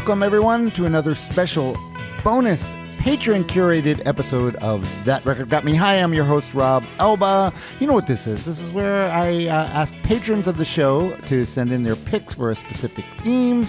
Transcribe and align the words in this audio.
welcome 0.00 0.22
everyone 0.22 0.70
to 0.70 0.86
another 0.86 1.14
special 1.14 1.76
bonus 2.24 2.74
patron 2.96 3.44
curated 3.44 4.00
episode 4.06 4.56
of 4.56 4.82
That 5.04 5.22
Record 5.26 5.50
Got 5.50 5.62
Me. 5.62 5.74
Hi, 5.74 5.96
I'm 5.96 6.14
your 6.14 6.24
host, 6.24 6.54
Rob 6.54 6.84
Elba. 6.98 7.52
You 7.80 7.86
know 7.86 7.92
what 7.92 8.06
this 8.06 8.26
is? 8.26 8.46
This 8.46 8.60
is 8.60 8.70
where 8.70 9.10
I 9.10 9.44
uh, 9.44 9.66
ask 9.66 9.94
patrons 10.02 10.46
of 10.46 10.56
the 10.56 10.64
show 10.64 11.14
to 11.26 11.44
send 11.44 11.70
in 11.70 11.82
their 11.82 11.96
picks 11.96 12.32
for 12.32 12.50
a 12.50 12.54
specific 12.54 13.04
theme, 13.18 13.68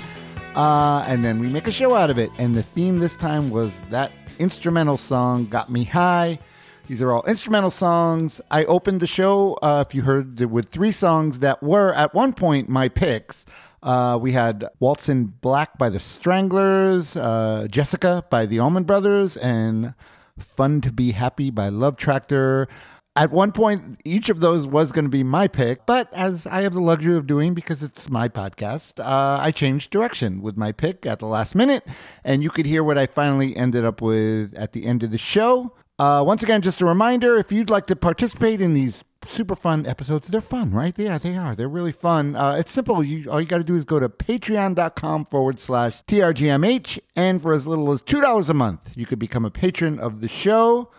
uh, 0.56 1.04
and 1.06 1.26
then 1.26 1.42
we 1.42 1.48
make 1.48 1.68
a 1.68 1.72
show 1.72 1.96
out 1.96 2.10
of 2.10 2.18
it. 2.18 2.32
And 2.38 2.56
the 2.56 2.64
theme 2.64 3.00
this 3.00 3.18
time 3.18 3.50
was 3.50 3.78
that 3.90 4.14
instrumental 4.40 4.96
song, 4.96 5.48
Got 5.48 5.70
Me 5.70 5.84
High. 5.84 6.40
These 6.88 7.02
are 7.02 7.12
all 7.12 7.24
instrumental 7.24 7.72
songs. 7.72 8.40
I 8.50 8.64
opened 8.66 9.02
the 9.02 9.08
show, 9.08 9.56
uh, 9.62 9.84
if 9.86 9.94
you 9.94 10.04
heard, 10.04 10.40
with 10.40 10.70
three 10.70 10.94
songs 10.94 11.40
that 11.40 11.62
were 11.62 11.94
at 11.94 12.14
one 12.14 12.32
point 12.32 12.70
my 12.70 12.88
picks. 12.88 13.46
Uh, 13.84 14.18
we 14.22 14.32
had 14.32 14.66
Waltz 14.80 15.10
in 15.10 15.26
Black 15.26 15.78
by 15.78 15.90
the 15.90 16.00
Stranglers, 16.00 17.16
uh, 17.16 17.68
Jessica 17.70 18.24
by 18.30 18.46
the 18.46 18.60
Allman 18.60 18.84
Brothers, 18.84 19.38
and 19.38 19.94
Fun 20.38 20.82
to 20.82 20.92
Be 20.92 21.12
Happy 21.12 21.50
by 21.50 21.70
Love 21.70 21.98
Tractor. 21.98 22.68
At 23.16 23.32
one 23.32 23.52
point, 23.52 24.00
each 24.06 24.30
of 24.30 24.40
those 24.40 24.66
was 24.66 24.94
going 24.94 25.04
to 25.06 25.12
be 25.12 25.24
my 25.24 25.48
pick, 25.48 25.86
but 25.86 26.14
as 26.14 26.48
I 26.48 26.62
have 26.62 26.74
the 26.74 26.82
luxury 26.82 27.18
of 27.18 27.28
doing 27.28 27.54
because 27.54 27.84
it's 27.84 28.10
my 28.10 28.30
podcast, 28.30 29.00
uh, 29.00 29.38
I 29.42 29.52
changed 29.52 29.92
direction 29.92 30.42
with 30.42 30.56
my 30.56 30.72
pick 30.72 31.06
at 31.06 31.20
the 31.20 31.26
last 31.26 31.54
minute, 31.54 31.86
and 32.24 32.42
you 32.42 32.50
could 32.50 32.66
hear 32.66 32.86
what 32.86 32.98
I 32.98 33.08
finally 33.08 33.58
ended 33.58 33.84
up 33.84 34.02
with 34.02 34.54
at 34.56 34.72
the 34.72 34.86
end 34.86 35.04
of 35.04 35.12
the 35.12 35.18
show. 35.18 35.74
Uh, 36.00 36.24
once 36.26 36.42
again, 36.42 36.62
just 36.62 36.80
a 36.82 36.86
reminder 36.86 37.36
if 37.36 37.52
you'd 37.52 37.70
like 37.70 37.88
to 37.88 37.96
participate 37.96 38.62
in 38.62 38.74
these 38.74 39.04
super 39.26 39.56
fun 39.56 39.86
episodes, 39.86 40.28
they're 40.28 40.42
fun, 40.42 40.72
right? 40.72 40.98
Yeah, 40.98 41.18
they 41.18 41.38
are. 41.38 41.56
They're 41.56 41.68
really 41.68 41.92
fun. 41.92 42.36
Uh, 42.36 42.56
it's 42.60 42.72
simple. 42.72 43.04
You, 43.04 43.30
all 43.30 43.40
you 43.40 43.48
got 43.48 43.60
to 43.60 43.64
do 43.64 43.76
is 43.76 43.86
go 43.86 44.00
to 44.00 44.10
patreon.com 44.10 45.26
forward 45.26 45.60
slash 45.60 46.04
TRGMH. 46.04 47.00
And 47.16 47.42
for 47.42 47.54
as 47.54 47.68
little 47.68 47.92
as 47.92 48.02
$2 48.02 48.50
a 48.50 48.54
month, 48.54 48.92
you 48.96 49.06
could 49.06 49.20
become 49.20 49.46
a 49.46 49.52
patron 49.52 50.00
of 50.00 50.22
the 50.22 50.28
show 50.28 50.92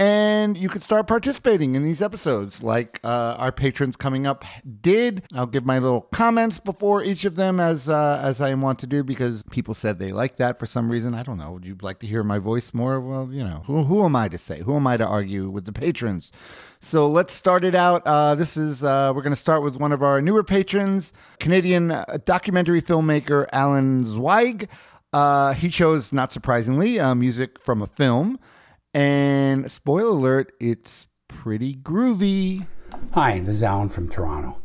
and 0.00 0.56
you 0.56 0.70
can 0.70 0.80
start 0.80 1.06
participating 1.06 1.74
in 1.74 1.82
these 1.82 2.00
episodes. 2.00 2.62
Like 2.62 3.00
uh, 3.04 3.36
our 3.38 3.52
patrons 3.52 3.96
coming 3.96 4.26
up 4.26 4.46
did. 4.80 5.22
I'll 5.34 5.46
give 5.46 5.66
my 5.66 5.78
little 5.78 6.00
comments 6.00 6.58
before 6.58 7.04
each 7.04 7.26
of 7.26 7.36
them 7.36 7.60
as 7.60 7.86
uh, 7.86 8.18
as 8.24 8.40
i 8.40 8.54
want 8.54 8.78
to 8.78 8.86
do 8.86 9.04
because 9.04 9.42
people 9.50 9.74
said 9.74 9.98
they 9.98 10.10
like 10.10 10.38
that 10.38 10.58
for 10.58 10.64
some 10.64 10.90
reason. 10.90 11.12
I 11.12 11.22
don't 11.22 11.36
know. 11.36 11.52
Would 11.52 11.66
you 11.66 11.76
like 11.82 11.98
to 11.98 12.06
hear 12.06 12.24
my 12.24 12.38
voice 12.38 12.72
more? 12.72 12.98
Well 12.98 13.28
you 13.30 13.44
know 13.44 13.62
who, 13.66 13.84
who 13.84 14.02
am 14.02 14.16
i 14.16 14.28
to 14.28 14.38
say? 14.38 14.62
Who 14.62 14.74
am 14.74 14.86
i 14.86 14.96
to 14.96 15.06
argue 15.06 15.50
with 15.50 15.66
the 15.66 15.72
patrons? 15.72 16.32
So 16.80 17.06
let's 17.06 17.34
start 17.34 17.62
it 17.62 17.74
out. 17.74 18.02
Uh, 18.06 18.34
this 18.34 18.56
is 18.56 18.82
uh, 18.82 19.12
we're 19.14 19.20
going 19.20 19.34
to 19.34 19.36
start 19.36 19.62
with 19.62 19.76
one 19.76 19.92
of 19.92 20.02
our 20.02 20.22
newer 20.22 20.42
patrons, 20.42 21.12
Canadian 21.38 21.94
documentary 22.24 22.80
filmmaker 22.80 23.46
Alan 23.52 24.06
Zweig. 24.06 24.66
Uh, 25.12 25.52
he 25.52 25.68
chose, 25.68 26.10
not 26.10 26.32
surprisingly, 26.32 26.98
uh, 26.98 27.14
music 27.14 27.60
from 27.60 27.82
a 27.82 27.86
film. 27.86 28.38
And 28.92 29.70
spoiler 29.70 30.08
alert, 30.08 30.52
it's 30.58 31.06
pretty 31.28 31.76
groovy. 31.76 32.66
Hi, 33.12 33.38
this 33.38 33.56
is 33.56 33.62
Alan 33.62 33.88
from 33.88 34.08
Toronto. 34.08 34.58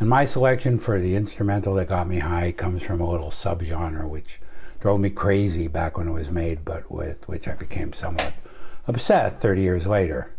And 0.00 0.08
my 0.08 0.24
selection 0.24 0.80
for 0.80 1.00
the 1.00 1.14
instrumental 1.14 1.74
that 1.74 1.88
got 1.88 2.08
me 2.08 2.18
high 2.18 2.50
comes 2.50 2.82
from 2.82 3.00
a 3.00 3.08
little 3.08 3.30
subgenre 3.30 4.08
which 4.08 4.40
drove 4.80 4.98
me 4.98 5.10
crazy 5.10 5.68
back 5.68 5.96
when 5.96 6.08
it 6.08 6.12
was 6.12 6.28
made, 6.28 6.64
but 6.64 6.90
with 6.90 7.28
which 7.28 7.46
I 7.46 7.52
became 7.52 7.92
somewhat 7.92 8.32
obsessed 8.88 9.36
30 9.36 9.62
years 9.62 9.86
later. 9.86 10.34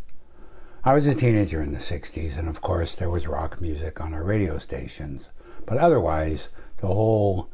I 0.83 0.93
was 0.93 1.07
a 1.07 1.15
teenager 1.15 1.61
in 1.61 1.71
the 1.71 1.79
60s, 1.79 2.37
and 2.37 2.49
of 2.49 2.59
course, 2.59 2.93
there 2.93 3.09
was 3.09 3.25
rock 3.25 3.61
music 3.61 4.01
on 4.01 4.13
our 4.13 4.23
radio 4.23 4.57
stations. 4.57 5.29
But 5.65 5.77
otherwise, 5.77 6.49
the 6.81 6.87
whole 6.87 7.49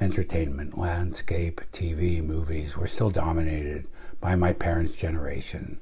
entertainment 0.00 0.78
landscape, 0.78 1.60
TV, 1.74 2.24
movies, 2.24 2.74
were 2.74 2.86
still 2.86 3.10
dominated 3.10 3.86
by 4.20 4.36
my 4.36 4.52
parents' 4.52 4.96
generation. 4.96 5.78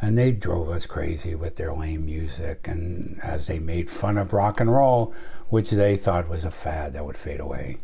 And 0.00 0.18
they 0.18 0.32
drove 0.32 0.68
us 0.68 0.84
crazy 0.86 1.34
with 1.34 1.56
their 1.56 1.72
lame 1.72 2.04
music, 2.04 2.68
and 2.68 3.18
as 3.22 3.46
they 3.46 3.58
made 3.58 3.90
fun 3.90 4.18
of 4.18 4.32
rock 4.32 4.60
and 4.60 4.72
roll, 4.72 5.14
which 5.48 5.70
they 5.70 5.96
thought 5.96 6.28
was 6.28 6.44
a 6.44 6.50
fad 6.50 6.92
that 6.92 7.04
would 7.04 7.16
fade 7.16 7.40
away. 7.40 7.78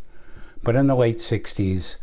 But 0.63 0.77
in 0.77 0.87
the 0.87 0.95
late 0.95 1.19
60s, 1.19 1.97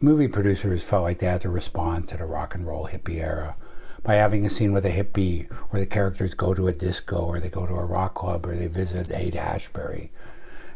movie 0.00 0.28
producers 0.28 0.82
felt 0.82 1.04
like 1.04 1.18
they 1.18 1.26
had 1.26 1.40
to 1.42 1.48
respond 1.48 2.08
to 2.08 2.16
the 2.16 2.24
rock 2.24 2.54
and 2.54 2.66
roll 2.66 2.88
hippie 2.88 3.20
era 3.20 3.56
by 4.02 4.14
having 4.14 4.44
a 4.44 4.50
scene 4.50 4.72
with 4.72 4.84
a 4.84 4.90
hippie 4.90 5.50
where 5.70 5.80
the 5.80 5.86
characters 5.86 6.34
go 6.34 6.54
to 6.54 6.68
a 6.68 6.72
disco 6.72 7.16
or 7.16 7.40
they 7.40 7.48
go 7.48 7.66
to 7.66 7.74
a 7.74 7.84
rock 7.84 8.14
club 8.14 8.46
or 8.46 8.54
they 8.54 8.68
visit 8.68 9.08
Haight 9.08 9.34
Ashbury. 9.34 10.10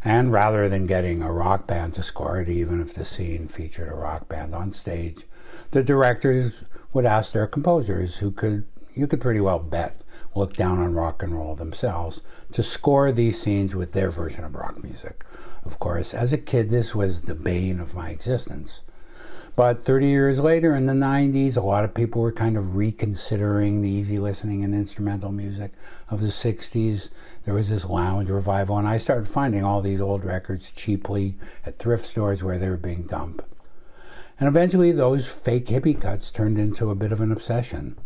And 0.03 0.33
rather 0.33 0.69
than 0.69 0.87
getting 0.87 1.23
a 1.23 1.33
rock 1.33 1.67
band 1.67 1.95
to 1.95 2.03
score 2.03 2.41
it, 2.41 2.49
even 2.49 2.81
if 2.81 2.95
the 2.95 3.05
scene 3.05 3.49
featured 3.49 3.89
a 3.89 3.95
rock 3.95 4.29
band 4.29 4.55
on 4.55 4.73
stage, 4.73 5.25
the 5.71 5.83
directors 5.83 6.53
would 6.93 7.07
ask 7.07 7.33
their 7.33 7.47
composers, 7.47 8.17
who 8.17 8.31
could 8.31 8.65
you 8.93 9.07
could 9.07 9.21
pretty 9.21 9.41
well 9.41 9.59
bet 9.59 10.01
look 10.35 10.55
down 10.55 10.79
on 10.79 10.95
rock 10.95 11.23
and 11.23 11.35
roll 11.35 11.55
themselves, 11.55 12.21
to 12.53 12.63
score 12.63 13.11
these 13.13 13.41
scenes 13.41 13.75
with 13.75 13.93
their 13.93 14.11
version 14.11 14.45
of 14.45 14.55
rock 14.55 14.83
music. 14.83 15.25
Of 15.65 15.79
course, 15.79 16.15
as 16.15 16.33
a 16.33 16.39
kid, 16.39 16.71
this 16.71 16.95
was 16.95 17.23
the 17.23 17.35
bane 17.35 17.81
of 17.81 17.95
my 17.95 18.11
existence. 18.11 18.83
But 19.57 19.85
30 19.85 20.07
years 20.07 20.39
later, 20.39 20.75
in 20.75 20.87
the 20.87 20.95
90s, 20.95 21.57
a 21.57 21.61
lot 21.61 21.85
of 21.85 21.95
people 21.95 22.23
were 22.23 22.33
kind 22.33 22.57
of 22.57 22.77
reconsidering 22.77 23.83
the 23.83 23.91
easy 23.91 24.19
listening 24.19 24.65
and 24.65 24.75
instrumental 24.75 25.33
music 25.33 25.73
of 26.09 26.21
the 26.21 26.29
60s. 26.29 27.09
There 27.45 27.55
was 27.55 27.69
this 27.69 27.85
lounge 27.85 28.31
revival, 28.31 28.79
and 28.79 28.89
I 28.89 28.99
started 28.99 29.29
finding 29.29 29.65
all 29.65 29.83
these 29.83 30.01
old 30.01 30.25
records 30.25 30.71
cheaply 30.71 31.37
at 31.67 31.79
thrift 31.79 32.07
stores 32.07 32.43
where 32.43 32.59
they 32.59 32.69
were 32.69 32.77
being 32.77 33.03
dumped. 33.03 33.45
And 34.41 34.49
eventually, 34.49 34.91
those 34.91 35.29
fake 35.29 35.67
hippie 35.67 36.01
cuts 36.01 36.31
turned 36.31 36.59
into 36.59 36.91
a 36.91 36.95
bit 36.95 37.13
of 37.13 37.21
an 37.21 37.31
obsession. 37.31 37.99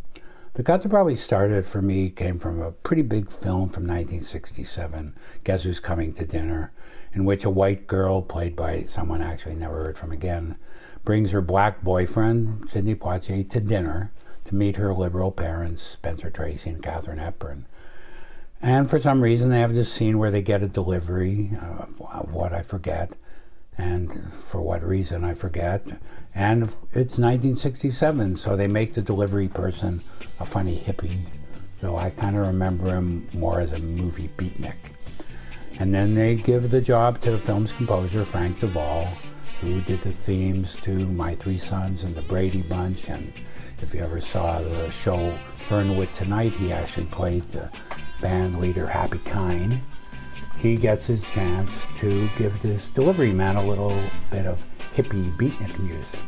The 0.55 0.65
cut 0.65 0.83
that 0.83 0.89
probably 0.89 1.15
started 1.15 1.65
for 1.65 1.81
me 1.81 2.11
came 2.11 2.41
from 2.41 2.61
a 2.61 2.72
pretty 2.72 3.03
big 3.03 3.31
film 3.31 3.71
from 3.71 3.84
1967, 3.84 5.15
Guess 5.44 5.62
Who's 5.62 5.78
Coming 5.78 6.12
to 6.15 6.27
Dinner, 6.27 6.73
in 7.12 7.25
which 7.25 7.44
a 7.44 7.50
white 7.50 7.87
girl, 7.87 8.20
played 8.20 8.56
by 8.56 8.82
someone 8.82 9.23
I 9.23 9.32
actually 9.32 9.55
never 9.55 9.76
heard 9.85 9.97
from 9.97 10.11
again, 10.11 10.56
brings 11.05 11.31
her 11.31 11.41
black 11.41 11.82
boyfriend, 11.82 12.69
Sidney 12.69 12.97
Poitier, 12.97 13.49
to 13.50 13.61
dinner 13.61 14.11
to 14.47 14.55
meet 14.56 14.75
her 14.75 14.93
liberal 14.93 15.31
parents, 15.31 15.85
Spencer 15.85 16.31
Tracy 16.31 16.70
and 16.70 16.82
Katharine 16.82 17.19
Hepburn. 17.19 17.67
And 18.61 18.91
for 18.91 18.99
some 18.99 19.20
reason, 19.20 19.50
they 19.50 19.61
have 19.61 19.75
this 19.75 19.93
scene 19.93 20.19
where 20.19 20.32
they 20.32 20.43
get 20.43 20.62
a 20.64 20.69
delivery 20.69 21.53
uh, 21.62 21.87
of 22.12 22.35
what 22.35 22.53
I 22.53 22.62
forget 22.62 23.12
and 23.79 24.32
for 24.32 24.61
what 24.61 24.82
reason 24.82 25.25
I 25.25 25.35
forget. 25.35 25.87
And 26.35 26.62
it's 26.93 27.19
1967, 27.19 28.37
so 28.37 28.56
they 28.56 28.67
make 28.67 28.94
the 28.94 29.03
delivery 29.03 29.49
person 29.49 30.03
a 30.41 30.47
funny 30.47 30.82
hippie. 30.85 31.21
So 31.81 31.97
I 31.97 32.11
kind 32.11 32.37
of 32.37 32.47
remember 32.47 32.94
him 32.94 33.29
more 33.32 33.61
as 33.61 33.73
a 33.73 33.79
movie 33.79 34.31
beatnik. 34.37 34.75
And 35.79 35.93
then 35.93 36.15
they 36.15 36.37
give 36.37 36.71
the 36.71 36.81
job 36.81 37.21
to 37.23 37.32
the 37.32 37.38
film's 37.38 37.73
composer, 37.73 38.25
Frank 38.25 38.61
De 38.61 38.67
Vol, 38.67 39.09
who 39.61 39.81
did 39.82 40.00
the 40.03 40.12
themes 40.12 40.76
to 40.82 40.93
My 40.93 41.35
Three 41.35 41.59
Sons 41.59 42.05
and 42.05 42.15
The 42.15 42.23
Brady 42.23 42.62
Bunch. 42.62 43.09
And 43.09 43.32
if 43.82 43.93
you 43.93 44.00
ever 44.00 44.21
saw 44.21 44.61
the 44.61 44.91
show 44.91 45.37
Fernwood 45.59 46.12
Tonight, 46.15 46.53
he 46.53 46.73
actually 46.73 47.06
played 47.06 47.49
the 47.49 47.71
band 48.21 48.61
leader 48.61 48.87
Happy 48.87 49.19
Kyne 49.19 49.82
he 50.59 50.77
gets 50.77 51.06
his 51.06 51.23
chance 51.33 51.87
to 51.97 52.29
give 52.39 52.61
this 52.62 52.89
delivery 52.91 53.33
man 53.33 53.56
a 53.56 53.65
little 53.65 53.99
bit 54.31 54.47
of 54.47 54.65
hippie 54.97 55.37
beatnik 55.37 55.79
music. 55.79 56.21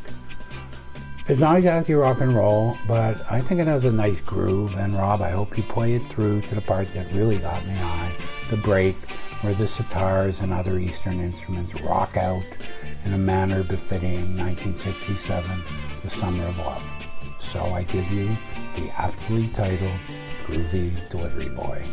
It's 1.29 1.41
not 1.41 1.57
exactly 1.57 1.95
rock 1.95 2.21
and 2.21 2.37
roll, 2.37 2.79
but 2.87 3.21
I 3.31 3.41
think 3.41 3.61
it 3.61 3.67
has 3.67 3.85
a 3.85 3.91
nice 3.91 4.21
groove. 4.21 4.77
And 4.77 4.97
Rob, 4.97 5.23
I 5.23 5.31
hope 5.31 5.57
you 5.57 5.65
play 5.65 5.95
it 5.95 6.07
through 6.07 6.43
to 6.43 6.55
the 6.55 6.61
part 6.61 6.93
that 6.93 7.13
really 7.13 7.39
got 7.39 7.67
me 7.67 7.75
high, 7.75 8.13
the 8.49 8.57
break, 8.59 8.97
where 9.41 9.55
the 9.55 9.67
sitars 9.67 10.41
and 10.41 10.53
other 10.53 10.79
Eastern 10.79 11.19
instruments 11.19 11.75
rock 11.81 12.17
out 12.17 12.47
in 13.05 13.13
a 13.13 13.19
manner 13.19 13.65
befitting 13.65 14.37
1967, 14.37 15.63
the 16.05 16.11
Summer 16.11 16.47
of 16.47 16.59
Love. 16.59 16.83
So 17.53 17.61
I 17.65 17.83
give 17.83 18.09
you 18.13 18.29
the 18.77 18.89
aptly 18.97 19.49
titled 19.49 19.99
Groovy 20.47 21.11
Delivery 21.11 21.49
Boy. 21.49 21.85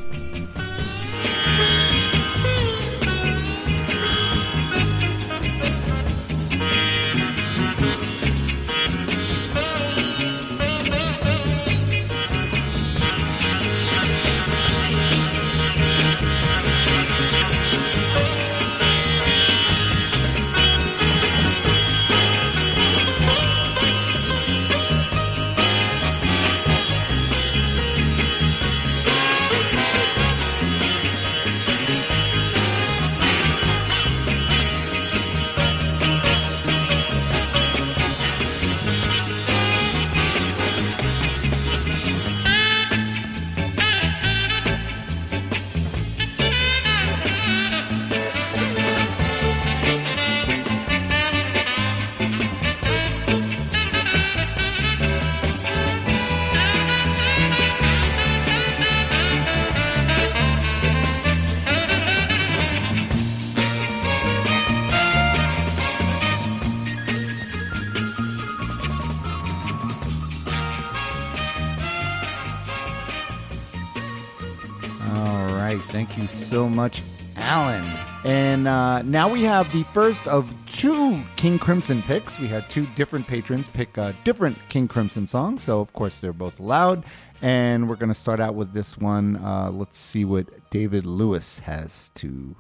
So 76.28 76.70
much, 76.70 77.02
Alan. 77.36 77.84
And 78.26 78.68
uh, 78.68 79.02
now 79.02 79.28
we 79.28 79.44
have 79.44 79.72
the 79.74 79.84
first 79.94 80.28
of 80.28 80.54
two 80.66 81.22
King 81.36 81.58
Crimson 81.60 82.02
picks. 82.04 82.40
We 82.40 82.48
had 82.48 82.70
two 82.70 82.88
different 82.96 83.28
patrons 83.28 83.68
pick 83.70 83.98
a 83.98 84.16
different 84.24 84.58
King 84.70 84.88
Crimson 84.88 85.28
song, 85.28 85.60
so 85.60 85.82
of 85.82 85.92
course 85.94 86.20
they're 86.20 86.32
both 86.34 86.60
allowed. 86.60 87.04
And 87.42 87.90
we're 87.90 87.96
going 87.96 88.14
to 88.14 88.20
start 88.20 88.40
out 88.40 88.56
with 88.56 88.74
this 88.74 88.98
one. 88.98 89.38
Uh, 89.38 89.72
let's 89.72 89.98
see 89.98 90.26
what 90.26 90.48
David 90.70 91.06
Lewis 91.06 91.60
has 91.60 92.10
to 92.16 92.56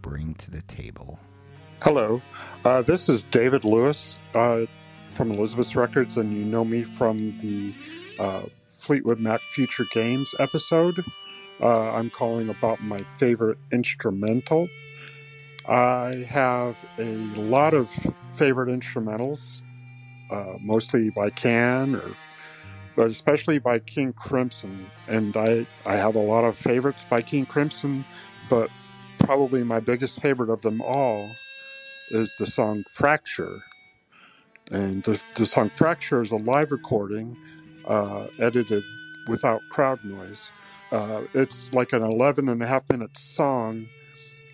bring 0.00 0.34
to 0.34 0.50
the 0.50 0.62
table. 0.62 1.18
Hello, 1.82 2.20
uh, 2.64 2.82
this 2.82 3.08
is 3.08 3.22
David 3.24 3.64
Lewis 3.64 4.18
uh, 4.34 4.62
from 5.10 5.30
Elizabeth 5.30 5.76
Records, 5.76 6.16
and 6.16 6.36
you 6.36 6.44
know 6.44 6.64
me 6.64 6.82
from 6.82 7.32
the 7.38 7.74
uh, 8.18 8.42
Fleetwood 8.66 9.20
Mac 9.20 9.40
Future 9.54 9.84
Games 9.92 10.34
episode. 10.40 11.04
Uh, 11.60 11.92
I'm 11.92 12.10
calling 12.10 12.48
about 12.48 12.82
my 12.82 13.02
favorite 13.02 13.58
instrumental. 13.72 14.68
I 15.68 16.24
have 16.28 16.84
a 16.98 17.16
lot 17.36 17.74
of 17.74 17.90
favorite 18.30 18.68
instrumentals, 18.68 19.62
uh, 20.30 20.54
mostly 20.60 21.10
by 21.10 21.30
Can 21.30 21.96
or 21.96 22.14
but 22.98 23.10
especially 23.10 23.60
by 23.60 23.78
King 23.78 24.12
Crimson. 24.12 24.90
And 25.06 25.36
I, 25.36 25.68
I 25.86 25.94
have 25.94 26.16
a 26.16 26.20
lot 26.20 26.42
of 26.42 26.56
favorites 26.56 27.06
by 27.08 27.22
King 27.22 27.46
Crimson, 27.46 28.04
but 28.50 28.70
probably 29.20 29.62
my 29.62 29.78
biggest 29.78 30.20
favorite 30.20 30.50
of 30.50 30.62
them 30.62 30.80
all 30.80 31.30
is 32.10 32.34
the 32.40 32.46
song 32.46 32.82
Fracture. 32.90 33.60
And 34.72 35.04
the, 35.04 35.22
the 35.36 35.46
song 35.46 35.70
Fracture 35.70 36.20
is 36.22 36.32
a 36.32 36.36
live 36.36 36.72
recording 36.72 37.36
uh, 37.86 38.26
edited 38.40 38.82
without 39.28 39.60
crowd 39.70 40.04
noise. 40.04 40.50
Uh, 40.90 41.22
it's 41.34 41.72
like 41.72 41.92
an 41.92 42.02
11 42.02 42.48
and 42.48 42.62
a 42.62 42.66
half 42.66 42.88
minute 42.88 43.16
song, 43.16 43.88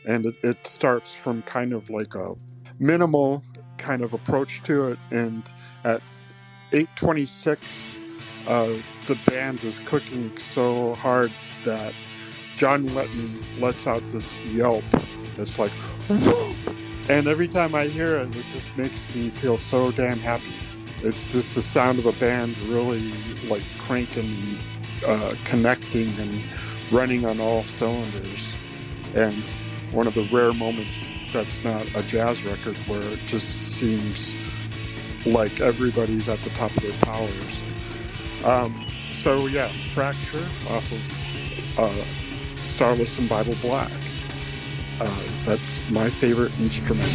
and 0.07 0.27
it, 0.27 0.35
it 0.43 0.67
starts 0.67 1.15
from 1.15 1.43
kind 1.43 1.73
of 1.73 1.91
like 1.91 2.15
a 2.15 2.35
minimal 2.79 3.43
kind 3.79 4.03
of 4.03 4.13
approach 4.13 4.63
to 4.65 4.89
it. 4.89 4.99
And 5.11 5.45
at 5.85 6.03
826, 6.73 7.97
uh, 8.47 8.75
the 9.07 9.19
band 9.27 9.63
is 9.65 9.79
cooking 9.81 10.37
so 10.37 10.95
hard 10.95 11.33
that 11.65 11.95
John 12.57 12.89
Wetton 12.91 13.61
lets 13.61 13.87
out 13.87 14.07
this 14.11 14.39
yelp. 14.41 14.85
It's 15.39 15.59
like, 15.59 15.73
and 17.09 17.27
every 17.27 17.49
time 17.49 17.75
I 17.75 17.87
hear 17.87 18.17
it, 18.17 18.37
it 18.37 18.47
just 18.53 18.77
makes 18.77 19.13
me 19.15 19.31
feel 19.31 19.59
so 19.59 19.91
damn 19.91 20.19
happy. 20.19 20.53
It's 21.03 21.27
just 21.27 21.55
the 21.55 21.63
sound 21.63 21.99
of 21.99 22.07
a 22.07 22.13
band 22.13 22.59
really 22.61 23.13
like 23.49 23.63
cranking, 23.79 24.59
uh, 25.06 25.35
connecting, 25.44 26.08
and 26.19 26.43
running 26.91 27.25
on 27.25 27.41
all 27.41 27.64
cylinders. 27.64 28.55
And 29.14 29.43
one 29.93 30.06
of 30.06 30.14
the 30.14 30.25
rare 30.32 30.52
moments 30.52 31.11
that's 31.32 31.62
not 31.64 31.85
a 31.94 32.02
jazz 32.02 32.44
record 32.44 32.76
where 32.87 33.02
it 33.02 33.20
just 33.26 33.76
seems 33.76 34.35
like 35.26 35.61
everybody's 35.61 36.29
at 36.29 36.43
the 36.43 36.50
top 36.50 36.70
of 36.76 36.82
their 36.82 36.93
powers. 37.00 37.61
Um, 38.44 38.87
so 39.12 39.46
yeah, 39.46 39.69
Fracture 39.94 40.46
off 40.69 40.93
of 40.93 41.79
uh, 41.79 42.05
Starless 42.62 43.19
and 43.19 43.29
Bible 43.29 43.56
Black. 43.62 43.90
Uh, 45.00 45.23
that's 45.44 45.90
my 45.90 46.08
favorite 46.08 46.52
instrumental. 46.61 47.11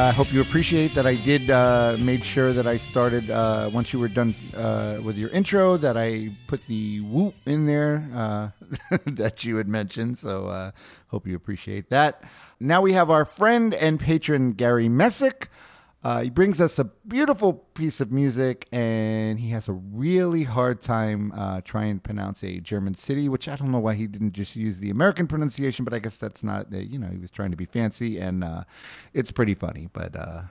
I 0.00 0.12
hope 0.12 0.32
you 0.32 0.40
appreciate 0.40 0.94
that 0.94 1.04
I 1.04 1.14
did 1.14 1.50
uh, 1.50 1.94
made 1.98 2.24
sure 2.24 2.54
that 2.54 2.66
I 2.66 2.78
started 2.78 3.30
uh, 3.30 3.68
once 3.70 3.92
you 3.92 3.98
were 3.98 4.08
done 4.08 4.34
uh, 4.56 4.98
with 5.02 5.18
your 5.18 5.28
intro 5.28 5.76
that 5.76 5.98
I 5.98 6.30
put 6.46 6.66
the 6.68 7.00
whoop 7.00 7.34
in 7.44 7.66
there 7.66 8.08
uh, 8.14 8.48
that 9.04 9.44
you 9.44 9.56
had 9.56 9.68
mentioned. 9.68 10.18
So 10.18 10.46
uh, 10.46 10.70
hope 11.08 11.26
you 11.26 11.36
appreciate 11.36 11.90
that. 11.90 12.24
Now 12.58 12.80
we 12.80 12.94
have 12.94 13.10
our 13.10 13.26
friend 13.26 13.74
and 13.74 14.00
patron 14.00 14.52
Gary 14.52 14.88
Messick. 14.88 15.50
Uh, 16.02 16.22
he 16.22 16.30
brings 16.30 16.62
us 16.62 16.78
a 16.78 16.84
beautiful 17.06 17.52
piece 17.52 18.00
of 18.00 18.10
music, 18.10 18.66
and 18.72 19.38
he 19.38 19.50
has 19.50 19.68
a 19.68 19.72
really 19.72 20.44
hard 20.44 20.80
time 20.80 21.30
uh, 21.36 21.60
trying 21.62 21.96
to 21.96 22.00
pronounce 22.00 22.42
a 22.42 22.58
German 22.58 22.94
city, 22.94 23.28
which 23.28 23.48
I 23.48 23.56
don't 23.56 23.70
know 23.70 23.80
why 23.80 23.94
he 23.94 24.06
didn't 24.06 24.32
just 24.32 24.56
use 24.56 24.78
the 24.78 24.88
American 24.88 25.26
pronunciation, 25.26 25.84
but 25.84 25.92
I 25.92 25.98
guess 25.98 26.16
that's 26.16 26.42
not, 26.42 26.72
uh, 26.72 26.78
you 26.78 26.98
know, 26.98 27.08
he 27.08 27.18
was 27.18 27.30
trying 27.30 27.50
to 27.50 27.56
be 27.56 27.66
fancy, 27.66 28.18
and 28.18 28.42
uh, 28.42 28.64
it's 29.12 29.30
pretty 29.30 29.54
funny. 29.54 29.90
But 29.92 30.16
uh, 30.16 30.42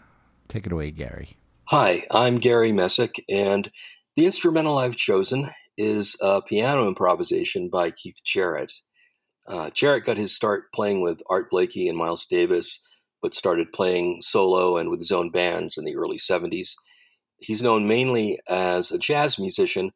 take 0.48 0.68
it 0.68 0.72
away, 0.72 0.92
Gary. 0.92 1.38
Hi, 1.66 2.06
I'm 2.12 2.38
Gary 2.38 2.72
Messick, 2.72 3.24
and 3.28 3.72
the 4.16 4.28
instrumental 4.28 4.78
I've 4.78 4.98
chosen 4.98 5.50
is 5.78 6.16
a 6.22 6.44
piano 6.44 6.88
improvisation 6.88 7.70
by 7.70 7.90
Keith 7.90 8.22
Jarrett. 8.24 8.74
Uh, 9.48 9.72
Jarrett 9.72 10.06
got 10.06 10.18
his 10.18 10.36
start 10.36 10.72
playing 10.76 11.02
with 11.02 11.22
Art 11.28 11.50
Blakey 11.50 11.88
and 11.88 11.98
Miles 11.98 12.28
Davis 12.28 12.86
but 13.22 13.34
started 13.34 13.72
playing 13.74 14.22
solo 14.22 14.78
and 14.78 14.90
with 14.90 15.00
his 15.00 15.12
own 15.12 15.30
bands 15.30 15.78
in 15.78 15.86
the 15.86 15.96
early 15.96 16.18
70s. 16.18 16.74
He's 17.40 17.64
known 17.64 17.88
mainly 17.88 18.40
as 18.48 18.92
a 18.92 18.98
jazz 18.98 19.40
musician, 19.40 19.92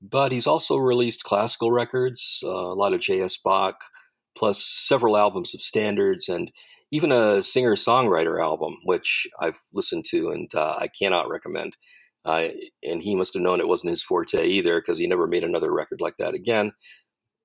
but 0.00 0.32
he's 0.32 0.46
also 0.46 0.76
released 0.76 1.24
classical 1.24 1.70
records, 1.70 2.40
uh, 2.44 2.48
a 2.48 2.74
lot 2.74 2.92
of 2.92 3.00
J.S. 3.00 3.36
Bach, 3.36 3.76
plus 4.36 4.64
several 4.64 5.16
albums 5.16 5.54
of 5.54 5.60
standards, 5.60 6.28
and 6.28 6.52
even 6.90 7.12
a 7.12 7.42
singer 7.42 7.74
songwriter 7.74 8.40
album, 8.42 8.78
which 8.84 9.26
I've 9.40 9.58
listened 9.72 10.04
to 10.10 10.30
and 10.30 10.52
uh, 10.54 10.76
I 10.78 10.88
cannot 10.88 11.28
recommend. 11.28 11.76
Uh, 12.24 12.48
and 12.82 13.02
he 13.02 13.14
must 13.14 13.34
have 13.34 13.42
known 13.42 13.60
it 13.60 13.68
wasn't 13.68 13.90
his 13.90 14.02
forte 14.02 14.44
either 14.44 14.80
because 14.80 14.98
he 14.98 15.06
never 15.06 15.26
made 15.26 15.44
another 15.44 15.72
record 15.72 16.00
like 16.00 16.16
that 16.18 16.34
again 16.34 16.72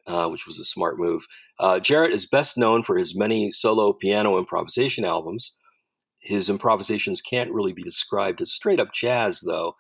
uh, 0.08 0.28
which 0.28 0.46
was 0.46 0.60
a 0.60 0.66
smart 0.66 1.00
move. 1.00 1.24
Uh, 1.60 1.80
Jarrett 1.80 2.14
is 2.14 2.26
best 2.26 2.58
known 2.58 2.84
for 2.84 2.98
his 2.98 3.16
many 3.16 3.52
solo 3.52 3.94
piano 3.94 4.38
improvisation 4.38 5.06
albums. 5.06 5.58
His 6.20 6.50
improvisations 6.50 7.22
can't 7.22 7.52
really 7.52 7.74
be 7.74 7.84
described 7.84 8.42
as 8.42 8.52
straight 8.52 8.80
up 8.80 8.94
jazz, 8.94 9.42
though, 9.42 9.76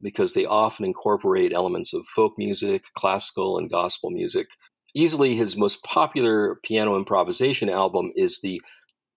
because 0.00 0.32
they 0.32 0.44
often 0.44 0.84
incorporate 0.84 1.52
elements 1.52 1.92
of 1.92 2.06
folk 2.14 2.34
music, 2.38 2.84
classical, 2.94 3.58
and 3.58 3.70
gospel 3.70 4.10
music. 4.10 4.48
Easily 4.94 5.34
his 5.34 5.56
most 5.56 5.82
popular 5.84 6.56
piano 6.64 6.96
improvisation 6.96 7.68
album 7.68 8.10
is 8.14 8.40
the 8.40 8.60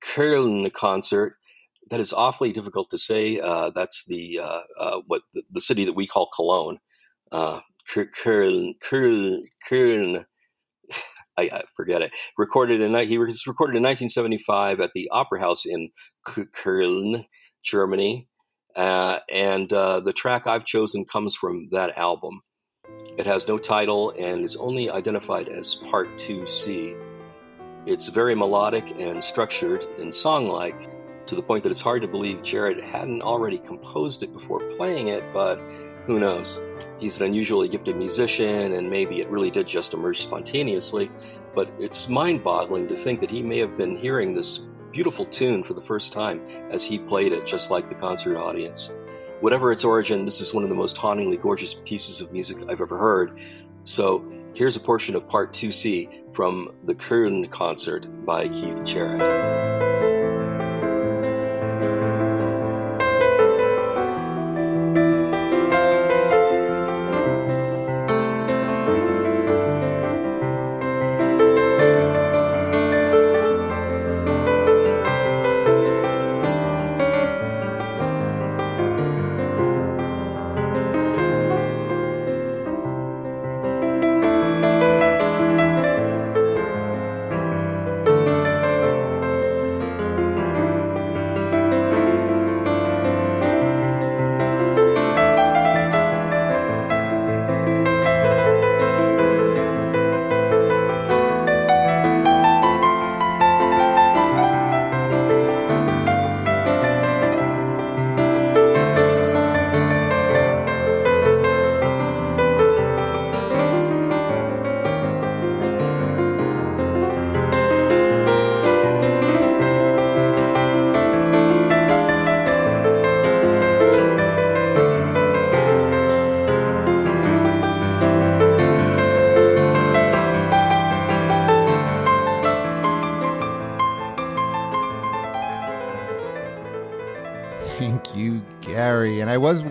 Köln 0.04 0.72
Concert. 0.74 1.38
That 1.90 2.00
is 2.00 2.14
awfully 2.14 2.52
difficult 2.52 2.90
to 2.92 2.98
say. 2.98 3.40
Uh, 3.40 3.70
that's 3.70 4.06
the 4.06 4.40
uh, 4.40 4.62
uh, 4.80 5.02
what 5.08 5.22
the, 5.34 5.44
the, 5.52 5.62
city 5.62 5.86
that 5.86 5.94
we 5.94 6.08
call 6.08 6.30
Cologne. 6.36 6.80
Köln, 7.32 8.76
Köln, 8.82 9.44
Köln 9.70 10.26
I, 11.38 11.44
I, 11.44 11.62
forget 11.76 12.02
it. 12.02 12.12
Recorded 12.38 12.82
in 12.82 12.94
he 13.08 13.18
was 13.18 13.48
recorded 13.48 13.76
in 13.76 13.84
1975 13.84 14.80
at 14.80 14.92
the 14.94 15.10
Opera 15.12 15.40
House 15.40 15.66
in 15.66 15.90
Köln, 16.28 17.26
Germany, 17.64 18.28
uh, 18.76 19.20
and 19.32 19.72
uh, 19.72 20.00
the 20.00 20.14
track 20.14 20.48
I've 20.48 20.66
chosen 20.66 21.06
comes 21.06 21.36
from 21.36 21.70
that 21.72 21.98
album. 21.98 22.42
It 23.18 23.26
has 23.26 23.48
no 23.48 23.58
title 23.58 24.14
and 24.18 24.44
is 24.44 24.56
only 24.56 24.90
identified 24.90 25.50
as 25.50 25.76
Part 25.76 26.14
2C. 26.16 26.98
It's 27.86 28.08
very 28.08 28.36
melodic 28.36 29.00
and 29.00 29.24
structured 29.24 29.86
and 30.00 30.14
song 30.14 30.48
like, 30.48 30.90
to 31.28 31.36
the 31.36 31.42
point 31.42 31.64
that 31.64 31.72
it's 31.72 31.82
hard 31.82 32.02
to 32.02 32.08
believe 32.08 32.44
Jarrett 32.44 32.84
hadn't 32.84 33.22
already 33.22 33.58
composed 33.58 34.24
it 34.24 34.34
before 34.34 34.60
playing 34.78 35.10
it, 35.10 35.24
but 35.34 35.58
who 36.06 36.20
knows? 36.20 36.60
He's 37.02 37.18
an 37.18 37.24
unusually 37.24 37.68
gifted 37.68 37.98
musician, 37.98 38.74
and 38.74 38.88
maybe 38.88 39.22
it 39.22 39.30
really 39.30 39.50
did 39.50 39.68
just 39.68 39.96
emerge 39.96 40.22
spontaneously, 40.22 41.10
but 41.56 41.68
it's 41.80 42.08
mind 42.08 42.44
boggling 42.44 42.88
to 42.90 42.96
think 42.96 43.20
that 43.22 43.32
he 43.32 43.42
may 43.42 43.58
have 43.58 43.76
been 43.76 43.96
hearing 43.96 44.36
this 44.36 44.68
beautiful 44.92 45.26
tune 45.26 45.64
for 45.64 45.74
the 45.74 45.82
first 45.82 46.14
time 46.14 46.46
as 46.70 46.84
he 46.84 47.00
played 47.00 47.32
it, 47.34 47.48
just 47.48 47.72
like 47.72 47.90
the 47.90 47.96
concert 47.96 48.38
audience. 48.38 48.94
Whatever 49.40 49.72
its 49.72 49.84
origin, 49.84 50.26
this 50.26 50.40
is 50.40 50.54
one 50.54 50.64
of 50.64 50.70
the 50.70 50.76
most 50.76 50.96
hauntingly 50.96 51.38
gorgeous 51.38 51.74
pieces 51.74 52.22
of 52.22 52.32
music 52.32 52.60
I've 52.70 52.82
ever 52.82 53.00
heard. 53.00 53.40
So 53.84 54.24
here's 54.54 54.76
a 54.76 54.80
portion 54.80 55.16
of 55.16 55.28
Part 55.28 55.54
2C 55.54 56.36
from 56.36 56.72
the 56.84 56.94
Köln 56.94 57.50
concert 57.50 58.06
by 58.28 58.48
Keith 58.48 58.84
Jarrett. 58.84 59.81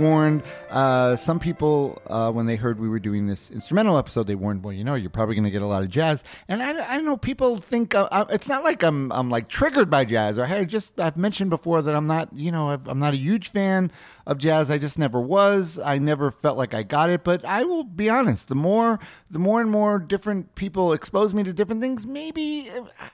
Warned. 0.00 0.42
Uh, 0.71 1.16
some 1.16 1.38
people, 1.38 2.00
uh, 2.07 2.33
when 2.33 2.47
they 2.47 2.57
heard 2.57 2.80
we 2.80 2.88
were 2.88 2.99
doing 2.99 3.26
this 3.26 3.50
instrumental 3.50 3.99
episode, 3.99 4.26
they 4.26 4.35
warned, 4.35 4.64
"Well, 4.64 4.73
you 4.73 4.83
know, 4.83 4.95
you're 4.95 5.11
probably 5.11 5.35
going 5.35 5.45
to 5.45 5.50
get 5.50 5.62
a 5.62 5.66
lot 5.66 5.83
of 5.83 5.90
jazz." 5.90 6.25
And 6.49 6.62
I, 6.62 6.97
I 6.97 7.00
know 7.00 7.16
people 7.16 7.57
think 7.57 7.95
uh, 7.95 8.09
uh, 8.11 8.25
it's 8.30 8.49
not 8.49 8.64
like 8.64 8.83
I'm, 8.83 9.12
I'm 9.12 9.30
like 9.30 9.49
triggered 9.49 9.90
by 9.90 10.04
jazz. 10.04 10.38
Or 10.38 10.64
just 10.64 10.99
I've 10.99 11.16
mentioned 11.16 11.50
before 11.50 11.83
that 11.83 11.95
I'm 11.95 12.07
not, 12.07 12.30
you 12.35 12.50
know, 12.50 12.71
I'm 12.71 12.99
not 12.99 13.14
a 13.14 13.19
huge 13.19 13.49
fan 13.49 13.92
of 14.27 14.39
jazz. 14.39 14.71
I 14.71 14.79
just 14.79 14.99
never 14.99 15.21
was. 15.21 15.79
I 15.79 15.99
never 15.99 16.31
felt 16.31 16.57
like 16.57 16.75
I 16.75 16.83
got 16.83 17.11
it. 17.11 17.25
But 17.25 17.45
I 17.45 17.65
will 17.65 17.85
be 17.85 18.09
honest. 18.09 18.49
The 18.49 18.55
more, 18.55 18.99
the 19.31 19.39
more 19.39 19.61
and 19.61 19.71
more 19.71 19.99
different 19.99 20.55
people 20.55 20.93
expose 20.93 21.35
me 21.35 21.43
to 21.45 21.53
different 21.53 21.81
things, 21.81 22.07
maybe 22.07 22.71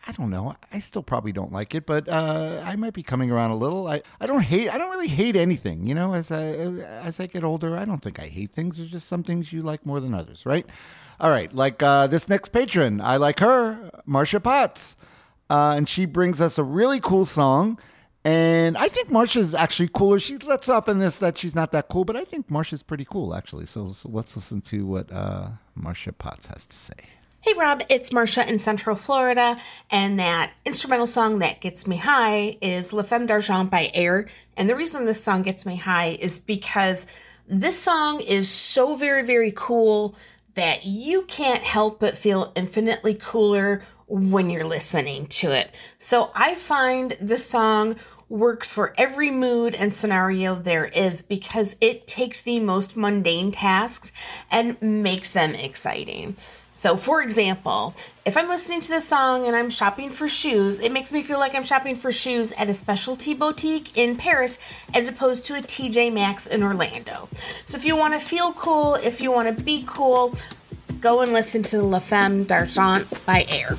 I 0.07 0.13
don't 0.13 0.31
know. 0.31 0.55
I 0.73 0.79
still 0.79 1.03
probably 1.03 1.33
don't 1.33 1.53
like 1.53 1.75
it, 1.75 1.87
but 1.87 2.09
uh, 2.09 2.63
I 2.65 2.77
might 2.77 2.95
be 2.95 3.03
coming 3.03 3.31
around 3.31 3.51
a 3.51 3.57
little. 3.57 3.87
I, 3.87 4.03
I 4.21 4.27
don't 4.27 4.43
hate. 4.43 4.69
I 4.73 4.79
don't 4.79 4.91
really 4.91 5.09
hate 5.09 5.37
anything. 5.37 5.87
You 5.87 5.95
know, 5.95 6.15
as 6.15 6.31
I 6.31 6.43
as 6.43 7.21
I 7.21 7.27
get 7.27 7.45
older, 7.45 7.77
I 7.77 7.85
don't 7.85 8.03
think 8.03 8.19
I 8.19 8.27
hate 8.27 8.53
things. 8.53 8.77
There's 8.77 8.91
just 8.91 9.09
some 9.09 9.23
things 9.23 9.53
you 9.53 9.63
like 9.63 9.85
more 9.87 10.01
than 10.01 10.15
others, 10.15 10.47
right? 10.47 10.67
All 11.19 11.31
right, 11.31 11.51
like 11.53 11.83
uh, 11.83 12.09
this 12.09 12.29
next 12.29 12.51
patron, 12.51 13.01
I 13.01 13.17
like 13.17 13.41
her, 13.41 13.91
Marcia 14.05 14.39
Potts, 14.39 14.97
uh, 15.49 15.73
and 15.75 15.89
she 15.89 16.05
brings 16.05 16.43
us 16.43 16.59
a 16.59 16.63
really 16.63 17.01
cool 17.01 17.25
song. 17.25 17.79
And 18.27 18.77
I 18.77 18.89
think 18.89 19.13
Marcia's 19.13 19.55
actually 19.55 19.89
cooler. 19.95 20.19
She 20.19 20.37
lets 20.39 20.69
off 20.69 20.89
in 20.89 20.99
this 20.99 21.21
that 21.21 21.39
she's 21.39 21.55
not 21.55 21.71
that 21.71 21.87
cool, 21.87 22.05
but 22.05 22.17
I 22.17 22.25
think 22.25 22.51
Marcia's 22.51 22.83
pretty 22.83 23.05
cool 23.05 23.33
actually. 23.33 23.67
So, 23.67 23.93
so 23.93 24.09
let's 24.09 24.35
listen 24.35 24.61
to 24.63 24.85
what 24.85 25.13
uh, 25.13 25.51
Marcia 25.77 26.13
Potts 26.13 26.49
has 26.49 26.67
to 26.67 26.77
say. 26.77 26.95
Hey 27.43 27.53
Rob, 27.53 27.85
it's 27.89 28.11
Marsha 28.11 28.45
in 28.45 28.59
Central 28.59 28.97
Florida, 28.97 29.57
and 29.93 30.19
that 30.19 30.51
instrumental 30.65 31.07
song 31.07 31.39
that 31.39 31.61
gets 31.61 31.87
me 31.87 31.99
high 31.99 32.59
is 32.61 32.93
La 32.93 33.05
Femme 33.05 33.27
d'Argent 33.27 33.71
by 33.71 33.93
Air. 33.95 34.27
And 34.57 34.69
the 34.69 34.75
reason 34.75 35.05
this 35.05 35.23
song 35.23 35.43
gets 35.43 35.65
me 35.65 35.77
high 35.77 36.19
is 36.19 36.41
because 36.41 37.07
this 37.47 37.81
song 37.81 38.21
is 38.21 38.51
so 38.51 38.97
very, 38.97 39.23
very 39.23 39.53
cool 39.55 40.17
that 40.55 40.85
you 40.85 41.23
can't 41.27 41.63
help 41.63 42.01
but 42.01 42.17
feel 42.17 42.51
infinitely 42.57 43.15
cooler 43.15 43.85
when 44.09 44.51
you're 44.51 44.65
listening 44.65 45.27
to 45.27 45.53
it. 45.53 45.79
So 45.99 46.33
I 46.35 46.57
find 46.57 47.17
this 47.21 47.47
song 47.47 47.97
works 48.29 48.73
for 48.73 48.93
every 48.99 49.31
mood 49.31 49.75
and 49.75 49.93
scenario 49.93 50.55
there 50.55 50.87
is 50.87 51.23
because 51.23 51.77
it 51.81 52.07
takes 52.07 52.41
the 52.41 52.59
most 52.59 52.97
mundane 52.97 53.53
tasks 53.53 54.11
and 54.51 54.81
makes 54.81 55.31
them 55.31 55.55
exciting. 55.55 56.37
So, 56.73 56.99
for 56.99 57.23
example, 57.23 57.95
if 58.27 58.37
I'm 58.37 58.49
listening 58.49 58.83
to 58.83 58.89
this 58.89 59.09
song 59.09 59.47
and 59.47 59.57
I'm 59.57 59.71
shopping 59.71 60.11
for 60.11 60.29
shoes, 60.29 60.79
it 60.79 60.93
makes 60.93 61.11
me 61.11 61.23
feel 61.23 61.39
like 61.39 61.55
I'm 61.55 61.65
shopping 61.65 61.97
for 61.97 62.13
shoes 62.13 62.53
at 62.53 62.69
a 62.69 62.75
specialty 62.75 63.33
boutique 63.33 63.97
in 63.97 64.15
Paris 64.17 64.59
as 64.93 65.09
opposed 65.09 65.47
to 65.47 65.55
a 65.55 65.63
TJ 65.63 66.13
Maxx 66.13 66.47
in 66.47 66.63
Orlando. 66.63 67.31
So, 67.65 67.79
if 67.79 67.87
you 67.87 67.97
want 67.97 68.13
to 68.13 68.21
feel 68.21 68.53
cool, 68.53 68.97
if 68.97 69.23
you 69.23 69.33
want 69.33 69.57
to 69.57 69.65
be 69.65 69.85
cool, 69.87 70.35
go 71.01 71.23
and 71.23 71.33
listen 71.33 71.63
to 71.63 71.81
La 71.81 71.99
Femme 71.99 72.45
d'Argent 72.45 73.25
by 73.25 73.47
Air. 73.49 73.79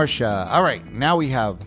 Marcia. 0.00 0.48
All 0.50 0.62
right, 0.62 0.82
now 0.94 1.14
we 1.14 1.28
have 1.28 1.66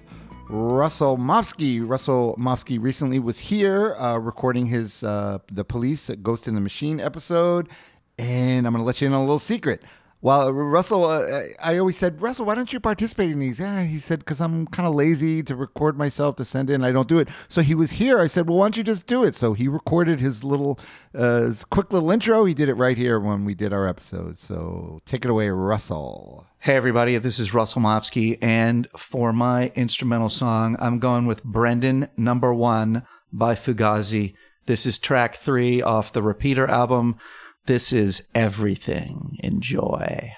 Russell 0.50 1.20
Mofsky. 1.20 1.88
Russell 1.88 2.36
Mofsky 2.40 2.82
recently 2.82 3.20
was 3.20 3.38
here 3.38 3.94
uh, 3.94 4.18
recording 4.18 4.66
his 4.66 5.04
uh, 5.04 5.38
The 5.52 5.64
Police 5.64 6.10
Ghost 6.24 6.48
in 6.48 6.56
the 6.56 6.60
Machine 6.60 7.00
episode. 7.00 7.70
And 8.18 8.66
I'm 8.66 8.74
going 8.74 8.82
to 8.82 8.88
let 8.88 9.02
you 9.02 9.06
in 9.06 9.14
on 9.14 9.20
a 9.20 9.22
little 9.22 9.38
secret. 9.38 9.84
Well, 10.22 10.52
Russell, 10.52 11.06
uh, 11.06 11.44
I 11.64 11.78
always 11.78 11.96
said, 11.96 12.24
Russell, 12.24 12.48
why 12.48 12.56
don't 12.56 12.74
you 12.74 12.80
participate 12.80 13.30
in 13.30 13.38
these? 13.38 13.60
Yeah, 13.60 13.84
he 13.84 14.00
said, 14.00 14.18
because 14.20 14.42
I'm 14.42 14.66
kind 14.66 14.88
of 14.88 14.96
lazy 14.96 15.44
to 15.44 15.56
record 15.56 15.96
myself 15.96 16.38
to 16.38 16.46
send 16.46 16.72
in. 16.72 16.84
I 16.84 16.92
don't 16.92 17.08
do 17.08 17.20
it. 17.20 17.28
So 17.50 17.62
he 17.62 17.76
was 17.76 17.92
here. 17.92 18.20
I 18.20 18.26
said, 18.26 18.50
well, 18.50 18.58
why 18.58 18.66
don't 18.66 18.78
you 18.78 18.84
just 18.84 19.06
do 19.06 19.24
it? 19.24 19.36
So 19.36 19.54
he 19.54 19.68
recorded 19.68 20.20
his 20.20 20.44
little, 20.44 20.80
uh, 21.14 21.42
his 21.42 21.66
quick 21.66 21.94
little 21.94 22.10
intro. 22.10 22.46
He 22.46 22.56
did 22.56 22.68
it 22.68 22.74
right 22.76 22.98
here 22.98 23.20
when 23.20 23.46
we 23.46 23.54
did 23.54 23.74
our 23.74 23.88
episode. 23.88 24.40
So 24.40 25.02
take 25.06 25.24
it 25.24 25.30
away, 25.30 25.50
Russell. 25.50 26.48
Hey, 26.64 26.78
everybody, 26.78 27.18
this 27.18 27.40
is 27.40 27.54
Russell 27.54 27.82
Mofsky. 27.82 28.38
And 28.42 28.88
for 28.96 29.34
my 29.34 29.74
instrumental 29.76 30.30
song, 30.30 30.78
I'm 30.80 30.98
going 30.98 31.26
with 31.26 31.44
Brendan 31.44 32.08
Number 32.16 32.54
One 32.54 33.04
by 33.34 33.54
Fugazi. 33.56 34.34
This 34.66 34.86
is 34.86 34.98
track 34.98 35.36
three 35.36 35.82
off 35.82 36.14
the 36.14 36.24
Repeater 36.24 36.66
album. 36.66 37.18
This 37.66 37.92
is 37.92 38.30
everything. 38.34 39.36
Enjoy. 39.44 40.32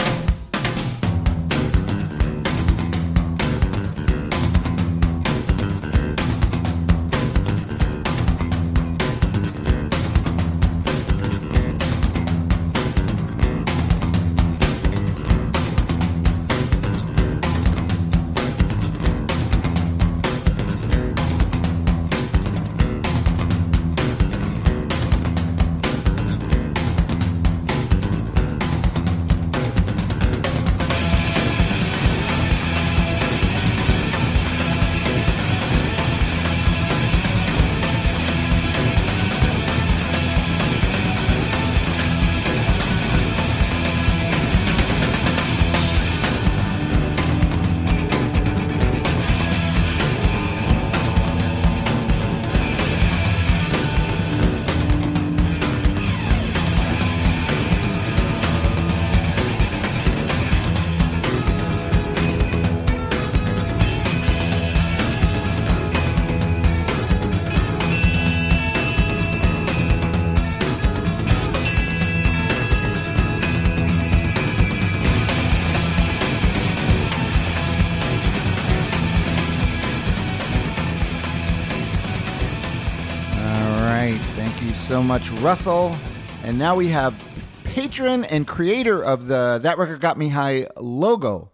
Much, 85.06 85.30
Russell. 85.34 85.96
And 86.44 86.58
now 86.58 86.76
we 86.76 86.88
have 86.89 87.15
patron 87.63 88.24
and 88.26 88.48
creator 88.48 89.04
of 89.04 89.28
the 89.28 89.60
That 89.62 89.78
Record 89.78 90.02
Got 90.02 90.18
Me 90.18 90.30
High 90.30 90.68
logo, 90.78 91.52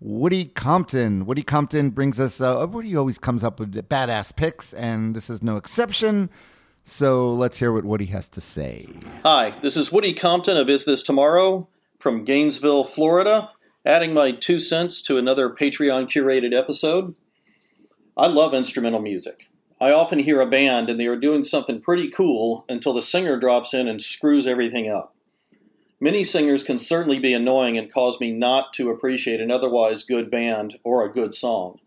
Woody 0.00 0.44
Compton. 0.46 1.26
Woody 1.26 1.42
Compton 1.42 1.90
brings 1.90 2.20
us, 2.20 2.40
uh, 2.40 2.66
Woody 2.70 2.94
always 2.96 3.18
comes 3.18 3.42
up 3.42 3.58
with 3.58 3.74
badass 3.88 4.34
picks, 4.36 4.72
and 4.72 5.16
this 5.16 5.28
is 5.28 5.42
no 5.42 5.56
exception. 5.56 6.30
So 6.84 7.32
let's 7.32 7.58
hear 7.58 7.72
what 7.72 7.84
Woody 7.84 8.06
has 8.06 8.28
to 8.30 8.40
say. 8.40 8.88
Hi, 9.24 9.54
this 9.60 9.76
is 9.76 9.90
Woody 9.90 10.14
Compton 10.14 10.56
of 10.56 10.68
Is 10.68 10.84
This 10.84 11.02
Tomorrow 11.02 11.66
from 11.98 12.24
Gainesville, 12.24 12.84
Florida, 12.84 13.50
adding 13.84 14.14
my 14.14 14.30
two 14.30 14.60
cents 14.60 15.02
to 15.02 15.18
another 15.18 15.50
Patreon 15.50 16.06
curated 16.08 16.54
episode. 16.54 17.16
I 18.16 18.28
love 18.28 18.54
instrumental 18.54 19.00
music. 19.00 19.48
I 19.80 19.90
often 19.90 20.20
hear 20.20 20.40
a 20.40 20.46
band 20.46 20.88
and 20.88 21.00
they 21.00 21.06
are 21.06 21.16
doing 21.16 21.44
something 21.44 21.80
pretty 21.80 22.08
cool 22.08 22.64
until 22.68 22.92
the 22.92 23.02
singer 23.02 23.38
drops 23.38 23.74
in 23.74 23.88
and 23.88 24.00
screws 24.00 24.46
everything 24.46 24.88
up. 24.88 25.14
Many 26.00 26.22
singers 26.22 26.62
can 26.62 26.78
certainly 26.78 27.18
be 27.18 27.34
annoying 27.34 27.78
and 27.78 27.92
cause 27.92 28.20
me 28.20 28.30
not 28.30 28.72
to 28.74 28.90
appreciate 28.90 29.40
an 29.40 29.50
otherwise 29.50 30.02
good 30.02 30.30
band 30.30 30.78
or 30.84 31.04
a 31.04 31.12
good 31.12 31.34
song. 31.34 31.78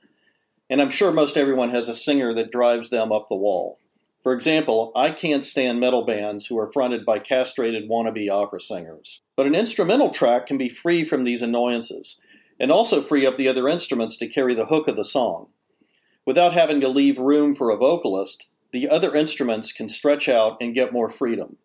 And 0.69 0.81
I'm 0.81 0.89
sure 0.89 1.11
most 1.11 1.37
everyone 1.37 1.69
has 1.69 1.87
a 1.87 1.95
singer 1.95 2.33
that 2.33 2.51
drives 2.51 2.89
them 2.89 3.11
up 3.11 3.29
the 3.29 3.35
wall. 3.35 3.79
For 4.21 4.33
example, 4.33 4.91
I 4.95 5.11
can't 5.11 5.45
stand 5.45 5.79
metal 5.79 6.03
bands 6.03 6.47
who 6.47 6.59
are 6.59 6.71
fronted 6.71 7.05
by 7.05 7.19
castrated 7.19 7.89
wannabe 7.89 8.29
opera 8.29 8.59
singers. 8.59 9.21
But 9.37 9.47
an 9.47 9.55
instrumental 9.55 10.09
track 10.09 10.47
can 10.47 10.57
be 10.57 10.67
free 10.67 11.05
from 11.05 11.23
these 11.23 11.41
annoyances, 11.41 12.19
and 12.59 12.71
also 12.71 13.01
free 13.01 13.25
up 13.25 13.37
the 13.37 13.47
other 13.47 13.69
instruments 13.69 14.17
to 14.17 14.27
carry 14.27 14.53
the 14.53 14.65
hook 14.65 14.89
of 14.89 14.97
the 14.97 15.05
song. 15.05 15.47
Without 16.27 16.51
having 16.51 16.81
to 16.81 16.89
leave 16.89 17.19
room 17.19 17.55
for 17.55 17.69
a 17.69 17.77
vocalist, 17.77 18.47
the 18.73 18.89
other 18.89 19.15
instruments 19.15 19.71
can 19.71 19.87
stretch 19.87 20.27
out 20.27 20.57
and 20.59 20.75
get 20.75 20.91
more 20.91 21.09
freedom. 21.09 21.55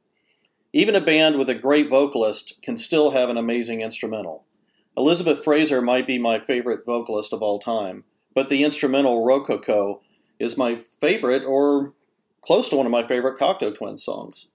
Even 0.73 0.95
a 0.95 1.01
band 1.01 1.37
with 1.37 1.51
a 1.51 1.55
great 1.57 1.91
vocalist 1.91 2.63
can 2.63 2.77
still 2.77 3.11
have 3.11 3.29
an 3.29 3.37
amazing 3.37 3.81
instrumental. 3.81 4.45
Elizabeth 4.97 5.43
Fraser 5.43 5.83
might 5.83 6.07
be 6.07 6.17
my 6.17 6.39
favorite 6.39 6.87
vocalist 6.87 7.33
of 7.33 7.43
all 7.43 7.59
time, 7.59 8.05
but 8.37 8.49
the 8.49 8.63
instrumental 8.63 9.25
Rococo 9.25 10.01
is 10.39 10.57
my 10.57 10.83
favorite 11.01 11.43
or 11.43 11.95
close 12.41 12.69
to 12.69 12.77
one 12.77 12.87
of 12.87 12.93
my 12.93 13.05
favorite 13.05 13.41
Cocteau 13.41 13.75
Twins 13.75 14.05
songs. 14.05 14.47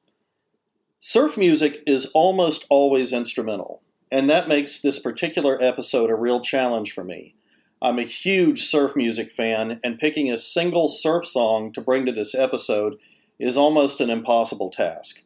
Surf 1.00 1.36
music 1.38 1.84
is 1.86 2.10
almost 2.14 2.66
always 2.70 3.12
instrumental, 3.12 3.82
and 4.10 4.30
that 4.30 4.48
makes 4.48 4.80
this 4.80 5.00
particular 5.00 5.62
episode 5.62 6.10
a 6.10 6.16
real 6.16 6.40
challenge 6.40 6.94
for 6.94 7.04
me. 7.04 7.36
I'm 7.82 8.00
a 8.00 8.04
huge 8.04 8.66
surf 8.66 8.96
music 8.96 9.32
fan, 9.32 9.80
and 9.84 10.00
picking 10.00 10.32
a 10.32 10.38
single 10.38 10.90
surf 10.90 11.28
song 11.28 11.72
to 11.74 11.82
bring 11.82 12.06
to 12.08 12.12
this 12.12 12.34
episode 12.34 12.98
is 13.38 13.56
almost 13.56 14.02
an 14.02 14.10
impossible 14.10 14.72
task. 14.72 15.22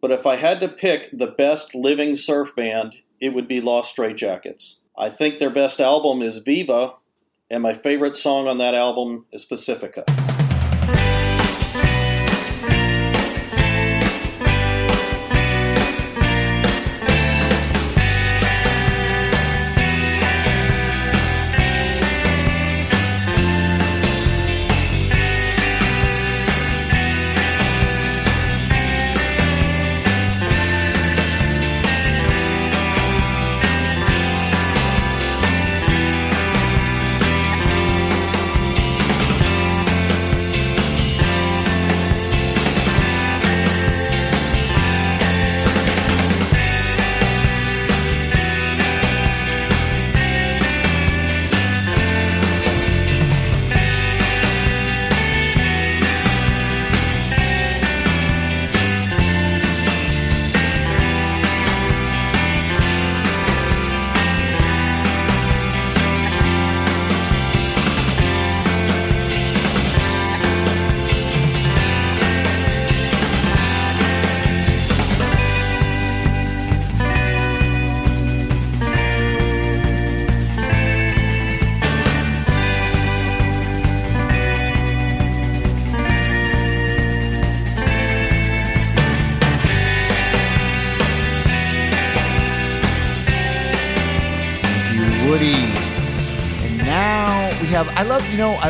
But 0.00 0.10
if 0.10 0.26
I 0.26 0.36
had 0.36 0.58
to 0.60 0.68
pick 0.68 1.10
the 1.12 1.28
best 1.28 1.74
living 1.74 2.16
surf 2.16 2.56
band, 2.56 2.96
it 3.20 3.34
would 3.34 3.46
be 3.46 3.60
Los 3.60 3.94
Straitjackets. 3.94 4.80
I 4.98 5.10
think 5.10 5.38
their 5.38 5.50
best 5.50 5.80
album 5.80 6.22
is 6.22 6.38
Viva, 6.38 6.94
and 7.48 7.62
my 7.62 7.74
favorite 7.74 8.16
song 8.16 8.48
on 8.48 8.58
that 8.58 8.74
album 8.74 9.26
is 9.30 9.44
Pacifica. 9.44 10.04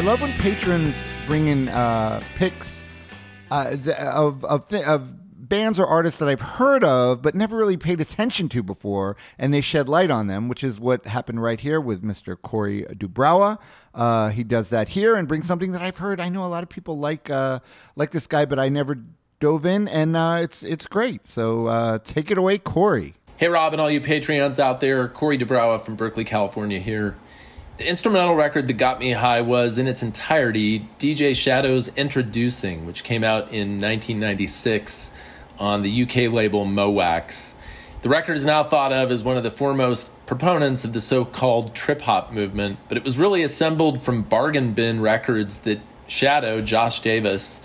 I 0.01 0.03
love 0.03 0.23
when 0.23 0.33
patrons 0.39 0.99
bring 1.27 1.49
in 1.49 1.69
uh, 1.69 2.23
picks 2.37 2.83
uh, 3.51 3.77
of 4.15 4.43
of, 4.47 4.67
th- 4.71 4.83
of 4.85 5.47
bands 5.47 5.79
or 5.79 5.87
artists 5.87 6.19
that 6.21 6.29
I've 6.31 6.41
heard 6.41 6.83
of 6.83 7.21
but 7.21 7.35
never 7.35 7.55
really 7.59 7.77
paid 7.77 8.01
attention 8.01 8.49
to 8.49 8.63
before, 8.63 9.19
and 9.39 9.53
they 9.53 9.61
shed 9.61 9.91
light 9.91 10.11
on 10.11 10.27
them, 10.27 10.49
which 10.49 10.65
is 10.65 10.81
what 10.81 11.07
happened 11.07 11.43
right 11.43 11.61
here 11.61 11.79
with 11.79 12.03
Mr. 12.03 12.35
Corey 12.41 12.87
Dubrawa. 12.95 13.59
Uh, 13.95 14.31
he 14.31 14.43
does 14.43 14.71
that 14.71 14.89
here 14.89 15.17
and 15.17 15.29
brings 15.29 15.47
something 15.47 15.73
that 15.73 15.83
I've 15.83 15.99
heard. 15.99 16.19
I 16.19 16.31
know 16.31 16.47
a 16.47 16.49
lot 16.49 16.63
of 16.63 16.71
people 16.71 16.99
like 16.99 17.29
uh, 17.29 17.59
like 17.95 18.11
this 18.11 18.27
guy, 18.27 18.47
but 18.47 18.59
I 18.59 18.71
never 18.71 18.97
dove 19.39 19.67
in, 19.67 19.87
and 19.87 20.17
uh, 20.17 20.39
it's 20.41 20.63
it's 20.63 20.87
great. 20.87 21.29
So 21.29 21.67
uh, 21.67 21.99
take 21.99 22.31
it 22.31 22.39
away, 22.39 22.57
Corey. 22.57 23.17
Hey, 23.37 23.49
Rob, 23.49 23.75
and 23.75 23.83
all 23.83 23.91
you 23.91 24.01
Patreons 24.01 24.59
out 24.59 24.81
there, 24.81 25.09
Corey 25.09 25.37
Dubrawa 25.37 25.79
from 25.79 25.97
Berkeley, 25.97 26.25
California 26.25 26.79
here. 26.79 27.17
The 27.81 27.89
instrumental 27.89 28.35
record 28.35 28.67
that 28.67 28.75
got 28.75 28.99
me 29.01 29.13
high 29.13 29.41
was, 29.41 29.79
in 29.79 29.89
its 29.89 30.03
entirety, 30.03 30.87
DJ 30.99 31.35
Shadow's 31.35 31.89
Endtroducing, 31.89 32.85
which 32.85 33.05
came 33.05 33.25
out 33.25 33.45
in 33.45 33.81
1996 33.81 35.11
on 35.59 35.81
the 35.81 36.03
UK 36.03 36.31
label 36.31 36.67
Mo' 36.67 36.91
Wax. 36.91 37.55
The 38.03 38.11
record 38.11 38.37
is 38.37 38.45
now 38.45 38.65
thought 38.65 38.93
of 38.93 39.11
as 39.11 39.25
one 39.25 39.39
of 39.39 39.45
the 39.45 39.51
foremost 39.51 40.11
proponents 40.27 40.85
of 40.85 40.93
the 40.93 41.01
so 41.01 41.25
called 41.25 41.75
trip 41.75 42.03
hop 42.03 42.33
movement, 42.33 42.79
but 42.91 42.99
it 42.99 43.03
was 43.03 43.17
really 43.17 43.43
assembled 43.43 44.03
from 44.03 44.25
bargain 44.25 44.75
bin 44.75 45.01
records 45.01 45.61
that 45.61 45.81
Shadow, 46.07 46.61
Josh 46.61 47.01
Davis, 47.01 47.63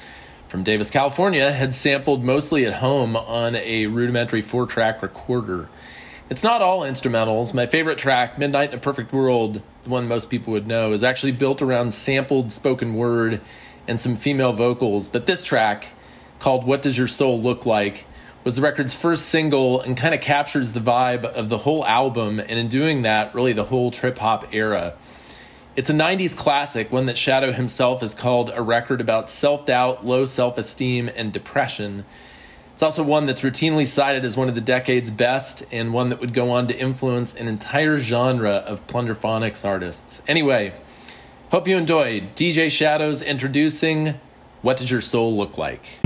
from 0.47 0.63
Davis, 0.63 0.89
California, 0.89 1.51
had 1.51 1.73
sampled 1.73 2.23
mostly 2.23 2.65
at 2.65 2.75
home 2.75 3.17
on 3.17 3.56
a 3.56 3.88
rudimentary 3.88 4.41
four 4.41 4.65
track 4.65 5.01
recorder. 5.01 5.67
It's 6.30 6.41
not 6.41 6.62
all 6.62 6.84
instrumentals. 6.84 7.54
My 7.54 7.65
favorite 7.65 7.97
track, 7.97 8.39
Midnight 8.39 8.69
in 8.69 8.78
a 8.78 8.82
Perfect 8.82 9.12
World, 9.12 9.62
the 9.85 9.89
one 9.91 10.07
most 10.07 10.29
people 10.29 10.51
would 10.53 10.67
know, 10.67 10.91
is 10.91 11.03
actually 11.03 11.31
built 11.31 11.61
around 11.61 11.93
sampled 11.93 12.51
spoken 12.51 12.95
word 12.95 13.39
and 13.87 13.99
some 13.99 14.17
female 14.17 14.51
vocals. 14.51 15.07
But 15.07 15.25
this 15.25 15.43
track, 15.43 15.93
called 16.39 16.65
What 16.65 16.81
Does 16.81 16.97
Your 16.97 17.07
Soul 17.07 17.39
Look 17.39 17.65
Like, 17.65 18.05
was 18.43 18.57
the 18.57 18.61
record's 18.61 18.93
first 18.93 19.27
single 19.27 19.81
and 19.81 19.95
kind 19.95 20.13
of 20.13 20.21
captures 20.21 20.73
the 20.73 20.79
vibe 20.79 21.23
of 21.23 21.49
the 21.49 21.59
whole 21.59 21.85
album, 21.85 22.39
and 22.39 22.51
in 22.51 22.67
doing 22.67 23.03
that, 23.03 23.33
really 23.33 23.53
the 23.53 23.63
whole 23.63 23.89
trip 23.89 24.17
hop 24.17 24.53
era. 24.53 24.93
It's 25.75 25.89
a 25.89 25.93
90s 25.93 26.37
classic, 26.37 26.91
one 26.91 27.05
that 27.05 27.17
Shadow 27.17 27.51
himself 27.51 28.01
has 28.01 28.13
called 28.13 28.51
a 28.53 28.61
record 28.61 29.01
about 29.01 29.29
self 29.29 29.65
doubt, 29.65 30.05
low 30.05 30.25
self 30.25 30.57
esteem, 30.57 31.09
and 31.15 31.33
depression. 31.33 32.05
It's 32.75 32.83
also 32.83 33.03
one 33.03 33.25
that's 33.25 33.39
routinely 33.39 33.88
cited 33.88 34.25
as 34.25 34.35
one 34.35 34.49
of 34.49 34.55
the 34.55 34.59
decade's 34.59 35.09
best 35.09 35.63
and 35.71 35.93
one 35.93 36.09
that 36.09 36.19
would 36.19 36.33
go 36.33 36.51
on 36.51 36.67
to 36.67 36.77
influence 36.77 37.33
an 37.33 37.47
entire 37.47 37.95
genre 37.95 38.51
of 38.51 38.85
plunderphonics 38.85 39.63
artists. 39.63 40.21
Anyway, 40.27 40.73
hope 41.51 41.69
you 41.69 41.77
enjoyed 41.77 42.35
DJ 42.35 42.69
Shadows 42.69 43.23
Endtroducing 43.23 44.17
What 44.61 44.75
Did 44.75 44.91
Your 44.91 44.99
Soul 44.99 45.38
Look 45.38 45.57
Like? 45.57 46.04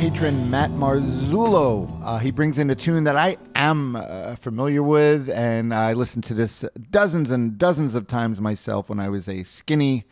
Patron 0.00 0.48
Matt 0.48 0.70
Marzullo. 0.70 2.00
Uh, 2.02 2.16
he 2.16 2.30
brings 2.30 2.56
in 2.56 2.70
a 2.70 2.74
tune 2.74 3.04
that 3.04 3.16
I 3.16 3.36
am 3.54 3.96
uh, 3.96 4.34
familiar 4.36 4.82
with, 4.82 5.28
and 5.28 5.74
I 5.74 5.92
listened 5.92 6.24
to 6.24 6.32
this 6.32 6.64
dozens 6.90 7.28
and 7.30 7.58
dozens 7.58 7.94
of 7.94 8.06
times 8.06 8.40
myself 8.40 8.88
when 8.88 8.98
I 8.98 9.10
was 9.10 9.28
a 9.28 9.42
skinny 9.42 10.06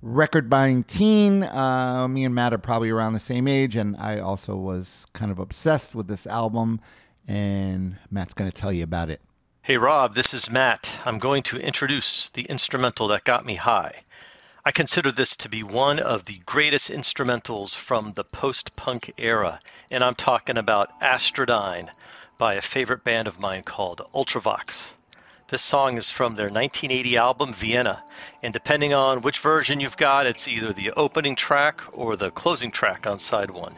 record 0.00 0.48
buying 0.48 0.84
teen. 0.84 1.42
Uh, 1.42 2.08
me 2.08 2.24
and 2.24 2.34
Matt 2.34 2.54
are 2.54 2.58
probably 2.58 2.88
around 2.88 3.12
the 3.12 3.20
same 3.20 3.46
age, 3.46 3.76
and 3.76 3.94
I 3.98 4.20
also 4.20 4.56
was 4.56 5.04
kind 5.12 5.30
of 5.30 5.38
obsessed 5.38 5.94
with 5.94 6.08
this 6.08 6.26
album, 6.26 6.80
and 7.28 7.98
Matt's 8.10 8.32
going 8.32 8.50
to 8.50 8.56
tell 8.56 8.72
you 8.72 8.84
about 8.84 9.10
it. 9.10 9.20
Hey, 9.60 9.76
Rob, 9.76 10.14
this 10.14 10.32
is 10.32 10.48
Matt. 10.48 10.90
I'm 11.04 11.18
going 11.18 11.42
to 11.42 11.58
introduce 11.58 12.30
the 12.30 12.44
instrumental 12.44 13.08
that 13.08 13.24
got 13.24 13.44
me 13.44 13.56
high. 13.56 14.00
I 14.66 14.72
consider 14.72 15.12
this 15.12 15.36
to 15.36 15.48
be 15.48 15.62
one 15.62 16.00
of 16.00 16.24
the 16.24 16.40
greatest 16.44 16.90
instrumentals 16.90 17.72
from 17.72 18.14
the 18.14 18.24
post 18.24 18.74
punk 18.74 19.12
era, 19.16 19.60
and 19.92 20.02
I'm 20.02 20.16
talking 20.16 20.58
about 20.58 20.90
Astrodyne 20.98 21.88
by 22.36 22.54
a 22.54 22.60
favorite 22.60 23.04
band 23.04 23.28
of 23.28 23.38
mine 23.38 23.62
called 23.62 24.02
Ultravox. 24.12 24.92
This 25.46 25.62
song 25.62 25.98
is 25.98 26.10
from 26.10 26.34
their 26.34 26.48
1980 26.48 27.16
album 27.16 27.54
Vienna, 27.54 28.02
and 28.42 28.52
depending 28.52 28.92
on 28.92 29.20
which 29.20 29.38
version 29.38 29.78
you've 29.78 29.96
got, 29.96 30.26
it's 30.26 30.48
either 30.48 30.72
the 30.72 30.90
opening 30.96 31.36
track 31.36 31.80
or 31.92 32.16
the 32.16 32.32
closing 32.32 32.72
track 32.72 33.06
on 33.06 33.20
side 33.20 33.50
one. 33.50 33.76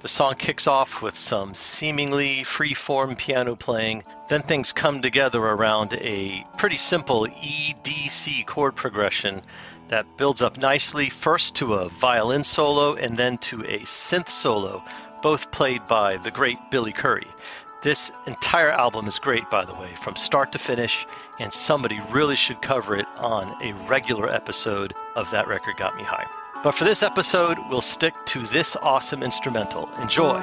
The 0.00 0.08
song 0.08 0.36
kicks 0.36 0.66
off 0.66 1.02
with 1.02 1.18
some 1.18 1.54
seemingly 1.54 2.44
free-form 2.44 3.16
piano 3.16 3.56
playing, 3.56 4.04
then 4.30 4.40
things 4.40 4.72
come 4.72 5.02
together 5.02 5.42
around 5.42 5.92
a 5.92 6.46
pretty 6.56 6.78
simple 6.78 7.26
EDC 7.26 8.46
chord 8.46 8.74
progression 8.74 9.42
that 9.90 10.16
builds 10.16 10.40
up 10.40 10.56
nicely 10.56 11.10
first 11.10 11.56
to 11.56 11.74
a 11.74 11.88
violin 11.88 12.44
solo 12.44 12.94
and 12.94 13.16
then 13.16 13.38
to 13.38 13.60
a 13.60 13.80
synth 13.80 14.28
solo, 14.28 14.82
both 15.22 15.50
played 15.50 15.84
by 15.86 16.16
the 16.16 16.30
great 16.30 16.58
Billy 16.70 16.92
Currie. 16.92 17.26
This 17.82 18.12
entire 18.26 18.70
album 18.70 19.06
is 19.06 19.18
great, 19.18 19.50
by 19.50 19.64
the 19.64 19.72
way, 19.72 19.94
from 19.96 20.14
start 20.14 20.52
to 20.52 20.58
finish, 20.58 21.06
and 21.38 21.52
somebody 21.52 21.98
really 22.10 22.36
should 22.36 22.62
cover 22.62 22.96
it 22.96 23.06
on 23.16 23.56
a 23.62 23.72
regular 23.88 24.28
episode 24.28 24.94
of 25.16 25.30
That 25.32 25.48
Record 25.48 25.76
Got 25.76 25.96
Me 25.96 26.04
High. 26.04 26.26
But 26.62 26.72
for 26.72 26.84
this 26.84 27.02
episode, 27.02 27.58
we'll 27.68 27.80
stick 27.80 28.14
to 28.26 28.40
this 28.40 28.76
awesome 28.76 29.22
instrumental. 29.22 29.90
Enjoy! 30.00 30.40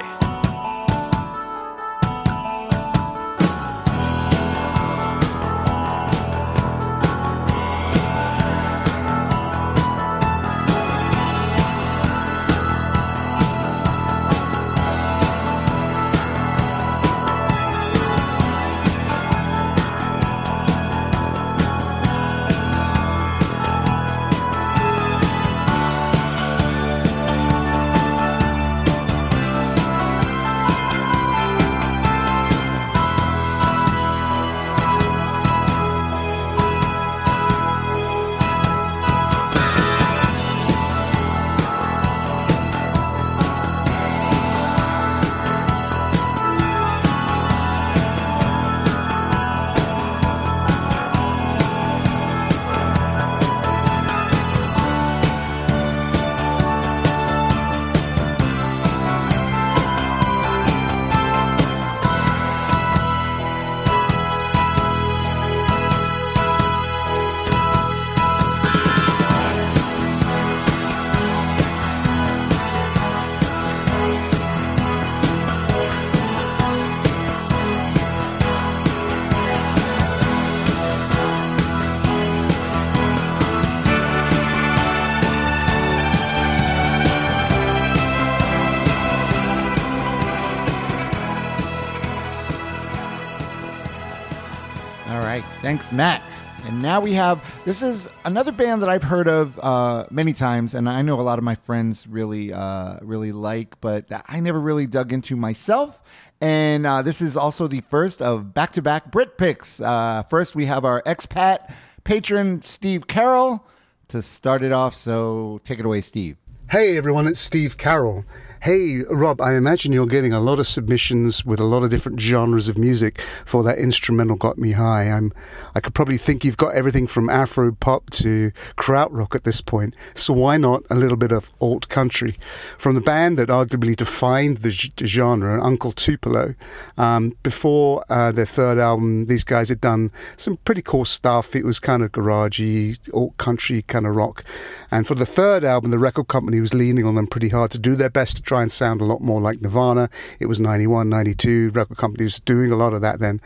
Matt. 95.98 96.22
And 96.66 96.80
now 96.80 97.00
we 97.00 97.14
have 97.14 97.44
this 97.66 97.82
is 97.82 98.08
another 98.24 98.52
band 98.52 98.84
that 98.84 98.90
I've 98.90 99.02
heard 99.02 99.28
of 99.28 99.58
uh, 99.58 100.06
many 100.12 100.32
times, 100.32 100.76
and 100.76 100.88
I 100.88 101.02
know 101.02 101.20
a 101.20 101.24
lot 101.24 101.40
of 101.40 101.44
my 101.44 101.56
friends 101.56 102.06
really, 102.06 102.54
uh, 102.54 103.00
really 103.02 103.32
like, 103.32 103.82
but 103.82 104.06
I 104.28 104.40
never 104.40 104.60
really 104.60 104.86
dug 104.86 105.12
into 105.12 105.36
myself. 105.36 106.04
And 106.40 106.86
uh, 106.86 107.02
this 107.02 107.20
is 107.20 107.36
also 107.36 107.68
the 107.68 107.82
first 107.82 108.22
of 108.22 108.54
back 108.54 108.74
to 108.74 108.82
back 108.84 109.10
Brit 109.10 109.40
picks. 109.40 109.82
Uh, 109.82 110.22
first, 110.30 110.54
we 110.54 110.68
have 110.68 110.86
our 110.86 111.02
expat 111.02 111.74
patron, 112.04 112.62
Steve 112.62 113.08
Carroll, 113.08 113.66
to 114.10 114.22
start 114.22 114.62
it 114.62 114.72
off. 114.72 114.94
So 114.94 115.62
take 115.64 115.80
it 115.80 115.86
away, 115.86 116.02
Steve. 116.02 116.38
Hey 116.70 116.98
everyone, 116.98 117.28
it's 117.28 117.40
Steve 117.40 117.78
Carroll. 117.78 118.26
Hey 118.62 119.04
Rob, 119.04 119.40
I 119.40 119.56
imagine 119.56 119.94
you're 119.94 120.08
getting 120.08 120.34
a 120.34 120.40
lot 120.40 120.58
of 120.58 120.66
submissions 120.66 121.46
with 121.46 121.60
a 121.60 121.64
lot 121.64 121.84
of 121.84 121.92
different 121.92 122.20
genres 122.20 122.68
of 122.68 122.76
music 122.76 123.22
for 123.46 123.62
that 123.62 123.78
instrumental 123.78 124.36
got 124.36 124.58
me 124.58 124.72
high. 124.72 125.12
I'm 125.12 125.32
I 125.76 125.80
could 125.80 125.94
probably 125.94 126.18
think 126.18 126.44
you've 126.44 126.58
got 126.58 126.74
everything 126.74 127.06
from 127.06 127.30
Afro 127.30 127.72
pop 127.72 128.10
to 128.12 128.52
krautrock 128.76 129.36
at 129.36 129.44
this 129.44 129.62
point. 129.62 129.96
So 130.16 130.34
why 130.34 130.58
not 130.58 130.84
a 130.90 130.96
little 130.96 131.18
bit 131.18 131.32
of 131.32 131.52
alt 131.62 131.88
country 131.90 132.40
from 132.80 132.96
the 132.96 133.02
band 133.02 133.38
that 133.38 133.50
arguably 133.50 133.96
defined 133.96 134.58
the, 134.58 134.92
the 134.96 135.06
genre, 135.06 135.64
Uncle 135.64 135.92
Tupelo. 135.92 136.56
Um, 136.98 137.38
before 137.44 138.04
uh, 138.10 138.32
their 138.32 138.48
third 138.48 138.80
album, 138.80 139.28
these 139.28 139.44
guys 139.44 139.70
had 139.70 139.82
done 139.82 140.12
some 140.36 140.58
pretty 140.66 140.82
cool 140.82 141.06
stuff. 141.06 141.56
It 141.56 141.64
was 141.64 141.80
kind 141.80 142.02
of 142.02 142.12
garagey, 142.12 142.98
alt 143.14 143.38
country 143.38 143.84
kind 143.84 144.08
of 144.08 144.16
rock. 144.16 144.44
And 144.90 145.06
for 145.06 145.14
the 145.14 145.28
third 145.28 145.64
album, 145.64 145.92
the 145.92 146.00
record 146.00 146.28
company 146.28 146.60
was 146.60 146.74
leaning 146.74 147.06
on 147.06 147.14
them 147.14 147.28
pretty 147.28 147.50
hard 147.50 147.70
to 147.72 147.80
do 147.80 147.96
their 147.96 148.10
best 148.10 148.38
to 148.38 148.48
try 148.48 148.57
and 148.62 148.72
sound 148.72 149.02
a 149.02 149.06
lot 149.06 149.22
more 149.22 149.42
like 149.42 149.62
Nirvana. 149.62 150.10
It 150.40 150.48
was 150.48 150.60
91, 150.60 151.10
92. 151.10 151.70
Record 151.70 151.98
companies 151.98 152.40
doing 152.40 152.72
a 152.72 152.76
lot 152.76 152.94
of 152.94 153.02
that 153.02 153.20
then. 153.20 153.40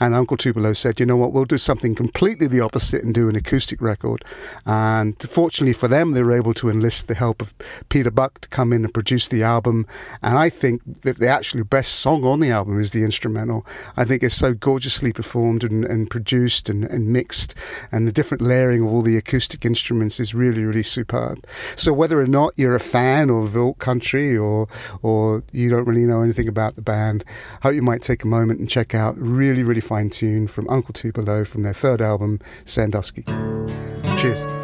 And 0.00 0.14
Uncle 0.14 0.36
Tupelo 0.36 0.72
said, 0.72 1.00
you 1.00 1.06
know 1.06 1.16
what, 1.16 1.32
we'll 1.32 1.44
do 1.44 1.58
something 1.58 1.94
completely 1.94 2.46
the 2.46 2.60
opposite 2.60 3.02
and 3.02 3.14
do 3.14 3.28
an 3.28 3.36
acoustic 3.36 3.80
record. 3.80 4.24
And 4.66 5.18
fortunately 5.20 5.72
for 5.72 5.88
them, 5.88 6.12
they 6.12 6.22
were 6.22 6.32
able 6.32 6.54
to 6.54 6.70
enlist 6.70 7.08
the 7.08 7.14
help 7.14 7.42
of 7.42 7.54
Peter 7.88 8.10
Buck 8.10 8.40
to 8.42 8.48
come 8.48 8.72
in 8.72 8.84
and 8.84 8.94
produce 8.94 9.28
the 9.28 9.42
album. 9.42 9.86
And 10.22 10.38
I 10.38 10.48
think 10.48 10.82
that 11.02 11.18
the 11.18 11.28
actually 11.28 11.62
best 11.62 11.96
song 11.96 12.24
on 12.24 12.40
the 12.40 12.50
album 12.50 12.80
is 12.80 12.92
the 12.92 13.04
instrumental. 13.04 13.66
I 13.96 14.04
think 14.04 14.22
it's 14.22 14.34
so 14.34 14.54
gorgeously 14.54 15.12
performed 15.12 15.64
and, 15.64 15.84
and 15.84 16.10
produced 16.10 16.68
and, 16.68 16.84
and 16.84 17.12
mixed. 17.12 17.54
And 17.90 18.06
the 18.06 18.12
different 18.12 18.42
layering 18.42 18.82
of 18.82 18.92
all 18.92 19.02
the 19.02 19.16
acoustic 19.16 19.64
instruments 19.64 20.20
is 20.20 20.34
really, 20.34 20.64
really 20.64 20.82
superb. 20.82 21.44
So 21.76 21.92
whether 21.92 22.20
or 22.20 22.26
not 22.26 22.52
you're 22.56 22.74
a 22.74 22.80
fan 22.80 23.30
of 23.30 23.56
alt 23.56 23.78
country 23.78 24.36
or 24.42 24.68
or 25.02 25.42
you 25.52 25.70
don't 25.70 25.86
really 25.86 26.06
know 26.06 26.22
anything 26.22 26.48
about 26.48 26.76
the 26.76 26.82
band, 26.82 27.24
I 27.62 27.68
hope 27.68 27.74
you 27.74 27.82
might 27.82 28.02
take 28.02 28.24
a 28.24 28.26
moment 28.26 28.60
and 28.60 28.68
check 28.68 28.94
out 28.94 29.16
really, 29.18 29.62
really 29.62 29.80
fine 29.80 30.10
tune 30.10 30.46
from 30.46 30.68
Uncle 30.68 30.92
Tupelo 30.92 31.44
from 31.44 31.62
their 31.62 31.72
third 31.72 32.02
album, 32.02 32.40
Sandusky. 32.64 33.24
Cheers. 34.18 34.61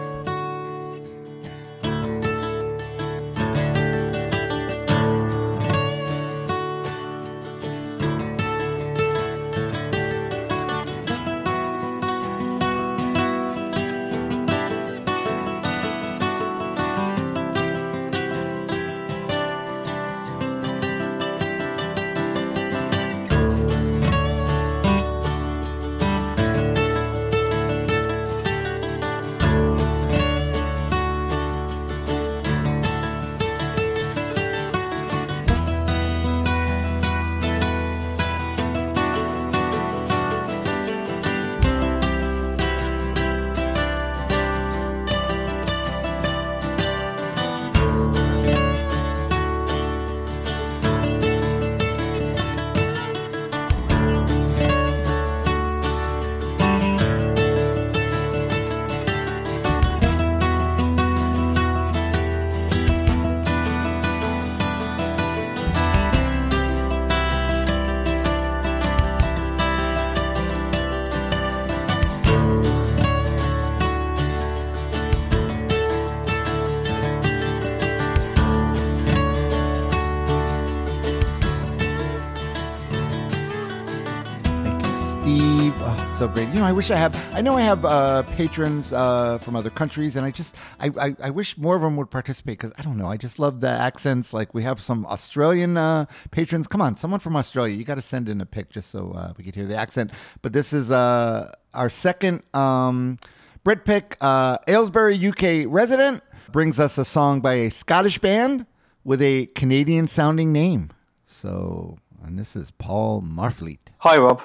Great. 86.34 86.48
You 86.48 86.60
know, 86.60 86.64
I 86.64 86.72
wish 86.72 86.90
I 86.90 86.96
have. 86.96 87.14
I 87.34 87.40
know 87.40 87.56
I 87.56 87.62
have 87.62 87.84
uh, 87.84 88.22
patrons 88.22 88.92
uh, 88.92 89.38
from 89.38 89.56
other 89.56 89.70
countries, 89.70 90.16
and 90.16 90.26
I 90.26 90.30
just, 90.30 90.54
I, 90.80 90.90
I, 91.00 91.16
I 91.24 91.30
wish 91.30 91.56
more 91.58 91.76
of 91.76 91.82
them 91.82 91.96
would 91.96 92.10
participate 92.10 92.58
because 92.58 92.72
I 92.78 92.82
don't 92.82 92.96
know. 92.96 93.06
I 93.06 93.16
just 93.16 93.38
love 93.38 93.60
the 93.60 93.68
accents. 93.68 94.32
Like 94.32 94.54
we 94.54 94.62
have 94.62 94.80
some 94.80 95.06
Australian 95.06 95.76
uh, 95.76 96.06
patrons. 96.30 96.66
Come 96.66 96.80
on, 96.80 96.96
someone 96.96 97.20
from 97.20 97.36
Australia, 97.36 97.74
you 97.76 97.84
got 97.84 97.96
to 97.96 98.02
send 98.02 98.28
in 98.28 98.40
a 98.40 98.46
pic 98.46 98.70
just 98.70 98.90
so 98.90 99.12
uh, 99.12 99.32
we 99.36 99.44
could 99.44 99.54
hear 99.54 99.66
the 99.66 99.76
accent. 99.76 100.12
But 100.42 100.52
this 100.52 100.72
is 100.72 100.90
uh, 100.90 101.52
our 101.74 101.88
second 101.88 102.42
um, 102.54 103.18
Brit 103.64 103.84
pick. 103.84 104.16
Uh, 104.20 104.58
Aylesbury, 104.66 105.14
UK 105.28 105.66
resident, 105.66 106.22
brings 106.50 106.80
us 106.80 106.98
a 106.98 107.04
song 107.04 107.40
by 107.40 107.54
a 107.54 107.70
Scottish 107.70 108.18
band 108.18 108.66
with 109.04 109.22
a 109.22 109.46
Canadian 109.54 110.06
sounding 110.06 110.52
name. 110.52 110.90
So, 111.24 111.98
and 112.24 112.38
this 112.38 112.56
is 112.56 112.70
Paul 112.70 113.22
Marfleet. 113.22 113.78
Hi, 113.98 114.16
Rob. 114.16 114.42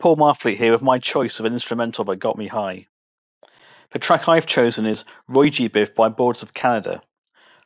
Paul 0.00 0.16
Marfleet 0.16 0.56
here 0.56 0.72
with 0.72 0.80
my 0.80 0.98
choice 0.98 1.40
of 1.40 1.44
an 1.44 1.52
instrumental 1.52 2.06
that 2.06 2.16
got 2.16 2.38
me 2.38 2.46
high. 2.46 2.86
The 3.90 3.98
track 3.98 4.30
I've 4.30 4.46
chosen 4.46 4.86
is 4.86 5.04
Roy 5.28 5.50
G. 5.50 5.68
Biv 5.68 5.94
by 5.94 6.08
Boards 6.08 6.42
of 6.42 6.54
Canada 6.54 7.02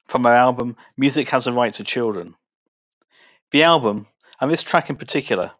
from 0.06 0.26
our 0.26 0.34
album 0.34 0.76
Music 0.96 1.28
Has 1.28 1.46
a 1.46 1.52
Right 1.52 1.72
to 1.74 1.84
Children. 1.84 2.34
The 3.52 3.62
album, 3.62 4.08
and 4.40 4.50
this 4.50 4.64
track 4.64 4.90
in 4.90 4.96
particular, 4.96 5.52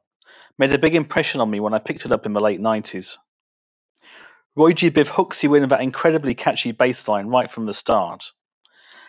made 0.59 0.73
a 0.73 0.79
big 0.79 0.97
impression 0.97 1.41
on 1.41 1.49
me 1.49 1.61
when 1.61 1.75
I 1.75 1.79
picked 1.79 2.07
it 2.07 2.13
up 2.13 2.27
in 2.27 2.33
the 2.33 2.41
late 2.41 2.61
90s. 2.61 3.19
Roy 4.57 4.73
G. 4.73 4.91
Biv 4.91 5.07
hooks 5.07 5.45
you 5.45 5.55
in 5.55 5.61
with 5.61 5.71
that 5.71 5.81
incredibly 5.81 6.35
catchy 6.35 6.73
bass 6.73 7.07
line 7.07 7.29
right 7.29 7.49
from 7.49 7.67
the 7.67 7.73
start. 7.73 8.33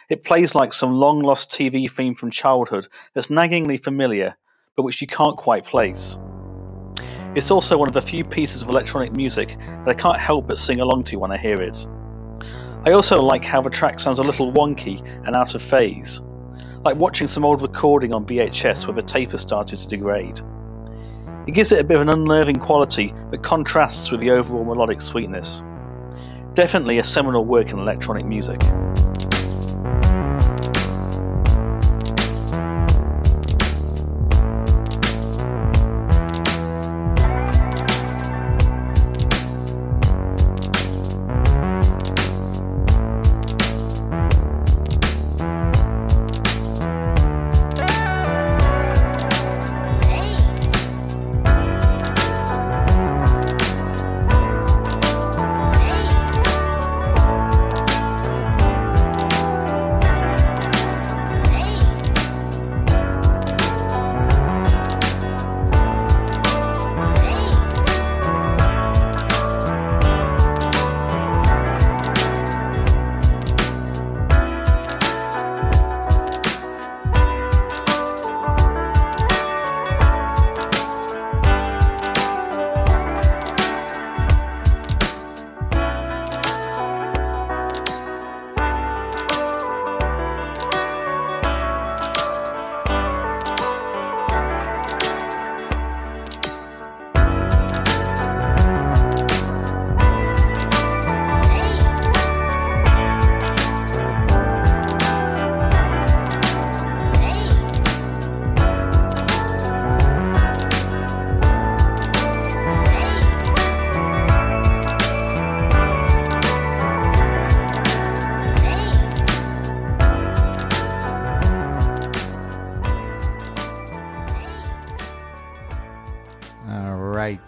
It 0.07 0.23
plays 0.23 0.53
like 0.53 0.71
some 0.71 0.93
long 0.93 1.19
lost 1.21 1.51
TV 1.51 1.89
theme 1.89 2.13
from 2.13 2.29
childhood 2.29 2.87
that's 3.15 3.27
naggingly 3.31 3.83
familiar, 3.83 4.37
but 4.75 4.83
which 4.83 5.01
you 5.01 5.07
can't 5.07 5.35
quite 5.35 5.65
place. 5.65 6.15
It's 7.35 7.51
also 7.51 7.77
one 7.77 7.89
of 7.89 7.93
the 7.93 8.01
few 8.01 8.23
pieces 8.23 8.61
of 8.61 8.69
electronic 8.69 9.11
music 9.11 9.57
that 9.59 9.89
I 9.89 9.93
can't 9.93 10.17
help 10.17 10.47
but 10.47 10.57
sing 10.57 10.79
along 10.79 11.03
to 11.05 11.17
when 11.17 11.31
I 11.31 11.37
hear 11.37 11.61
it. 11.61 11.85
I 12.85 12.91
also 12.91 13.21
like 13.21 13.43
how 13.43 13.61
the 13.61 13.69
track 13.69 13.99
sounds 13.99 14.19
a 14.19 14.23
little 14.23 14.53
wonky 14.53 15.05
and 15.27 15.35
out 15.35 15.53
of 15.53 15.61
phase, 15.61 16.21
like 16.85 16.95
watching 16.95 17.27
some 17.27 17.43
old 17.43 17.61
recording 17.61 18.13
on 18.13 18.25
VHS 18.25 18.87
where 18.87 18.95
the 18.95 19.01
tape 19.01 19.31
has 19.31 19.41
started 19.41 19.79
to 19.79 19.87
degrade. 19.87 20.39
It 21.45 21.51
gives 21.51 21.73
it 21.73 21.79
a 21.79 21.83
bit 21.83 21.95
of 21.95 22.03
an 22.03 22.09
unnerving 22.09 22.55
quality 22.55 23.13
that 23.31 23.43
contrasts 23.43 24.11
with 24.11 24.21
the 24.21 24.31
overall 24.31 24.63
melodic 24.63 25.01
sweetness. 25.01 25.61
Definitely 26.53 26.99
a 26.99 27.03
seminal 27.03 27.43
work 27.43 27.71
in 27.71 27.79
electronic 27.79 28.25
music. 28.25 28.61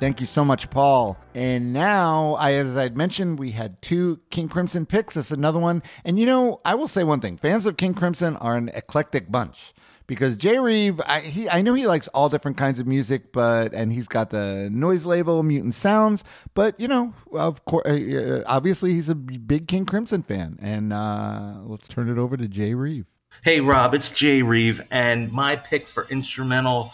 Thank 0.07 0.21
you 0.21 0.25
so 0.25 0.45
much, 0.45 0.69
Paul. 0.69 1.17
And 1.35 1.73
now, 1.73 2.35
I, 2.35 2.53
as 2.53 2.77
I'd 2.77 2.95
mentioned, 2.95 3.37
we 3.37 3.51
had 3.51 3.81
two 3.81 4.21
King 4.29 4.47
Crimson 4.47 4.85
picks. 4.85 5.15
That's 5.15 5.31
another 5.31 5.60
one. 5.60 5.83
And 6.05 6.17
you 6.17 6.25
know, 6.25 6.62
I 6.63 6.75
will 6.75 6.87
say 6.87 7.03
one 7.03 7.19
thing: 7.19 7.35
fans 7.35 7.65
of 7.65 7.75
King 7.75 7.93
Crimson 7.93 8.37
are 8.37 8.55
an 8.55 8.69
eclectic 8.69 9.29
bunch. 9.29 9.73
Because 10.08 10.37
Jay 10.37 10.60
Reeve, 10.60 11.01
I, 11.05 11.19
he, 11.19 11.49
I 11.49 11.62
know 11.62 11.73
he 11.73 11.87
likes 11.87 12.08
all 12.08 12.29
different 12.29 12.55
kinds 12.55 12.79
of 12.79 12.87
music, 12.87 13.33
but 13.33 13.73
and 13.73 13.91
he's 13.91 14.08
got 14.08 14.29
the 14.29 14.69
noise 14.71 15.05
label 15.05 15.43
Mutant 15.43 15.73
Sounds. 15.73 16.23
But 16.53 16.79
you 16.79 16.87
know, 16.87 17.13
of 17.33 17.65
course, 17.65 17.85
uh, 17.85 18.45
obviously, 18.47 18.93
he's 18.93 19.10
a 19.10 19.15
big 19.15 19.67
King 19.67 19.85
Crimson 19.85 20.23
fan. 20.23 20.58
And 20.62 20.93
uh, 20.93 21.55
let's 21.65 21.89
turn 21.89 22.10
it 22.10 22.17
over 22.17 22.37
to 22.37 22.47
Jay 22.47 22.73
Reeve. 22.73 23.08
Hey, 23.43 23.60
Rob, 23.60 23.93
it's 23.93 24.13
Jay 24.13 24.41
Reeve, 24.41 24.81
and 24.89 25.33
my 25.33 25.58
pick 25.58 25.85
for 25.85 26.08
instrumental 26.10 26.93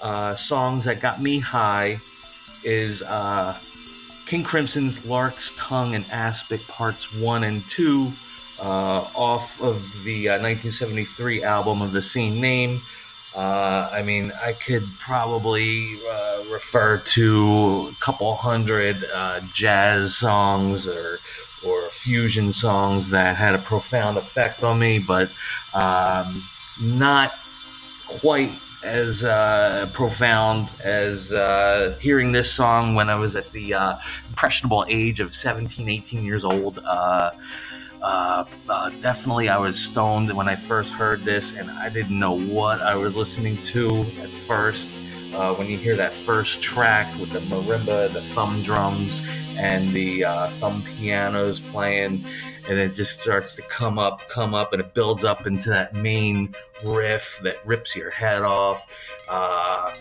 uh, 0.00 0.34
songs 0.34 0.86
that 0.86 1.00
got 1.00 1.22
me 1.22 1.38
high 1.38 1.98
is 2.68 3.02
uh, 3.02 3.58
King 4.26 4.44
Crimson's 4.44 5.06
Larks' 5.06 5.54
Tongues 5.56 5.94
in 5.94 6.04
Aspic 6.12 6.66
Parts 6.68 7.14
1 7.14 7.44
and 7.44 7.66
2 7.66 8.12
uh, 8.60 9.08
off 9.16 9.60
of 9.62 9.76
the 10.04 10.28
uh, 10.28 10.32
1973 10.32 11.42
album 11.42 11.80
of 11.80 11.92
the 11.92 12.02
same 12.02 12.38
name. 12.38 12.78
Uh, 13.34 13.88
I 13.90 14.02
mean, 14.02 14.30
I 14.44 14.52
could 14.52 14.82
probably 14.98 15.94
uh, 16.10 16.44
refer 16.52 16.98
to 16.98 17.90
a 17.90 17.94
couple 18.00 18.34
hundred 18.34 18.96
uh, 19.14 19.40
jazz 19.52 20.16
songs 20.16 20.86
or 20.86 21.18
or 21.66 21.82
fusion 21.88 22.52
songs 22.52 23.10
that 23.10 23.36
had 23.36 23.54
a 23.54 23.58
profound 23.58 24.16
effect 24.16 24.62
on 24.62 24.78
me, 24.78 24.98
but 24.98 25.32
um, 25.74 26.42
not 26.80 27.32
quite 28.06 28.52
as 28.84 29.24
uh, 29.24 29.88
profound 29.92 30.70
as 30.84 31.32
uh, 31.32 31.96
hearing 32.00 32.32
this 32.32 32.50
song 32.50 32.94
when 32.94 33.10
I 33.10 33.16
was 33.16 33.34
at 33.34 33.50
the 33.52 33.74
uh, 33.74 33.96
impressionable 34.28 34.84
age 34.88 35.20
of 35.20 35.34
17, 35.34 35.88
18 35.88 36.24
years 36.24 36.44
old. 36.44 36.78
Uh, 36.84 37.30
uh, 38.00 38.44
uh, 38.68 38.90
definitely, 39.00 39.48
I 39.48 39.58
was 39.58 39.78
stoned 39.78 40.32
when 40.32 40.48
I 40.48 40.54
first 40.54 40.92
heard 40.92 41.24
this, 41.24 41.54
and 41.54 41.68
I 41.70 41.88
didn't 41.88 42.16
know 42.16 42.38
what 42.38 42.80
I 42.80 42.94
was 42.94 43.16
listening 43.16 43.60
to 43.62 44.06
at 44.22 44.30
first. 44.30 44.92
when 45.56 45.66
you 45.66 45.76
hear 45.76 45.96
that 45.96 46.12
first 46.12 46.62
track 46.62 47.06
with 47.18 47.30
the 47.30 47.40
marimba, 47.40 48.12
the 48.12 48.22
thumb 48.22 48.62
drums, 48.62 49.20
and 49.56 49.92
the 49.92 50.22
thumb 50.60 50.84
pianos 50.84 51.58
playing, 51.58 52.24
and 52.68 52.78
it 52.78 52.92
just 52.92 53.20
starts 53.20 53.54
to 53.54 53.62
come 53.62 53.98
up, 53.98 54.28
come 54.28 54.54
up, 54.54 54.72
and 54.72 54.80
it 54.80 54.92
builds 54.94 55.24
up 55.24 55.46
into 55.46 55.70
that 55.70 55.94
main 55.94 56.54
riff 56.84 57.40
that 57.42 57.56
rips 57.66 57.96
your 57.96 58.10
head 58.10 58.42
off. 58.42 58.86
Uh, 59.28 59.94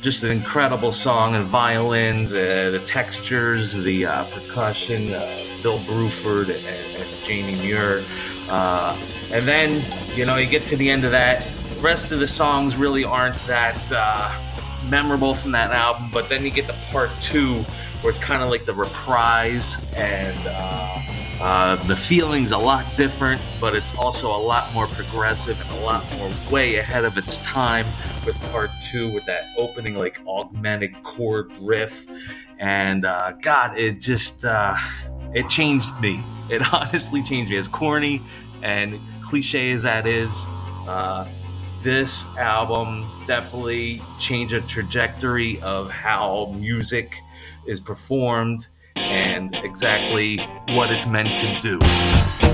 just 0.00 0.22
an 0.22 0.30
incredible 0.30 0.92
song, 0.92 1.34
and 1.34 1.44
violins, 1.44 2.32
uh, 2.32 2.70
the 2.70 2.80
textures, 2.84 3.72
the 3.72 4.06
uh, 4.06 4.24
percussion, 4.26 5.12
uh, 5.12 5.26
Bill 5.62 5.78
Bruford 5.80 6.48
and, 6.48 6.96
and 6.96 7.24
Jamie 7.24 7.56
Muir. 7.60 8.04
Uh, 8.48 8.96
and 9.32 9.46
then, 9.46 9.82
you 10.16 10.24
know, 10.24 10.36
you 10.36 10.48
get 10.48 10.62
to 10.62 10.76
the 10.76 10.88
end 10.88 11.04
of 11.04 11.10
that. 11.10 11.44
The 11.74 11.80
rest 11.80 12.12
of 12.12 12.20
the 12.20 12.28
songs 12.28 12.76
really 12.76 13.04
aren't 13.04 13.36
that 13.46 13.76
uh, 13.90 14.32
memorable 14.88 15.34
from 15.34 15.50
that 15.52 15.72
album, 15.72 16.10
but 16.12 16.28
then 16.28 16.44
you 16.44 16.50
get 16.50 16.68
the 16.68 16.76
part 16.90 17.10
two, 17.20 17.64
where 18.00 18.10
it's 18.10 18.18
kind 18.18 18.42
of 18.42 18.50
like 18.50 18.64
the 18.64 18.74
reprise 18.74 19.78
and 19.94 20.36
uh, 21.40 21.76
the 21.84 21.94
feeling's 21.94 22.52
a 22.52 22.58
lot 22.58 22.84
different, 22.96 23.42
but 23.60 23.76
it's 23.76 23.94
also 23.96 24.34
a 24.34 24.42
lot 24.42 24.72
more 24.72 24.86
progressive 24.86 25.60
and 25.60 25.70
a 25.70 25.84
lot 25.84 26.04
more 26.16 26.32
way 26.50 26.76
ahead 26.76 27.04
of 27.04 27.18
its 27.18 27.38
time 27.38 27.84
with 28.24 28.40
part 28.50 28.70
two 28.82 29.12
with 29.12 29.24
that 29.26 29.44
opening 29.58 29.96
like 29.96 30.20
augmented 30.26 31.02
chord 31.02 31.52
riff. 31.60 32.06
And 32.58 33.04
uh, 33.04 33.32
God, 33.42 33.76
it 33.76 34.00
just 34.00 34.46
uh, 34.46 34.76
it 35.34 35.48
changed 35.50 36.00
me. 36.00 36.24
It 36.48 36.62
honestly 36.72 37.22
changed 37.22 37.50
me. 37.50 37.58
As 37.58 37.68
corny 37.68 38.22
and 38.62 38.98
cliche 39.22 39.72
as 39.72 39.82
that 39.82 40.06
is, 40.06 40.46
uh, 40.88 41.28
this 41.82 42.24
album 42.38 43.06
definitely 43.26 44.02
changed 44.18 44.54
the 44.54 44.62
trajectory 44.62 45.60
of 45.60 45.90
how 45.90 46.54
music 46.56 47.20
is 47.66 47.78
performed 47.78 48.68
and 48.96 49.56
exactly 49.56 50.38
what 50.74 50.90
it's 50.90 51.06
meant 51.06 51.28
to 51.28 51.60
do. 51.60 52.45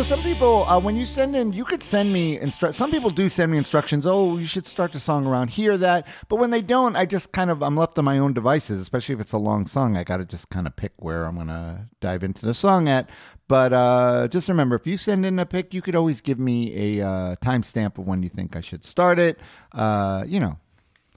Know, 0.00 0.04
some 0.04 0.22
people 0.22 0.64
uh, 0.64 0.80
when 0.80 0.96
you 0.96 1.04
send 1.04 1.36
in, 1.36 1.52
you 1.52 1.62
could 1.62 1.82
send 1.82 2.10
me 2.10 2.38
Some 2.48 2.90
people 2.90 3.10
do 3.10 3.28
send 3.28 3.52
me 3.52 3.58
instructions. 3.58 4.06
Oh, 4.06 4.38
you 4.38 4.46
should 4.46 4.66
start 4.66 4.92
the 4.92 5.00
song 5.00 5.26
around 5.26 5.50
here. 5.50 5.76
That, 5.76 6.06
but 6.28 6.36
when 6.36 6.50
they 6.50 6.62
don't, 6.62 6.96
I 6.96 7.04
just 7.04 7.32
kind 7.32 7.50
of 7.50 7.62
I'm 7.62 7.76
left 7.76 7.98
on 7.98 8.06
my 8.06 8.18
own 8.18 8.32
devices. 8.32 8.80
Especially 8.80 9.14
if 9.14 9.20
it's 9.20 9.32
a 9.32 9.38
long 9.38 9.66
song, 9.66 9.98
I 9.98 10.04
got 10.04 10.16
to 10.16 10.24
just 10.24 10.48
kind 10.48 10.66
of 10.66 10.74
pick 10.74 10.92
where 10.96 11.24
I'm 11.24 11.36
gonna 11.36 11.88
dive 12.00 12.22
into 12.22 12.46
the 12.46 12.54
song 12.54 12.88
at. 12.88 13.10
But 13.46 13.74
uh, 13.74 14.28
just 14.28 14.48
remember, 14.48 14.76
if 14.76 14.86
you 14.86 14.96
send 14.96 15.26
in 15.26 15.38
a 15.38 15.44
pick, 15.44 15.74
you 15.74 15.82
could 15.82 15.96
always 15.96 16.22
give 16.22 16.38
me 16.38 16.98
a 16.98 17.06
uh, 17.06 17.36
timestamp 17.36 17.98
of 17.98 18.06
when 18.06 18.22
you 18.22 18.30
think 18.30 18.56
I 18.56 18.62
should 18.62 18.86
start 18.86 19.18
it. 19.18 19.38
Uh, 19.72 20.24
you 20.26 20.40
know, 20.40 20.58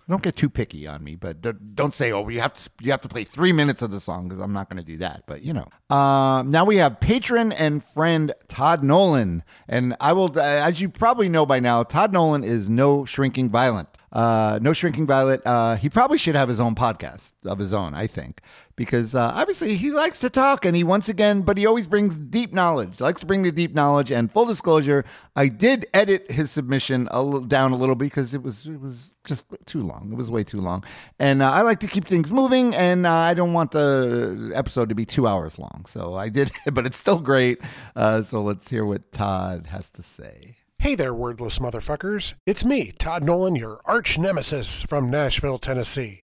don't 0.09 0.21
get 0.21 0.35
too 0.35 0.49
picky 0.49 0.87
on 0.87 1.03
me, 1.03 1.15
but 1.15 1.41
don't 1.75 1.93
say, 1.93 2.11
"Oh, 2.11 2.27
you 2.29 2.41
have 2.41 2.53
to 2.53 2.69
you 2.81 2.91
have 2.91 3.01
to 3.01 3.07
play 3.07 3.23
three 3.23 3.51
minutes 3.51 3.81
of 3.81 3.91
the 3.91 3.99
song," 3.99 4.27
because 4.27 4.41
I'm 4.41 4.53
not 4.53 4.69
going 4.69 4.77
to 4.77 4.85
do 4.85 4.97
that. 4.97 5.23
But 5.27 5.43
you 5.43 5.53
know, 5.53 5.67
uh, 5.89 6.43
now 6.45 6.65
we 6.65 6.77
have 6.77 6.99
patron 6.99 7.51
and 7.51 7.83
friend 7.83 8.33
Todd 8.47 8.83
Nolan, 8.83 9.43
and 9.67 9.95
I 9.99 10.13
will, 10.13 10.31
uh, 10.37 10.41
as 10.41 10.81
you 10.81 10.89
probably 10.89 11.29
know 11.29 11.45
by 11.45 11.59
now, 11.59 11.83
Todd 11.83 12.13
Nolan 12.13 12.43
is 12.43 12.69
no 12.69 13.05
shrinking 13.05 13.49
violent. 13.49 13.89
Uh, 14.13 14.59
no 14.61 14.73
Shrinking 14.73 15.07
Violet. 15.07 15.41
Uh, 15.43 15.75
he 15.75 15.89
probably 15.89 16.19
should 16.19 16.35
have 16.35 16.47
his 16.47 16.59
own 16.59 16.75
podcast 16.75 17.33
of 17.45 17.57
his 17.57 17.73
own, 17.73 17.95
I 17.95 18.05
think, 18.05 18.41
because 18.75 19.15
uh, 19.15 19.31
obviously 19.35 19.75
he 19.75 19.91
likes 19.91 20.19
to 20.19 20.29
talk 20.29 20.65
and 20.65 20.75
he 20.75 20.83
once 20.83 21.09
again, 21.09 21.41
but 21.41 21.57
he 21.57 21.65
always 21.65 21.87
brings 21.87 22.15
deep 22.15 22.53
knowledge. 22.53 22.99
Likes 22.99 23.19
to 23.21 23.25
bring 23.25 23.43
the 23.43 23.51
deep 23.51 23.73
knowledge. 23.73 24.11
And 24.11 24.31
full 24.31 24.45
disclosure, 24.45 25.05
I 25.35 25.47
did 25.47 25.85
edit 25.93 26.31
his 26.31 26.51
submission 26.51 27.07
a 27.11 27.21
little, 27.21 27.41
down 27.41 27.71
a 27.71 27.75
little 27.75 27.95
because 27.95 28.33
it 28.33 28.41
was 28.41 28.65
it 28.65 28.79
was 28.79 29.11
just 29.23 29.45
too 29.65 29.81
long. 29.81 30.09
It 30.11 30.15
was 30.15 30.31
way 30.31 30.43
too 30.43 30.61
long, 30.61 30.83
and 31.19 31.41
uh, 31.41 31.51
I 31.51 31.61
like 31.61 31.79
to 31.81 31.87
keep 31.87 32.05
things 32.05 32.31
moving, 32.31 32.75
and 32.75 33.05
uh, 33.05 33.13
I 33.13 33.33
don't 33.33 33.53
want 33.53 33.71
the 33.71 34.51
episode 34.55 34.89
to 34.89 34.95
be 34.95 35.05
two 35.05 35.27
hours 35.27 35.59
long. 35.59 35.85
So 35.87 36.15
I 36.15 36.29
did, 36.29 36.51
but 36.73 36.85
it's 36.85 36.97
still 36.97 37.19
great. 37.19 37.59
Uh, 37.95 38.21
so 38.23 38.41
let's 38.41 38.69
hear 38.69 38.85
what 38.85 39.11
Todd 39.11 39.67
has 39.67 39.89
to 39.91 40.03
say. 40.03 40.57
Hey 40.79 40.95
there, 40.95 41.13
wordless 41.13 41.59
motherfuckers. 41.59 42.33
It's 42.45 42.65
me, 42.65 42.91
Todd 42.91 43.23
Nolan, 43.23 43.55
your 43.55 43.79
arch 43.85 44.19
nemesis 44.19 44.81
from 44.83 45.09
Nashville, 45.09 45.57
Tennessee. 45.57 46.22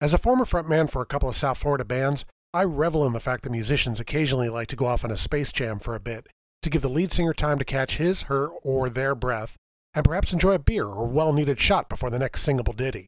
As 0.00 0.14
a 0.14 0.18
former 0.18 0.44
frontman 0.44 0.88
for 0.88 1.02
a 1.02 1.06
couple 1.06 1.28
of 1.28 1.34
South 1.34 1.58
Florida 1.58 1.84
bands, 1.84 2.24
I 2.54 2.62
revel 2.62 3.04
in 3.04 3.14
the 3.14 3.20
fact 3.20 3.42
that 3.42 3.50
musicians 3.50 3.98
occasionally 3.98 4.48
like 4.48 4.68
to 4.68 4.76
go 4.76 4.86
off 4.86 5.04
on 5.04 5.10
a 5.10 5.16
space 5.16 5.50
jam 5.50 5.80
for 5.80 5.96
a 5.96 6.00
bit 6.00 6.28
to 6.62 6.70
give 6.70 6.82
the 6.82 6.88
lead 6.88 7.12
singer 7.12 7.34
time 7.34 7.58
to 7.58 7.64
catch 7.64 7.96
his, 7.96 8.22
her, 8.24 8.48
or 8.62 8.88
their 8.88 9.16
breath 9.16 9.56
and 9.94 10.04
perhaps 10.04 10.32
enjoy 10.32 10.52
a 10.52 10.58
beer 10.60 10.86
or 10.86 11.08
well 11.08 11.32
needed 11.32 11.58
shot 11.58 11.88
before 11.88 12.10
the 12.10 12.18
next 12.18 12.42
singable 12.42 12.72
ditty. 12.72 13.06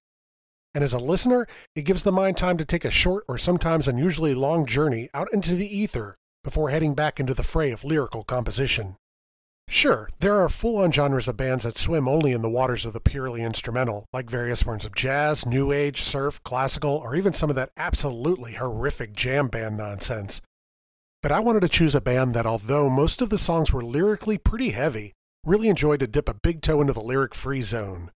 And 0.75 0.83
as 0.83 0.93
a 0.93 0.99
listener, 0.99 1.47
it 1.77 1.85
gives 1.85 2.03
the 2.03 2.11
mind 2.11 2.37
time 2.37 2.57
to 2.59 2.65
take 2.65 2.85
a 2.85 2.91
short 2.91 3.25
or 3.29 3.39
sometimes 3.39 3.87
unusually 3.87 4.35
long 4.35 4.67
journey 4.67 5.09
out 5.15 5.29
into 5.33 5.55
the 5.55 5.67
ether 5.67 6.17
before 6.43 6.71
heading 6.71 6.95
back 6.95 7.21
into 7.21 7.35
the 7.35 7.45
fray 7.45 7.71
of 7.71 7.85
lyrical 7.85 8.25
composition. 8.25 8.97
Sure, 9.73 10.09
there 10.19 10.35
are 10.35 10.49
full 10.49 10.79
on 10.79 10.91
genres 10.91 11.29
of 11.29 11.37
bands 11.37 11.63
that 11.63 11.79
swim 11.79 12.09
only 12.09 12.33
in 12.33 12.43
the 12.43 12.51
waters 12.51 12.85
of 12.85 12.93
the 12.93 12.99
purely 12.99 13.41
instrumental, 13.41 14.05
like 14.13 14.29
various 14.29 14.65
forms 14.65 14.85
of 14.85 14.97
jazz, 14.97 15.47
new 15.47 15.71
age, 15.71 16.03
surf, 16.03 16.43
classical, 16.43 16.91
or 16.91 17.15
even 17.15 17.33
some 17.33 17.51
of 17.51 17.55
that 17.55 17.71
absolutely 17.77 18.55
horrific 18.55 19.13
jam 19.13 19.47
band 19.47 19.77
nonsense. 19.77 20.43
But 21.23 21.31
I 21.31 21.39
wanted 21.39 21.61
to 21.61 21.69
choose 21.69 21.95
a 21.95 22.01
band 22.01 22.35
that, 22.35 22.47
although 22.47 22.91
most 22.91 23.23
of 23.23 23.31
the 23.31 23.39
songs 23.39 23.73
were 23.73 23.85
lyrically 23.85 24.39
pretty 24.39 24.71
heavy, 24.71 25.13
really 25.45 25.69
enjoyed 25.69 26.01
to 26.01 26.09
dip 26.09 26.29
a 26.29 26.35
big 26.35 26.63
toe 26.63 26.81
into 26.81 26.93
the 26.93 27.01
lyric 27.01 27.33
free 27.33 27.61
zone. 27.61 28.11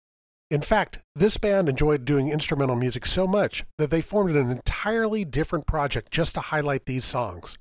In 0.49 0.61
fact, 0.61 0.99
this 1.17 1.35
band 1.35 1.67
enjoyed 1.67 2.05
doing 2.05 2.29
instrumental 2.29 2.77
music 2.77 3.05
so 3.05 3.27
much 3.27 3.65
that 3.77 3.89
they 3.89 3.99
formed 3.99 4.37
an 4.37 4.51
entirely 4.51 5.25
different 5.25 5.67
project 5.67 6.11
just 6.11 6.33
to 6.35 6.41
highlight 6.41 6.85
these 6.85 7.03
songs. 7.03 7.57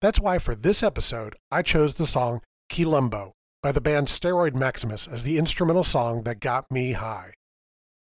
That's 0.00 0.18
why 0.18 0.38
for 0.38 0.54
this 0.54 0.82
episode, 0.82 1.36
I 1.50 1.60
chose 1.60 1.96
the 1.96 2.06
song 2.06 2.40
Quilombo 2.68 3.32
by 3.62 3.72
the 3.72 3.80
band 3.80 4.06
Steroid 4.06 4.54
Maximus 4.54 5.06
as 5.06 5.24
the 5.24 5.38
instrumental 5.38 5.82
song 5.82 6.22
that 6.22 6.40
got 6.40 6.70
me 6.70 6.92
high. 6.92 7.32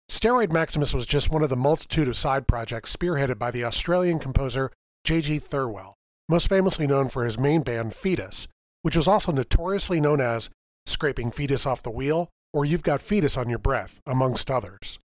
Steroid 0.09 0.51
Maximus 0.51 0.93
was 0.93 1.05
just 1.05 1.31
one 1.31 1.43
of 1.43 1.49
the 1.49 1.55
multitude 1.55 2.07
of 2.07 2.15
side 2.15 2.47
projects 2.47 2.95
spearheaded 2.95 3.39
by 3.39 3.51
the 3.51 3.63
Australian 3.63 4.19
composer 4.19 4.71
J.G. 5.03 5.39
Thirlwell, 5.39 5.93
most 6.29 6.47
famously 6.47 6.87
known 6.87 7.09
for 7.09 7.25
his 7.25 7.37
main 7.37 7.61
band 7.61 7.93
Foetus, 7.93 8.47
which 8.83 8.95
was 8.95 9.07
also 9.07 9.31
notoriously 9.31 9.99
known 9.99 10.21
as 10.21 10.49
Scraping 10.85 11.31
Foetus 11.31 11.65
Off 11.65 11.81
the 11.81 11.91
Wheel 11.91 12.29
or 12.53 12.63
You've 12.63 12.83
Got 12.83 13.01
Foetus 13.01 13.37
on 13.37 13.49
Your 13.49 13.59
Breath, 13.59 13.99
amongst 14.05 14.51
others. 14.51 14.99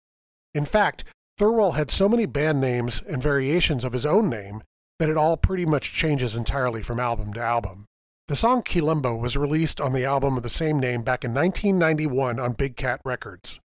In 0.55 0.64
fact, 0.64 1.05
Thirlwell 1.38 1.76
had 1.76 1.90
so 1.90 2.09
many 2.09 2.26
band 2.26 2.61
names 2.61 3.01
and 3.01 3.22
variations 3.22 3.84
of 3.84 3.92
his 3.92 4.07
own 4.07 4.28
name 4.28 4.62
that 4.99 5.09
it 5.09 5.16
all 5.16 5.36
pretty 5.36 5.66
much 5.66 5.92
changes 5.92 6.34
entirely 6.34 6.82
from 6.82 6.99
album 6.99 7.32
to 7.34 7.40
album. 7.40 7.84
The 8.29 8.35
song 8.35 8.64
Quilombo 8.64 9.16
was 9.16 9.37
released 9.37 9.81
on 9.81 9.93
the 9.93 10.05
album 10.05 10.37
of 10.37 10.43
the 10.43 10.51
same 10.51 10.81
name 10.81 11.03
back 11.03 11.22
in 11.22 11.33
1991 11.33 12.41
on 12.41 12.55
Big 12.55 12.74
Cat 12.74 13.01
Records. 13.05 13.61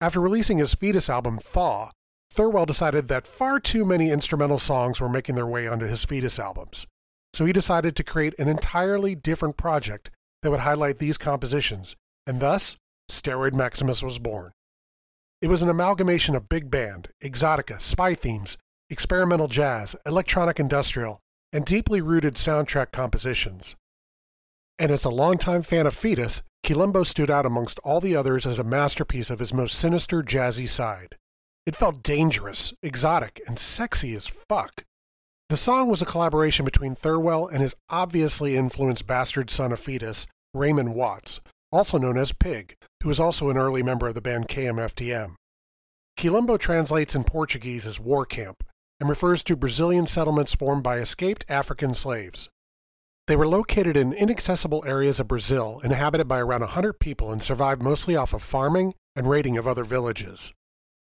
After 0.00 0.20
releasing 0.20 0.58
his 0.58 0.74
Foetus 0.74 1.10
album 1.10 1.38
Thaw, 1.38 1.90
Thirlwell 2.32 2.66
decided 2.66 3.08
that 3.08 3.26
far 3.26 3.58
too 3.58 3.84
many 3.84 4.12
instrumental 4.12 4.60
songs 4.60 5.00
were 5.00 5.08
making 5.08 5.34
their 5.34 5.46
way 5.46 5.66
onto 5.66 5.86
his 5.88 6.04
Foetus 6.04 6.38
albums. 6.38 6.86
So 7.34 7.46
he 7.46 7.52
decided 7.52 7.96
to 7.96 8.04
create 8.04 8.38
an 8.38 8.46
entirely 8.46 9.16
different 9.16 9.56
project 9.56 10.12
that 10.44 10.52
would 10.52 10.60
highlight 10.60 10.98
these 10.98 11.18
compositions, 11.18 11.96
and 12.28 12.38
thus, 12.38 12.76
Steroid 13.10 13.54
Maximus 13.54 14.04
was 14.04 14.20
born. 14.20 14.52
It 15.42 15.48
was 15.48 15.62
an 15.62 15.68
amalgamation 15.68 16.36
of 16.36 16.48
big 16.48 16.70
band, 16.70 17.08
exotica, 17.24 17.80
spy 17.80 18.14
themes, 18.14 18.56
experimental 18.88 19.48
jazz, 19.48 19.96
electronic 20.06 20.60
industrial, 20.60 21.18
and 21.52 21.64
deeply 21.64 22.00
rooted 22.00 22.34
soundtrack 22.34 22.92
compositions 22.92 23.74
and 24.78 24.90
as 24.90 25.04
a 25.04 25.10
longtime 25.10 25.62
fan 25.62 25.86
of 25.86 25.94
Foetus, 25.94 26.42
Quilombo 26.64 27.06
stood 27.06 27.30
out 27.30 27.46
amongst 27.46 27.78
all 27.84 28.00
the 28.00 28.16
others 28.16 28.46
as 28.46 28.58
a 28.58 28.64
masterpiece 28.64 29.30
of 29.30 29.38
his 29.38 29.54
most 29.54 29.78
sinister 29.78 30.22
jazzy 30.22 30.68
side. 30.68 31.16
It 31.64 31.76
felt 31.76 32.02
dangerous, 32.02 32.72
exotic, 32.82 33.40
and 33.46 33.58
sexy 33.58 34.14
as 34.14 34.26
fuck. 34.26 34.84
The 35.48 35.56
song 35.56 35.88
was 35.88 36.02
a 36.02 36.06
collaboration 36.06 36.64
between 36.64 36.94
Thirlwell 36.94 37.48
and 37.48 37.60
his 37.60 37.76
obviously 37.88 38.56
influenced 38.56 39.06
bastard 39.06 39.48
son 39.48 39.72
of 39.72 39.78
Foetus, 39.78 40.26
Raymond 40.52 40.94
Watts, 40.94 41.40
also 41.70 41.98
known 41.98 42.18
as 42.18 42.32
Pig, 42.32 42.74
who 43.02 43.08
was 43.08 43.20
also 43.20 43.48
an 43.48 43.56
early 43.56 43.82
member 43.82 44.08
of 44.08 44.14
the 44.14 44.20
band 44.20 44.48
KMFDM. 44.48 45.34
Quilombo 46.18 46.58
translates 46.58 47.14
in 47.14 47.24
Portuguese 47.24 47.86
as 47.86 48.00
war 48.00 48.26
camp 48.26 48.64
and 48.98 49.08
refers 49.08 49.44
to 49.44 49.54
Brazilian 49.54 50.06
settlements 50.06 50.54
formed 50.54 50.82
by 50.82 50.98
escaped 50.98 51.44
African 51.48 51.94
slaves. 51.94 52.48
They 53.26 53.34
were 53.34 53.48
located 53.48 53.96
in 53.96 54.12
inaccessible 54.12 54.84
areas 54.86 55.18
of 55.18 55.26
Brazil, 55.26 55.80
inhabited 55.82 56.28
by 56.28 56.38
around 56.38 56.60
100 56.60 57.00
people, 57.00 57.32
and 57.32 57.42
survived 57.42 57.82
mostly 57.82 58.14
off 58.14 58.32
of 58.32 58.42
farming 58.42 58.94
and 59.16 59.28
raiding 59.28 59.58
of 59.58 59.66
other 59.66 59.82
villages. 59.82 60.52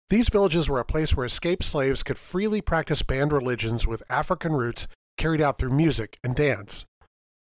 These 0.10 0.30
villages 0.30 0.70
were 0.70 0.80
a 0.80 0.86
place 0.86 1.18
where 1.18 1.26
escaped 1.26 1.66
slaves 1.66 2.04
could 2.04 2.18
freely 2.18 2.62
practice 2.62 3.02
banned 3.02 3.34
religions 3.34 3.86
with 3.86 4.04
African 4.10 4.54
roots 4.54 4.88
carried 5.18 5.42
out 5.42 5.58
through 5.58 5.72
music 5.72 6.18
and 6.24 6.34
dance. 6.34 6.86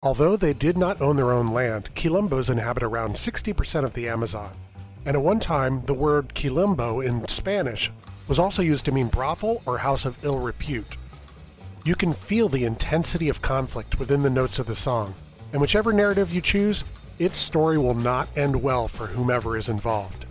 Although 0.03 0.37
they 0.37 0.53
did 0.53 0.77
not 0.77 1.01
own 1.01 1.15
their 1.15 1.31
own 1.31 1.47
land, 1.47 1.95
Quilombos 1.95 2.51
inhabit 2.51 2.83
around 2.83 3.15
60% 3.15 3.83
of 3.83 3.95
the 3.95 4.07
Amazon. 4.07 4.51
And 5.07 5.15
at 5.15 5.23
one 5.23 5.39
time, 5.39 5.81
the 5.85 5.95
word 5.95 6.35
Quilombo 6.35 7.03
in 7.03 7.27
Spanish 7.27 7.89
was 8.27 8.37
also 8.37 8.61
used 8.61 8.85
to 8.85 8.91
mean 8.91 9.07
brothel 9.07 9.63
or 9.65 9.79
house 9.79 10.05
of 10.05 10.23
ill 10.23 10.37
repute. 10.37 10.97
You 11.83 11.95
can 11.95 12.13
feel 12.13 12.47
the 12.47 12.65
intensity 12.65 13.27
of 13.27 13.41
conflict 13.41 13.97
within 13.97 14.21
the 14.21 14.29
notes 14.29 14.59
of 14.59 14.67
the 14.67 14.75
song, 14.75 15.15
and 15.51 15.59
whichever 15.59 15.91
narrative 15.91 16.31
you 16.31 16.39
choose, 16.39 16.83
its 17.17 17.39
story 17.39 17.79
will 17.79 17.95
not 17.95 18.29
end 18.37 18.61
well 18.61 18.87
for 18.87 19.07
whomever 19.07 19.57
is 19.57 19.67
involved. 19.67 20.27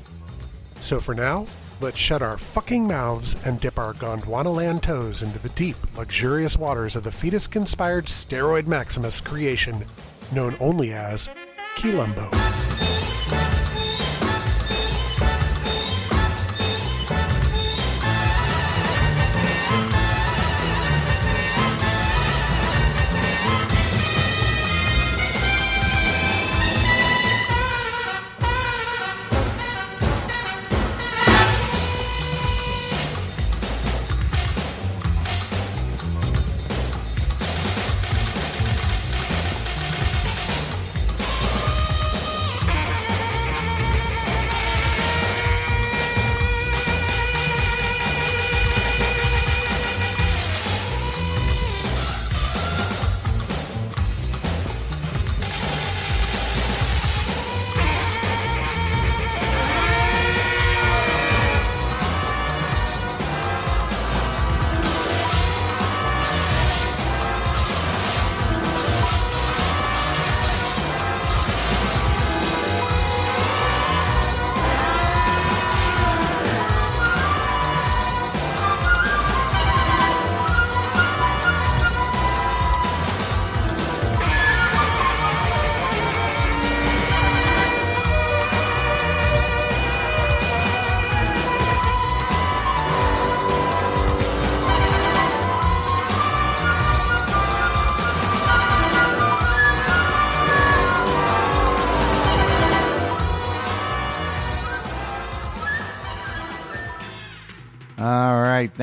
So 0.76 1.01
for 1.01 1.12
now, 1.12 1.48
let's 1.80 1.98
shut 1.98 2.22
our 2.22 2.38
fucking 2.38 2.86
mouths 2.86 3.34
and 3.44 3.59
dip 3.59 3.80
our 3.80 3.94
Gondwanaland 3.94 4.82
toes 4.82 5.24
into 5.24 5.40
the 5.40 5.48
deep, 5.51 5.76
luxurious 5.96 6.57
waters 6.57 6.94
of 6.94 7.03
the 7.03 7.11
Foetus 7.11 7.48
conspired 7.48 8.05
steroid 8.07 8.68
Maximus 8.68 9.20
creation, 9.20 9.84
known 10.32 10.55
only 10.61 10.92
as 10.92 11.28
Quilombo. 11.74 12.30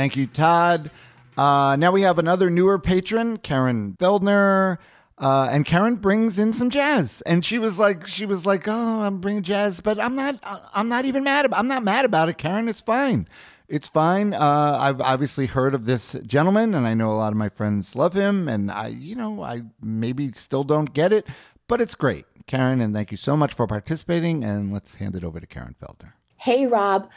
Thank 0.07 0.15
you, 0.15 0.27
Todd. 0.27 0.89
Uh, 1.35 1.75
now 1.77 1.91
we 1.91 2.03
have 2.03 2.17
another 2.17 2.49
newer 2.49 2.79
patron, 2.79 3.35
Karen 3.39 3.97
Feldner. 3.99 4.77
Uh, 5.17 5.49
and 5.51 5.65
Karen 5.65 5.97
brings 5.97 6.39
in 6.39 6.53
some 6.53 6.69
jazz, 6.69 7.19
and 7.25 7.43
she 7.43 7.59
was 7.59 7.77
like, 7.77 8.07
she 8.07 8.25
was 8.25 8.45
like, 8.45 8.69
"Oh, 8.69 9.01
I'm 9.01 9.19
bringing 9.19 9.43
jazz, 9.43 9.81
but 9.81 9.99
I'm 9.99 10.15
not, 10.15 10.39
I'm 10.73 10.87
not 10.87 11.03
even 11.03 11.25
mad. 11.25 11.43
About, 11.43 11.59
I'm 11.59 11.67
not 11.67 11.83
mad 11.83 12.05
about 12.05 12.29
it, 12.29 12.37
Karen. 12.37 12.69
It's 12.69 12.79
fine, 12.79 13.27
it's 13.67 13.89
fine. 13.89 14.33
Uh, 14.33 14.77
I've 14.79 15.01
obviously 15.01 15.47
heard 15.47 15.75
of 15.75 15.85
this 15.85 16.15
gentleman, 16.25 16.73
and 16.73 16.87
I 16.87 16.93
know 16.93 17.11
a 17.11 17.19
lot 17.19 17.33
of 17.33 17.37
my 17.37 17.49
friends 17.49 17.93
love 17.93 18.13
him, 18.13 18.47
and 18.47 18.71
I, 18.71 18.87
you 18.87 19.15
know, 19.15 19.43
I 19.43 19.63
maybe 19.81 20.31
still 20.31 20.63
don't 20.63 20.93
get 20.93 21.11
it, 21.11 21.27
but 21.67 21.81
it's 21.81 21.95
great, 21.95 22.23
Karen. 22.45 22.79
And 22.79 22.95
thank 22.95 23.11
you 23.11 23.17
so 23.17 23.35
much 23.35 23.53
for 23.53 23.67
participating. 23.67 24.45
And 24.45 24.71
let's 24.71 24.95
hand 24.95 25.17
it 25.17 25.25
over 25.25 25.41
to 25.41 25.45
Karen 25.45 25.75
Feldner. 25.81 26.13
Hey, 26.39 26.65
Rob. 26.65 27.09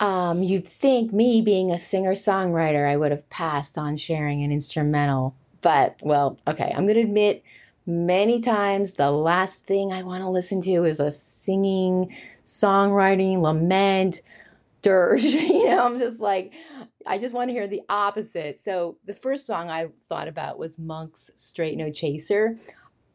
Um, 0.00 0.42
you'd 0.42 0.66
think 0.66 1.12
me 1.12 1.42
being 1.42 1.72
a 1.72 1.78
singer 1.78 2.12
songwriter, 2.12 2.88
I 2.88 2.96
would 2.96 3.10
have 3.10 3.28
passed 3.30 3.76
on 3.76 3.96
sharing 3.96 4.44
an 4.44 4.52
instrumental 4.52 5.34
but, 5.60 5.96
well, 6.02 6.38
okay, 6.46 6.72
I'm 6.74 6.84
going 6.84 6.94
to 6.94 7.02
admit 7.02 7.42
many 7.86 8.40
times 8.40 8.94
the 8.94 9.10
last 9.10 9.66
thing 9.66 9.92
I 9.92 10.02
want 10.02 10.22
to 10.22 10.30
listen 10.30 10.60
to 10.62 10.84
is 10.84 11.00
a 11.00 11.10
singing, 11.10 12.14
songwriting, 12.44 13.40
lament, 13.40 14.22
dirge. 14.82 15.24
you 15.24 15.66
know, 15.68 15.84
I'm 15.84 15.98
just 15.98 16.20
like, 16.20 16.54
I 17.06 17.18
just 17.18 17.34
want 17.34 17.48
to 17.48 17.52
hear 17.52 17.66
the 17.66 17.82
opposite. 17.88 18.60
So 18.60 18.98
the 19.04 19.14
first 19.14 19.46
song 19.46 19.70
I 19.70 19.88
thought 20.08 20.28
about 20.28 20.58
was 20.58 20.78
Monk's 20.78 21.30
Straight 21.34 21.76
No 21.76 21.90
Chaser. 21.90 22.56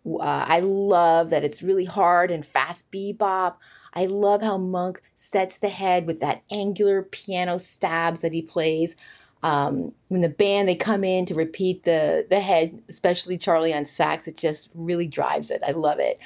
Uh, 0.05 0.45
I 0.47 0.59
love 0.59 1.29
that 1.29 1.45
it's 1.45 1.63
really 1.63 1.85
hard 1.85 2.29
and 2.29 2.45
fast 2.45 2.91
bebop. 2.91 3.55
I 3.93 4.05
love 4.05 4.41
how 4.41 4.57
Monk 4.57 5.01
sets 5.15 5.59
the 5.59 5.69
head 5.69 6.07
with 6.07 6.19
that 6.19 6.43
angular 6.49 7.03
piano 7.03 7.57
stabs 7.59 8.21
that 8.21 8.33
he 8.33 8.41
plays 8.41 8.95
um, 9.43 9.91
when 10.07 10.21
the 10.21 10.29
band 10.29 10.69
they 10.69 10.75
come 10.75 11.03
in 11.03 11.25
to 11.25 11.35
repeat 11.35 11.83
the 11.83 12.25
the 12.29 12.39
head, 12.39 12.81
especially 12.87 13.37
Charlie 13.37 13.73
on 13.73 13.83
sax, 13.83 14.27
it 14.27 14.37
just 14.37 14.71
really 14.73 15.07
drives 15.07 15.51
it. 15.51 15.61
I 15.67 15.71
love 15.71 15.99
it. 15.99 16.17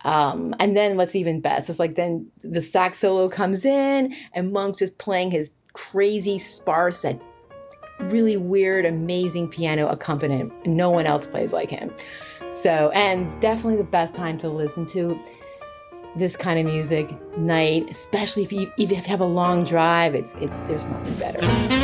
Um, 0.00 0.54
and 0.58 0.76
then 0.76 0.96
what's 0.96 1.14
even 1.14 1.40
best 1.40 1.68
is 1.68 1.78
like 1.78 1.94
then 1.94 2.30
the 2.40 2.62
sax 2.62 2.98
solo 2.98 3.28
comes 3.28 3.64
in 3.64 4.14
and 4.32 4.52
Monk's 4.52 4.78
just 4.78 4.98
playing 4.98 5.30
his 5.30 5.52
crazy 5.74 6.38
sparse 6.38 7.02
that 7.02 7.20
really 8.00 8.36
weird, 8.36 8.86
amazing 8.86 9.48
piano 9.48 9.86
accompaniment. 9.88 10.52
No 10.66 10.90
one 10.90 11.06
else 11.06 11.26
plays 11.26 11.52
like 11.52 11.70
him. 11.70 11.92
So, 12.50 12.90
and 12.94 13.40
definitely 13.40 13.76
the 13.76 13.84
best 13.84 14.14
time 14.14 14.38
to 14.38 14.48
listen 14.48 14.86
to 14.86 15.20
this 16.16 16.36
kind 16.36 16.58
of 16.58 16.66
music 16.66 17.10
night, 17.36 17.88
especially 17.90 18.42
if 18.42 18.52
you 18.52 18.72
if 18.78 18.90
you 18.90 18.96
have 18.96 19.20
a 19.20 19.26
long 19.26 19.64
drive. 19.64 20.14
It's 20.14 20.34
it's 20.36 20.58
there's 20.60 20.88
nothing 20.88 21.14
better. 21.14 21.83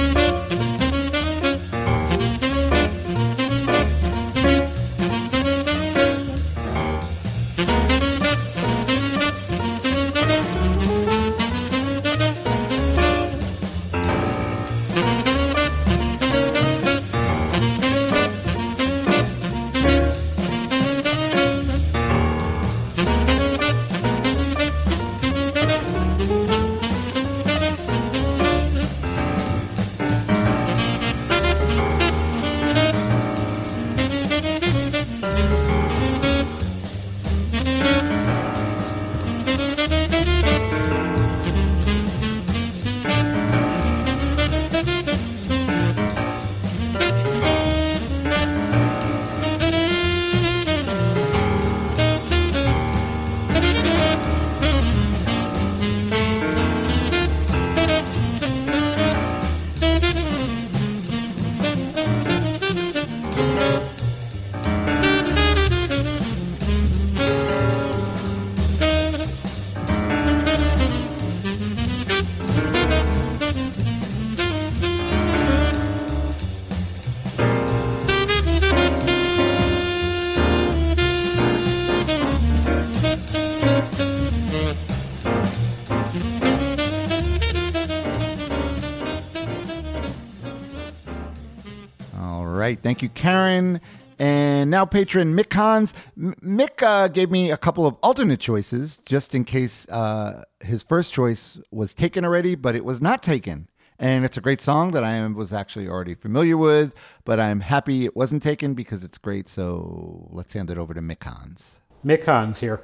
Thank 92.91 93.03
you, 93.03 93.09
Karen. 93.11 93.81
And 94.19 94.69
now, 94.69 94.85
patron 94.85 95.37
Mick 95.37 95.53
Hans. 95.53 95.95
M- 96.21 96.35
Mick 96.43 96.83
uh, 96.83 97.07
gave 97.07 97.31
me 97.31 97.53
a 97.53 97.57
couple 97.57 97.87
of 97.87 97.97
alternate 98.03 98.41
choices 98.41 98.97
just 99.07 99.33
in 99.33 99.45
case 99.45 99.89
uh, 99.91 100.43
his 100.59 100.83
first 100.83 101.13
choice 101.13 101.61
was 101.71 101.95
taken 101.95 102.25
already, 102.25 102.57
but 102.57 102.75
it 102.75 102.85
was 102.85 103.01
not 103.01 103.23
taken. 103.23 103.69
And 103.97 104.25
it's 104.25 104.37
a 104.37 104.41
great 104.41 104.61
song 104.61 104.91
that 104.91 105.05
I 105.05 105.25
was 105.29 105.53
actually 105.53 105.87
already 105.87 106.17
familiar 106.17 106.57
with, 106.57 106.97
but 107.25 107.39
I'm 107.39 107.61
happy 107.61 108.07
it 108.07 108.17
wasn't 108.17 108.43
taken 108.43 108.75
because 108.75 109.05
it's 109.05 109.19
great. 109.19 109.47
So 109.47 110.27
let's 110.33 110.53
hand 110.53 110.69
it 110.73 110.77
over 110.77 110.93
to 110.93 111.01
Mick 111.01 111.23
Hans. 111.23 111.79
Mick 112.05 112.25
Hans 112.25 112.59
here. 112.59 112.83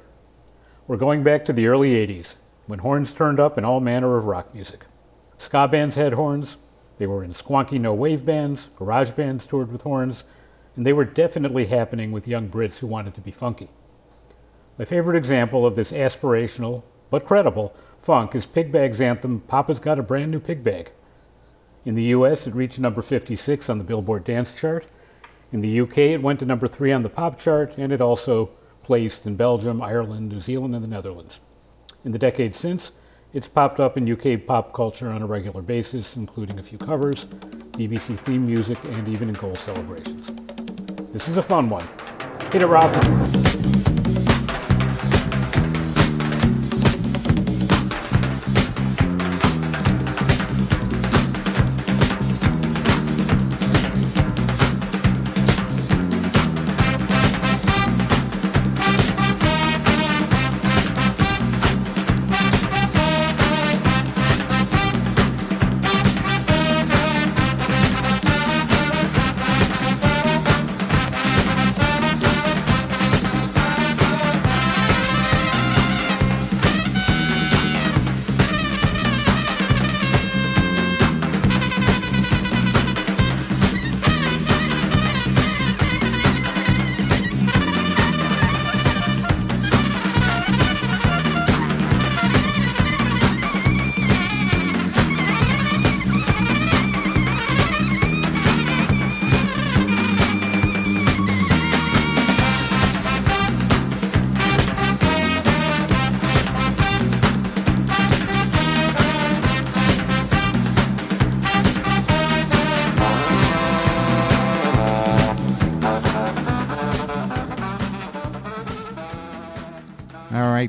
We're 0.87 0.95
going 0.95 1.21
back 1.21 1.43
to 1.43 1.51
the 1.51 1.67
early 1.67 1.95
80s 2.07 2.35
when 2.67 2.79
horns 2.79 3.11
turned 3.11 3.41
up 3.41 3.57
in 3.57 3.65
all 3.65 3.81
manner 3.81 4.17
of 4.17 4.23
rock 4.23 4.53
music. 4.53 4.85
Ska 5.37 5.67
bands 5.67 5.97
had 5.97 6.13
horns, 6.13 6.55
they 6.97 7.07
were 7.07 7.23
in 7.23 7.33
squonky 7.33 7.79
no 7.79 7.93
wave 7.93 8.25
bands, 8.25 8.69
garage 8.75 9.11
bands 9.11 9.45
toured 9.45 9.71
with 9.71 9.83
horns, 9.83 10.23
and 10.75 10.85
they 10.85 10.93
were 10.93 11.05
definitely 11.05 11.65
happening 11.65 12.11
with 12.11 12.27
young 12.27 12.49
Brits 12.49 12.77
who 12.77 12.87
wanted 12.87 13.15
to 13.15 13.21
be 13.21 13.31
funky. 13.31 13.69
My 14.77 14.85
favorite 14.85 15.17
example 15.17 15.65
of 15.65 15.75
this 15.75 15.91
aspirational, 15.91 16.83
but 17.09 17.25
credible, 17.25 17.73
funk 18.01 18.35
is 18.35 18.45
Pigbag's 18.45 19.01
anthem, 19.01 19.41
Papa's 19.41 19.79
Got 19.79 19.99
a 19.99 20.03
Brand 20.03 20.31
New 20.31 20.39
Pig 20.39 20.63
Bag. 20.63 20.91
In 21.85 21.95
the 21.95 22.03
US, 22.15 22.47
it 22.47 22.53
reached 22.53 22.79
number 22.79 23.01
56 23.01 23.69
on 23.69 23.77
the 23.77 23.83
Billboard 23.83 24.23
Dance 24.23 24.53
Chart. 24.53 24.85
In 25.51 25.61
the 25.61 25.79
UK, 25.81 25.97
it 25.99 26.21
went 26.21 26.39
to 26.39 26.45
number 26.45 26.67
3 26.67 26.91
on 26.91 27.01
the 27.01 27.09
pop 27.09 27.39
chart, 27.39 27.77
and 27.77 27.91
it 27.91 28.01
also 28.01 28.49
placed 28.83 29.25
in 29.25 29.35
Belgium, 29.35 29.81
Ireland, 29.81 30.29
New 30.29 30.41
Zealand, 30.41 30.75
and 30.75 30.83
the 30.83 30.89
Netherlands. 30.89 31.39
In 32.03 32.11
the 32.11 32.19
decades 32.19 32.57
since, 32.57 32.91
it's 33.33 33.47
popped 33.47 33.79
up 33.79 33.97
in 33.97 34.11
UK 34.11 34.45
pop 34.45 34.73
culture 34.73 35.09
on 35.09 35.21
a 35.21 35.25
regular 35.25 35.61
basis, 35.61 36.15
including 36.15 36.59
a 36.59 36.63
few 36.63 36.77
covers, 36.77 37.25
BBC 37.73 38.17
theme 38.19 38.45
music, 38.45 38.77
and 38.85 39.07
even 39.07 39.29
in 39.29 39.35
goal 39.35 39.55
celebrations. 39.55 40.27
This 41.11 41.27
is 41.27 41.37
a 41.37 41.43
fun 41.43 41.69
one. 41.69 41.87
Hit 42.51 42.61
it, 42.61 42.67
Rob. 42.67 43.56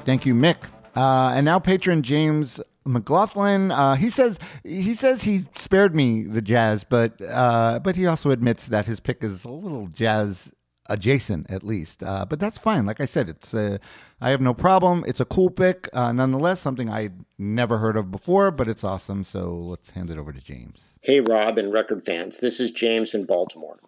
Thank 0.09 0.25
you, 0.25 0.33
Mick. 0.33 0.57
Uh, 0.97 1.35
and 1.35 1.45
now 1.45 1.59
patron 1.59 2.01
James 2.01 2.63
McLaughlin. 2.87 3.71
Uh, 3.71 3.95
he 3.95 4.09
says 4.09 4.39
he 4.65 4.95
says 4.95 5.25
he 5.25 5.41
spared 5.55 5.95
me 5.95 6.23
the 6.23 6.41
jazz, 6.41 6.83
but 6.83 7.21
uh, 7.21 7.79
but 7.81 7.95
he 7.95 8.07
also 8.07 8.31
admits 8.31 8.69
that 8.69 8.87
his 8.87 9.01
pick 9.01 9.23
is 9.23 9.45
a 9.45 9.51
little 9.51 9.89
jazz 9.89 10.51
adjacent, 10.89 11.51
at 11.51 11.63
least. 11.63 12.03
Uh, 12.03 12.25
but 12.25 12.41
that's 12.41 12.57
fine. 12.57 12.87
Like 12.87 13.03
I 13.03 13.05
said, 13.05 13.29
it's 13.29 13.53
uh, 13.53 13.77
I 14.19 14.31
have 14.31 14.41
no 14.41 14.55
problem. 14.55 15.05
It's 15.07 15.21
a 15.21 15.27
cool 15.27 15.51
pick, 15.51 15.91
uh, 15.93 16.11
nonetheless. 16.11 16.59
Something 16.59 16.89
I 16.89 17.11
never 17.37 17.77
heard 17.77 17.99
of 17.99 18.11
before, 18.11 18.51
but 18.51 18.67
it's 18.67 18.85
awesome. 18.85 19.25
So 19.25 19.53
let's 19.53 19.91
hand 19.91 20.09
it 20.09 20.17
over 20.17 20.33
to 20.33 20.41
James. 20.41 20.97
Hey, 21.03 21.21
Rob 21.21 21.59
and 21.59 21.71
record 21.71 22.07
fans. 22.07 22.39
This 22.39 22.61
is 22.61 22.71
James 22.71 23.13
in 23.13 23.27
Baltimore. 23.27 23.79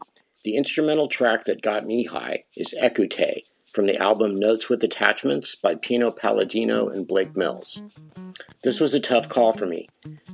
The 0.44 0.58
instrumental 0.58 1.08
track 1.08 1.44
that 1.46 1.62
got 1.62 1.86
me 1.86 2.04
high 2.04 2.44
is 2.58 2.74
Ekute 2.78 3.40
from 3.72 3.86
the 3.86 3.96
album 3.96 4.38
Notes 4.38 4.68
with 4.68 4.82
Attachments 4.82 5.54
by 5.54 5.76
Pino 5.76 6.10
Palladino 6.10 6.88
and 6.88 7.06
Blake 7.06 7.36
Mills. 7.36 7.80
This 8.62 8.80
was 8.80 8.94
a 8.94 9.00
tough 9.00 9.28
call 9.28 9.52
for 9.52 9.66
me. 9.66 9.88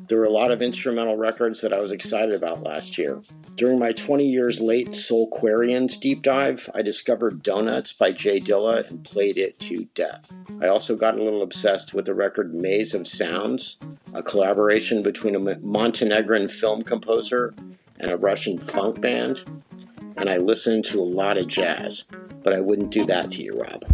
There 0.09 0.19
were 0.19 0.25
a 0.25 0.31
lot 0.31 0.51
of 0.51 0.63
instrumental 0.63 1.17
records 1.17 1.61
that 1.61 1.73
I 1.73 1.81
was 1.81 1.93
excited 1.93 2.35
about 2.35 2.63
last 2.63 2.97
year. 2.97 3.21
During 3.57 3.79
my 3.79 3.93
20 3.93 4.27
years 4.27 4.61
late 4.61 4.91
Soulquarians 4.91 6.01
deep 6.01 6.23
dive, 6.23 6.71
I 6.75 6.83
discovered 6.83 7.43
Donuts 7.43 7.93
by 7.93 8.13
J 8.13 8.41
Dilla 8.41 8.89
and 8.89 9.05
played 9.05 9.37
it 9.37 9.59
to 9.61 9.85
death. 9.95 10.33
I 10.63 10.69
also 10.69 10.97
got 10.97 11.19
a 11.19 11.23
little 11.23 11.43
obsessed 11.43 11.93
with 11.93 12.07
the 12.07 12.15
record 12.15 12.55
Maze 12.55 12.95
of 12.95 13.07
Sounds, 13.07 13.79
a 14.15 14.23
collaboration 14.23 15.03
between 15.03 15.35
a 15.35 15.59
Montenegrin 15.59 16.49
film 16.49 16.83
composer 16.83 17.55
and 18.01 18.11
a 18.11 18.17
Russian 18.17 18.59
funk 18.59 19.01
band. 19.01 19.43
And 20.17 20.31
I 20.31 20.39
listened 20.39 20.85
to 20.87 21.01
a 21.01 21.03
lot 21.03 21.37
of 21.37 21.47
jazz 21.47 22.05
but 22.47 22.55
I 22.55 22.61
wouldn't 22.61 22.91
do 22.91 23.05
that 23.07 23.29
to 23.31 23.43
you, 23.43 23.55
Rob. 23.55 23.85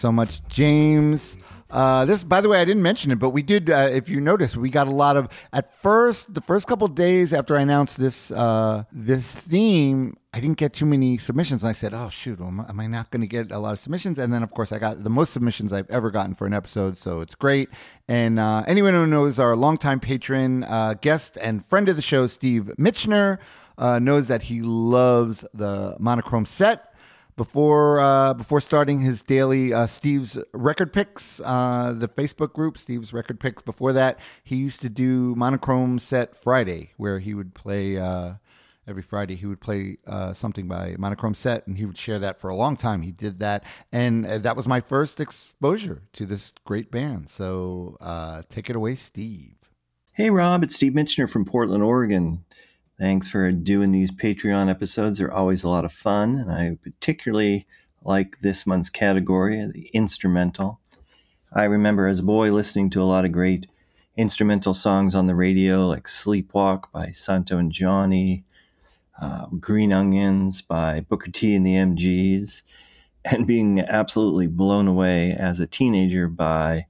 So 0.00 0.10
much, 0.10 0.40
James. 0.48 1.36
Uh, 1.70 2.04
this, 2.04 2.24
by 2.24 2.40
the 2.40 2.48
way, 2.48 2.60
I 2.60 2.64
didn't 2.64 2.82
mention 2.82 3.12
it, 3.12 3.20
but 3.20 3.30
we 3.30 3.42
did. 3.42 3.70
Uh, 3.70 3.88
if 3.92 4.08
you 4.08 4.20
notice, 4.20 4.56
we 4.56 4.70
got 4.70 4.88
a 4.88 4.90
lot 4.90 5.16
of. 5.16 5.28
At 5.52 5.72
first, 5.72 6.34
the 6.34 6.40
first 6.40 6.66
couple 6.66 6.88
days 6.88 7.32
after 7.32 7.56
I 7.56 7.60
announced 7.60 7.96
this 7.96 8.32
uh, 8.32 8.84
this 8.90 9.32
theme, 9.32 10.16
I 10.34 10.40
didn't 10.40 10.56
get 10.56 10.72
too 10.72 10.86
many 10.86 11.18
submissions. 11.18 11.62
And 11.62 11.68
I 11.68 11.72
said, 11.72 11.94
"Oh 11.94 12.08
shoot, 12.08 12.40
am 12.40 12.80
I 12.80 12.86
not 12.88 13.10
going 13.12 13.20
to 13.20 13.28
get 13.28 13.52
a 13.52 13.58
lot 13.58 13.72
of 13.72 13.78
submissions?" 13.78 14.18
And 14.18 14.32
then, 14.32 14.42
of 14.42 14.50
course, 14.50 14.72
I 14.72 14.78
got 14.78 15.04
the 15.04 15.10
most 15.10 15.32
submissions 15.32 15.72
I've 15.72 15.88
ever 15.90 16.10
gotten 16.10 16.34
for 16.34 16.46
an 16.46 16.54
episode, 16.54 16.98
so 16.98 17.20
it's 17.20 17.36
great. 17.36 17.68
And 18.08 18.40
uh, 18.40 18.64
anyone 18.66 18.94
who 18.94 19.06
knows 19.06 19.38
our 19.38 19.54
longtime 19.54 20.00
patron, 20.00 20.64
uh, 20.64 20.94
guest, 21.00 21.38
and 21.40 21.64
friend 21.64 21.88
of 21.88 21.94
the 21.94 22.02
show, 22.02 22.26
Steve 22.26 22.72
Mitchner, 22.78 23.38
uh, 23.78 24.00
knows 24.00 24.26
that 24.26 24.42
he 24.42 24.60
loves 24.60 25.44
the 25.54 25.96
monochrome 26.00 26.46
set 26.46 26.89
before 27.36 28.00
uh, 28.00 28.34
before 28.34 28.60
starting 28.60 29.00
his 29.00 29.22
daily 29.22 29.72
uh, 29.72 29.86
Steve's 29.86 30.38
record 30.52 30.92
picks, 30.92 31.40
uh, 31.44 31.94
the 31.96 32.08
Facebook 32.08 32.52
group 32.52 32.78
Steve's 32.78 33.12
record 33.12 33.40
picks. 33.40 33.62
Before 33.62 33.92
that, 33.92 34.18
he 34.44 34.56
used 34.56 34.80
to 34.82 34.88
do 34.88 35.34
monochrome 35.34 35.98
set 35.98 36.36
Friday, 36.36 36.92
where 36.96 37.18
he 37.18 37.34
would 37.34 37.54
play 37.54 37.96
uh, 37.96 38.34
every 38.86 39.02
Friday. 39.02 39.36
He 39.36 39.46
would 39.46 39.60
play 39.60 39.98
uh, 40.06 40.32
something 40.32 40.68
by 40.68 40.96
monochrome 40.98 41.34
set, 41.34 41.66
and 41.66 41.78
he 41.78 41.84
would 41.84 41.98
share 41.98 42.18
that 42.18 42.40
for 42.40 42.48
a 42.48 42.54
long 42.54 42.76
time. 42.76 43.02
He 43.02 43.12
did 43.12 43.38
that, 43.40 43.64
and 43.92 44.26
uh, 44.26 44.38
that 44.38 44.56
was 44.56 44.66
my 44.66 44.80
first 44.80 45.20
exposure 45.20 46.02
to 46.12 46.26
this 46.26 46.52
great 46.64 46.90
band. 46.90 47.30
So 47.30 47.96
take 48.48 48.70
it 48.70 48.76
away, 48.76 48.94
Steve. 48.94 49.56
Hey, 50.12 50.28
Rob, 50.28 50.62
it's 50.62 50.74
Steve 50.74 50.92
Mitchner 50.92 51.30
from 51.30 51.44
Portland, 51.44 51.82
Oregon. 51.82 52.44
Thanks 53.00 53.30
for 53.30 53.50
doing 53.50 53.92
these 53.92 54.10
Patreon 54.10 54.68
episodes. 54.68 55.16
They're 55.16 55.32
always 55.32 55.64
a 55.64 55.70
lot 55.70 55.86
of 55.86 55.92
fun, 55.92 56.36
and 56.36 56.52
I 56.52 56.76
particularly 56.82 57.66
like 58.02 58.40
this 58.40 58.66
month's 58.66 58.90
category, 58.90 59.66
the 59.72 59.88
instrumental. 59.94 60.80
I 61.50 61.64
remember 61.64 62.08
as 62.08 62.18
a 62.18 62.22
boy 62.22 62.52
listening 62.52 62.90
to 62.90 63.02
a 63.02 63.04
lot 63.04 63.24
of 63.24 63.32
great 63.32 63.68
instrumental 64.18 64.74
songs 64.74 65.14
on 65.14 65.26
the 65.26 65.34
radio, 65.34 65.86
like 65.86 66.08
Sleepwalk 66.08 66.92
by 66.92 67.10
Santo 67.10 67.56
and 67.56 67.72
Johnny, 67.72 68.44
uh, 69.18 69.46
Green 69.46 69.94
Onions 69.94 70.60
by 70.60 71.00
Booker 71.00 71.30
T 71.30 71.54
and 71.54 71.64
the 71.64 71.76
MGs, 71.76 72.60
and 73.24 73.46
being 73.46 73.80
absolutely 73.80 74.46
blown 74.46 74.86
away 74.86 75.32
as 75.32 75.58
a 75.58 75.66
teenager 75.66 76.28
by 76.28 76.84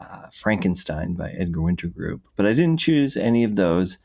uh, 0.00 0.22
Frankenstein 0.32 1.12
by 1.12 1.32
Edgar 1.32 1.60
Winter 1.60 1.88
Group. 1.88 2.22
But 2.34 2.46
I 2.46 2.54
didn't 2.54 2.78
choose 2.78 3.14
any 3.14 3.44
of 3.44 3.56
those 3.56 3.98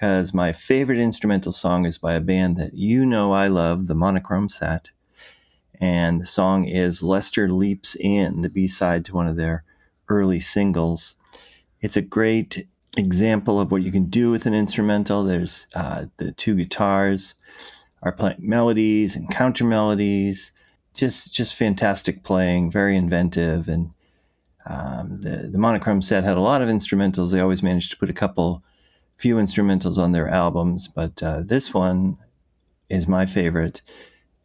because 0.00 0.32
my 0.32 0.50
favorite 0.50 0.98
instrumental 0.98 1.52
song 1.52 1.84
is 1.84 1.98
by 1.98 2.14
a 2.14 2.22
band 2.22 2.56
that 2.56 2.72
you 2.72 3.04
know 3.04 3.34
I 3.34 3.48
love, 3.48 3.86
the 3.86 3.94
Monochrome 3.94 4.48
Set. 4.48 4.88
And 5.78 6.22
the 6.22 6.26
song 6.26 6.64
is 6.64 7.02
Lester 7.02 7.50
Leaps 7.50 7.96
In, 8.00 8.40
the 8.40 8.48
B 8.48 8.66
side 8.66 9.04
to 9.04 9.14
one 9.14 9.28
of 9.28 9.36
their 9.36 9.62
early 10.08 10.40
singles. 10.40 11.16
It's 11.82 11.98
a 11.98 12.02
great 12.02 12.66
example 12.96 13.60
of 13.60 13.70
what 13.70 13.82
you 13.82 13.92
can 13.92 14.06
do 14.06 14.30
with 14.30 14.46
an 14.46 14.54
instrumental. 14.54 15.22
There's 15.22 15.66
uh, 15.74 16.06
the 16.16 16.32
two 16.32 16.54
guitars 16.54 17.34
are 18.02 18.12
playing 18.12 18.38
melodies 18.38 19.16
and 19.16 19.30
counter 19.30 19.64
melodies. 19.64 20.50
Just, 20.94 21.34
just 21.34 21.54
fantastic 21.54 22.24
playing, 22.24 22.70
very 22.70 22.96
inventive. 22.96 23.68
And 23.68 23.90
um, 24.64 25.20
the, 25.20 25.50
the 25.52 25.58
Monochrome 25.58 26.00
set 26.00 26.24
had 26.24 26.38
a 26.38 26.40
lot 26.40 26.62
of 26.62 26.70
instrumentals. 26.70 27.32
They 27.32 27.40
always 27.40 27.62
managed 27.62 27.90
to 27.90 27.98
put 27.98 28.08
a 28.08 28.14
couple 28.14 28.64
few 29.20 29.36
instrumentals 29.36 29.98
on 29.98 30.12
their 30.12 30.28
albums, 30.28 30.88
but 30.88 31.22
uh, 31.22 31.42
this 31.44 31.74
one 31.74 32.16
is 32.88 33.06
my 33.06 33.26
favorite. 33.26 33.82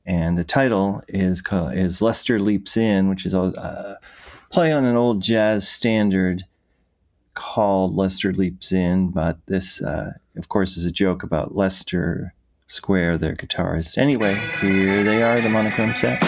And 0.06 0.38
the 0.38 0.44
title 0.44 1.02
is 1.08 1.42
is 1.52 2.02
Lester 2.02 2.40
Leaps 2.40 2.76
In, 2.76 3.10
which 3.10 3.26
is 3.26 3.34
a 3.34 3.98
play 4.52 4.74
on 4.74 4.84
an 4.84 4.98
old 4.98 5.22
jazz 5.22 5.68
standard 5.68 6.44
called 7.34 7.96
Lester 7.96 8.34
Leaps 8.34 8.72
In. 8.72 9.10
But 9.10 9.40
this, 9.48 9.82
uh, 9.82 10.12
of 10.36 10.50
course, 10.50 10.78
is 10.78 10.86
a 10.86 10.92
joke 10.92 11.24
about 11.24 11.56
Lester 11.56 12.34
Square, 12.68 13.20
their 13.20 13.36
guitarist. 13.36 13.98
Anyway, 13.98 14.36
here 14.60 15.04
they 15.04 15.24
are, 15.24 15.40
the 15.40 15.50
monochrome 15.50 15.96
set. 15.96 16.22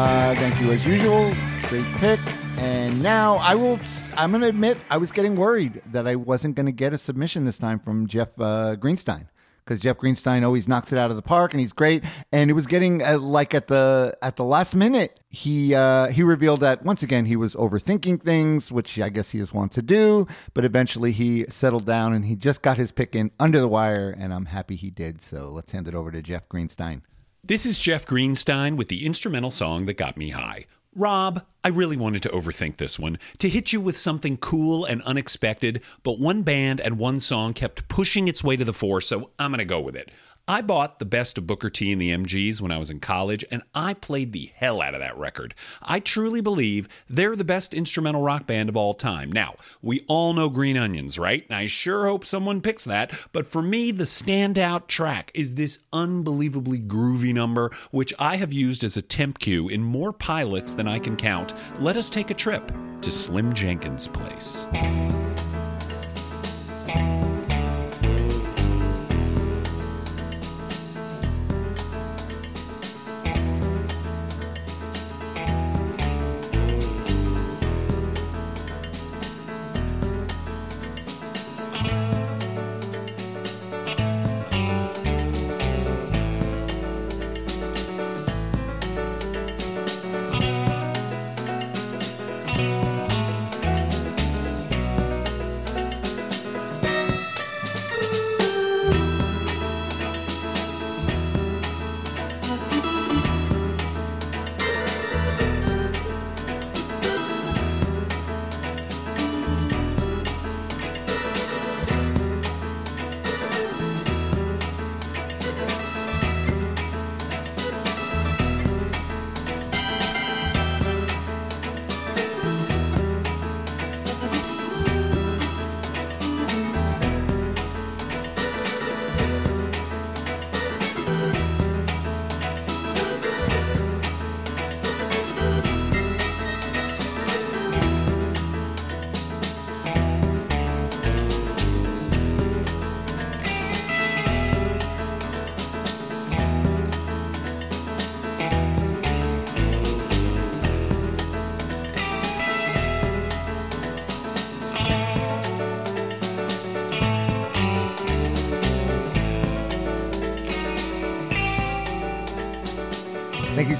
Uh, 0.00 0.34
thank 0.36 0.58
you 0.58 0.72
as 0.72 0.86
usual. 0.86 1.30
Great 1.64 1.84
pick. 1.96 2.18
And 2.56 3.02
now 3.02 3.34
I 3.36 3.54
will. 3.54 3.78
I'm 4.16 4.30
going 4.30 4.40
to 4.40 4.48
admit 4.48 4.78
I 4.88 4.96
was 4.96 5.12
getting 5.12 5.36
worried 5.36 5.82
that 5.92 6.06
I 6.06 6.16
wasn't 6.16 6.54
going 6.54 6.64
to 6.64 6.72
get 6.72 6.94
a 6.94 6.98
submission 6.98 7.44
this 7.44 7.58
time 7.58 7.78
from 7.78 8.06
Jeff 8.06 8.28
uh, 8.40 8.76
Greenstein 8.76 9.26
because 9.62 9.78
Jeff 9.78 9.98
Greenstein 9.98 10.42
always 10.42 10.66
knocks 10.66 10.90
it 10.90 10.98
out 10.98 11.10
of 11.10 11.16
the 11.16 11.22
park 11.22 11.52
and 11.52 11.60
he's 11.60 11.74
great. 11.74 12.02
And 12.32 12.48
it 12.48 12.54
was 12.54 12.66
getting 12.66 13.04
uh, 13.04 13.18
like 13.18 13.52
at 13.52 13.66
the 13.66 14.16
at 14.22 14.36
the 14.36 14.44
last 14.44 14.74
minute 14.74 15.20
he 15.28 15.74
uh, 15.74 16.06
he 16.06 16.22
revealed 16.22 16.60
that 16.60 16.82
once 16.82 17.02
again 17.02 17.26
he 17.26 17.36
was 17.36 17.54
overthinking 17.54 18.22
things, 18.22 18.72
which 18.72 18.98
I 18.98 19.10
guess 19.10 19.28
he 19.32 19.38
just 19.38 19.52
wants 19.52 19.74
to 19.74 19.82
do. 19.82 20.26
But 20.54 20.64
eventually 20.64 21.12
he 21.12 21.44
settled 21.50 21.84
down 21.84 22.14
and 22.14 22.24
he 22.24 22.36
just 22.36 22.62
got 22.62 22.78
his 22.78 22.90
pick 22.90 23.14
in 23.14 23.32
under 23.38 23.60
the 23.60 23.68
wire, 23.68 24.08
and 24.18 24.32
I'm 24.32 24.46
happy 24.46 24.76
he 24.76 24.88
did. 24.88 25.20
So 25.20 25.50
let's 25.50 25.72
hand 25.72 25.88
it 25.88 25.94
over 25.94 26.10
to 26.10 26.22
Jeff 26.22 26.48
Greenstein. 26.48 27.02
This 27.42 27.64
is 27.64 27.80
Jeff 27.80 28.04
Greenstein 28.04 28.76
with 28.76 28.88
the 28.88 29.06
instrumental 29.06 29.50
song 29.50 29.86
that 29.86 29.94
got 29.94 30.18
me 30.18 30.28
high. 30.28 30.66
Rob, 30.94 31.42
I 31.64 31.68
really 31.68 31.96
wanted 31.96 32.22
to 32.24 32.28
overthink 32.28 32.76
this 32.76 32.98
one, 32.98 33.18
to 33.38 33.48
hit 33.48 33.72
you 33.72 33.80
with 33.80 33.96
something 33.96 34.36
cool 34.36 34.84
and 34.84 35.00
unexpected, 35.02 35.82
but 36.02 36.20
one 36.20 36.42
band 36.42 36.80
and 36.80 36.98
one 36.98 37.18
song 37.18 37.54
kept 37.54 37.88
pushing 37.88 38.28
its 38.28 38.44
way 38.44 38.56
to 38.56 38.64
the 38.64 38.74
fore, 38.74 39.00
so 39.00 39.30
I'm 39.38 39.52
going 39.52 39.58
to 39.60 39.64
go 39.64 39.80
with 39.80 39.96
it. 39.96 40.10
I 40.48 40.62
bought 40.62 40.98
the 40.98 41.04
best 41.04 41.38
of 41.38 41.46
Booker 41.46 41.70
T 41.70 41.92
and 41.92 42.00
the 42.00 42.10
MGs 42.10 42.60
when 42.60 42.72
I 42.72 42.78
was 42.78 42.90
in 42.90 43.00
college, 43.00 43.44
and 43.50 43.62
I 43.74 43.94
played 43.94 44.32
the 44.32 44.50
hell 44.54 44.80
out 44.80 44.94
of 44.94 45.00
that 45.00 45.16
record. 45.16 45.54
I 45.82 46.00
truly 46.00 46.40
believe 46.40 46.88
they're 47.08 47.36
the 47.36 47.44
best 47.44 47.72
instrumental 47.72 48.22
rock 48.22 48.46
band 48.46 48.68
of 48.68 48.76
all 48.76 48.94
time. 48.94 49.30
Now, 49.30 49.54
we 49.80 50.00
all 50.08 50.32
know 50.32 50.48
Green 50.48 50.76
Onions, 50.76 51.18
right? 51.18 51.44
I 51.50 51.66
sure 51.66 52.06
hope 52.06 52.26
someone 52.26 52.60
picks 52.60 52.84
that, 52.84 53.12
but 53.32 53.46
for 53.46 53.62
me, 53.62 53.90
the 53.90 54.04
standout 54.04 54.86
track 54.88 55.30
is 55.34 55.54
this 55.54 55.78
unbelievably 55.92 56.80
groovy 56.80 57.32
number, 57.32 57.70
which 57.90 58.12
I 58.18 58.36
have 58.36 58.52
used 58.52 58.82
as 58.82 58.96
a 58.96 59.02
temp 59.02 59.38
cue 59.38 59.68
in 59.68 59.82
more 59.82 60.12
pilots 60.12 60.72
than 60.72 60.88
I 60.88 60.98
can 60.98 61.16
count. 61.16 61.54
Let 61.78 61.96
us 61.96 62.10
take 62.10 62.30
a 62.30 62.34
trip 62.34 62.72
to 63.02 63.10
Slim 63.10 63.52
Jenkins' 63.52 64.08
place. 64.08 64.66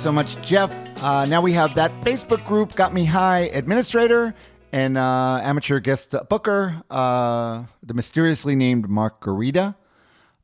So 0.00 0.10
much, 0.10 0.40
Jeff. 0.40 0.72
Uh, 1.04 1.26
now 1.26 1.42
we 1.42 1.52
have 1.52 1.74
that 1.74 1.90
Facebook 2.00 2.42
group, 2.46 2.74
Got 2.74 2.94
Me 2.94 3.04
High 3.04 3.50
Administrator 3.52 4.34
and 4.72 4.96
uh, 4.96 5.40
amateur 5.42 5.78
guest 5.78 6.14
booker, 6.30 6.82
uh, 6.88 7.64
the 7.82 7.92
mysteriously 7.92 8.56
named 8.56 8.88
Margarita, 8.88 9.74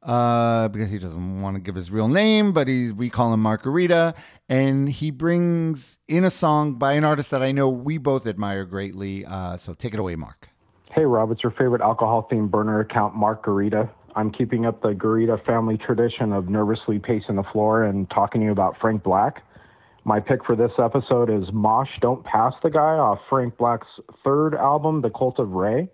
uh, 0.03 0.69
because 0.69 0.91
he 0.91 0.99
doesn't 0.99 1.41
want 1.41 1.57
to 1.57 1.61
give 1.61 1.75
his 1.75 1.91
real 1.91 2.07
name, 2.07 2.53
but 2.53 2.67
we 2.67 3.09
call 3.09 3.33
him 3.33 3.41
Margarita. 3.41 4.15
And 4.47 4.91
he 4.91 5.11
brings 5.11 5.97
in 6.07 6.25
a 6.25 6.31
song 6.31 6.75
by 6.75 6.93
an 6.93 7.05
artist 7.05 7.31
that 7.31 7.43
I 7.43 7.53
know 7.53 7.71
we 7.71 7.97
both 7.97 8.27
admire 8.27 8.67
greatly. 8.67 9.25
Uh, 9.25 9.57
so 9.57 9.73
take 9.73 9.95
it 9.95 10.01
away, 10.01 10.17
Mark. 10.17 10.51
Hey, 10.93 11.07
Rob, 11.07 11.31
it's 11.31 11.43
your 11.43 11.53
favorite 11.53 11.81
alcohol 11.81 12.29
themed 12.31 12.51
burner 12.51 12.81
account, 12.81 13.15
Mark 13.15 13.47
Garita. 13.47 13.89
I'm 14.17 14.33
keeping 14.33 14.65
up 14.65 14.81
the 14.81 14.95
Garita 14.95 15.45
family 15.45 15.77
tradition 15.77 16.33
of 16.33 16.49
nervously 16.49 16.99
pacing 16.99 17.37
the 17.37 17.43
floor 17.53 17.85
and 17.85 18.09
talking 18.09 18.41
to 18.41 18.47
you 18.47 18.51
about 18.53 18.77
Frank 18.81 19.03
Black. 19.03 19.43
My 20.05 20.21
pick 20.21 20.43
for 20.47 20.57
this 20.57 20.71
episode 20.83 21.29
is 21.29 21.53
Mosh 21.53 21.91
Don't 22.01 22.25
Pass 22.25 22.55
the 22.63 22.71
Guy 22.71 22.81
off 22.81 23.19
Frank 23.29 23.59
Black's 23.59 23.87
third 24.25 24.55
album, 24.55 25.03
The 25.03 25.11
Cult 25.11 25.39
of 25.39 25.51
Ray. 25.51 25.91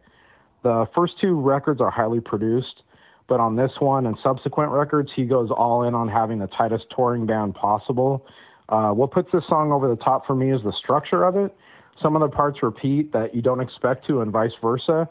The 0.62 0.86
first 0.94 1.14
two 1.20 1.40
records 1.40 1.80
are 1.80 1.90
highly 1.90 2.20
produced, 2.20 2.84
but 3.28 3.40
on 3.40 3.56
this 3.56 3.72
one 3.80 4.06
and 4.06 4.16
subsequent 4.22 4.70
records, 4.70 5.10
he 5.16 5.24
goes 5.24 5.50
all 5.50 5.82
in 5.82 5.96
on 5.96 6.06
having 6.06 6.38
the 6.38 6.46
tightest 6.46 6.84
touring 6.94 7.26
band 7.26 7.56
possible. 7.56 8.24
Uh, 8.68 8.90
what 8.90 9.10
puts 9.10 9.32
this 9.32 9.42
song 9.48 9.72
over 9.72 9.88
the 9.88 9.96
top 9.96 10.28
for 10.28 10.36
me 10.36 10.52
is 10.52 10.62
the 10.62 10.72
structure 10.80 11.24
of 11.24 11.34
it. 11.34 11.52
Some 12.00 12.14
of 12.14 12.22
the 12.22 12.28
parts 12.28 12.62
repeat 12.62 13.12
that 13.12 13.34
you 13.34 13.42
don't 13.42 13.60
expect 13.60 14.06
to, 14.06 14.20
and 14.20 14.30
vice 14.30 14.52
versa. 14.62 15.08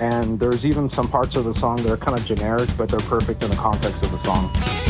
And 0.00 0.38
there's 0.38 0.64
even 0.64 0.90
some 0.92 1.08
parts 1.08 1.36
of 1.36 1.44
the 1.44 1.54
song 1.54 1.76
that 1.76 1.90
are 1.90 1.96
kind 1.96 2.18
of 2.18 2.24
generic, 2.26 2.68
but 2.76 2.88
they're 2.88 3.00
perfect 3.00 3.42
in 3.42 3.50
the 3.50 3.56
context 3.56 4.02
of 4.02 4.10
the 4.10 4.22
song. 4.24 4.83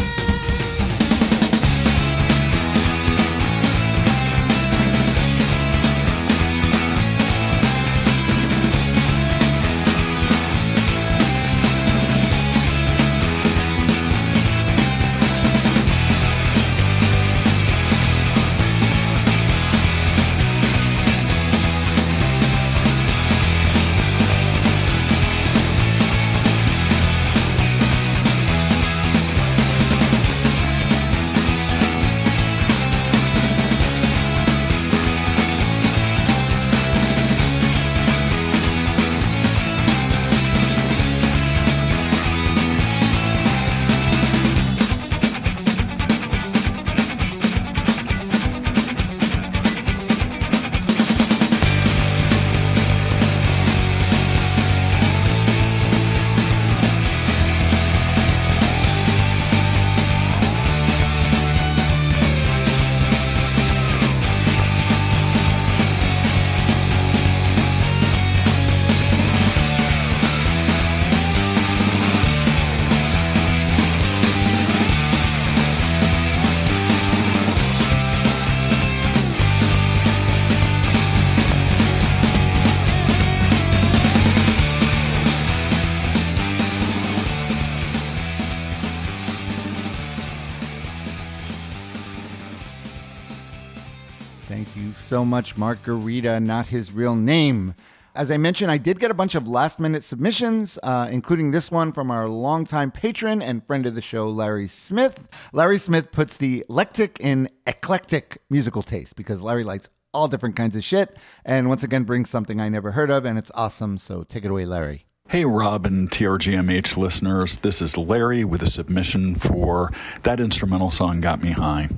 Much, 95.24 95.56
Margarita, 95.56 96.40
not 96.40 96.66
his 96.66 96.92
real 96.92 97.14
name. 97.14 97.74
As 98.14 98.30
I 98.30 98.36
mentioned, 98.36 98.70
I 98.70 98.78
did 98.78 99.00
get 99.00 99.10
a 99.10 99.14
bunch 99.14 99.34
of 99.34 99.48
last 99.48 99.80
minute 99.80 100.04
submissions, 100.04 100.78
uh, 100.84 101.08
including 101.10 101.50
this 101.50 101.70
one 101.70 101.90
from 101.90 102.12
our 102.12 102.28
longtime 102.28 102.92
patron 102.92 103.42
and 103.42 103.66
friend 103.66 103.86
of 103.86 103.96
the 103.96 104.00
show, 104.00 104.28
Larry 104.28 104.68
Smith. 104.68 105.28
Larry 105.52 105.78
Smith 105.78 106.12
puts 106.12 106.36
the 106.36 106.60
eclectic 106.60 107.18
in 107.18 107.48
eclectic 107.66 108.40
musical 108.48 108.82
taste 108.82 109.16
because 109.16 109.42
Larry 109.42 109.64
likes 109.64 109.88
all 110.12 110.28
different 110.28 110.54
kinds 110.54 110.76
of 110.76 110.84
shit 110.84 111.16
and 111.44 111.68
once 111.68 111.82
again 111.82 112.04
brings 112.04 112.30
something 112.30 112.60
I 112.60 112.68
never 112.68 112.92
heard 112.92 113.10
of, 113.10 113.24
and 113.24 113.36
it's 113.36 113.50
awesome. 113.54 113.98
So 113.98 114.22
take 114.22 114.44
it 114.44 114.50
away, 114.52 114.64
Larry. 114.64 115.06
Hey, 115.30 115.46
Rob 115.46 115.86
and 115.86 116.10
TRGMH 116.10 116.98
listeners. 116.98 117.56
This 117.56 117.80
is 117.80 117.96
Larry 117.96 118.44
with 118.44 118.62
a 118.62 118.68
submission 118.68 119.34
for 119.34 119.90
That 120.22 120.38
Instrumental 120.38 120.90
Song 120.90 121.22
Got 121.22 121.42
Me 121.42 121.50
High. 121.52 121.88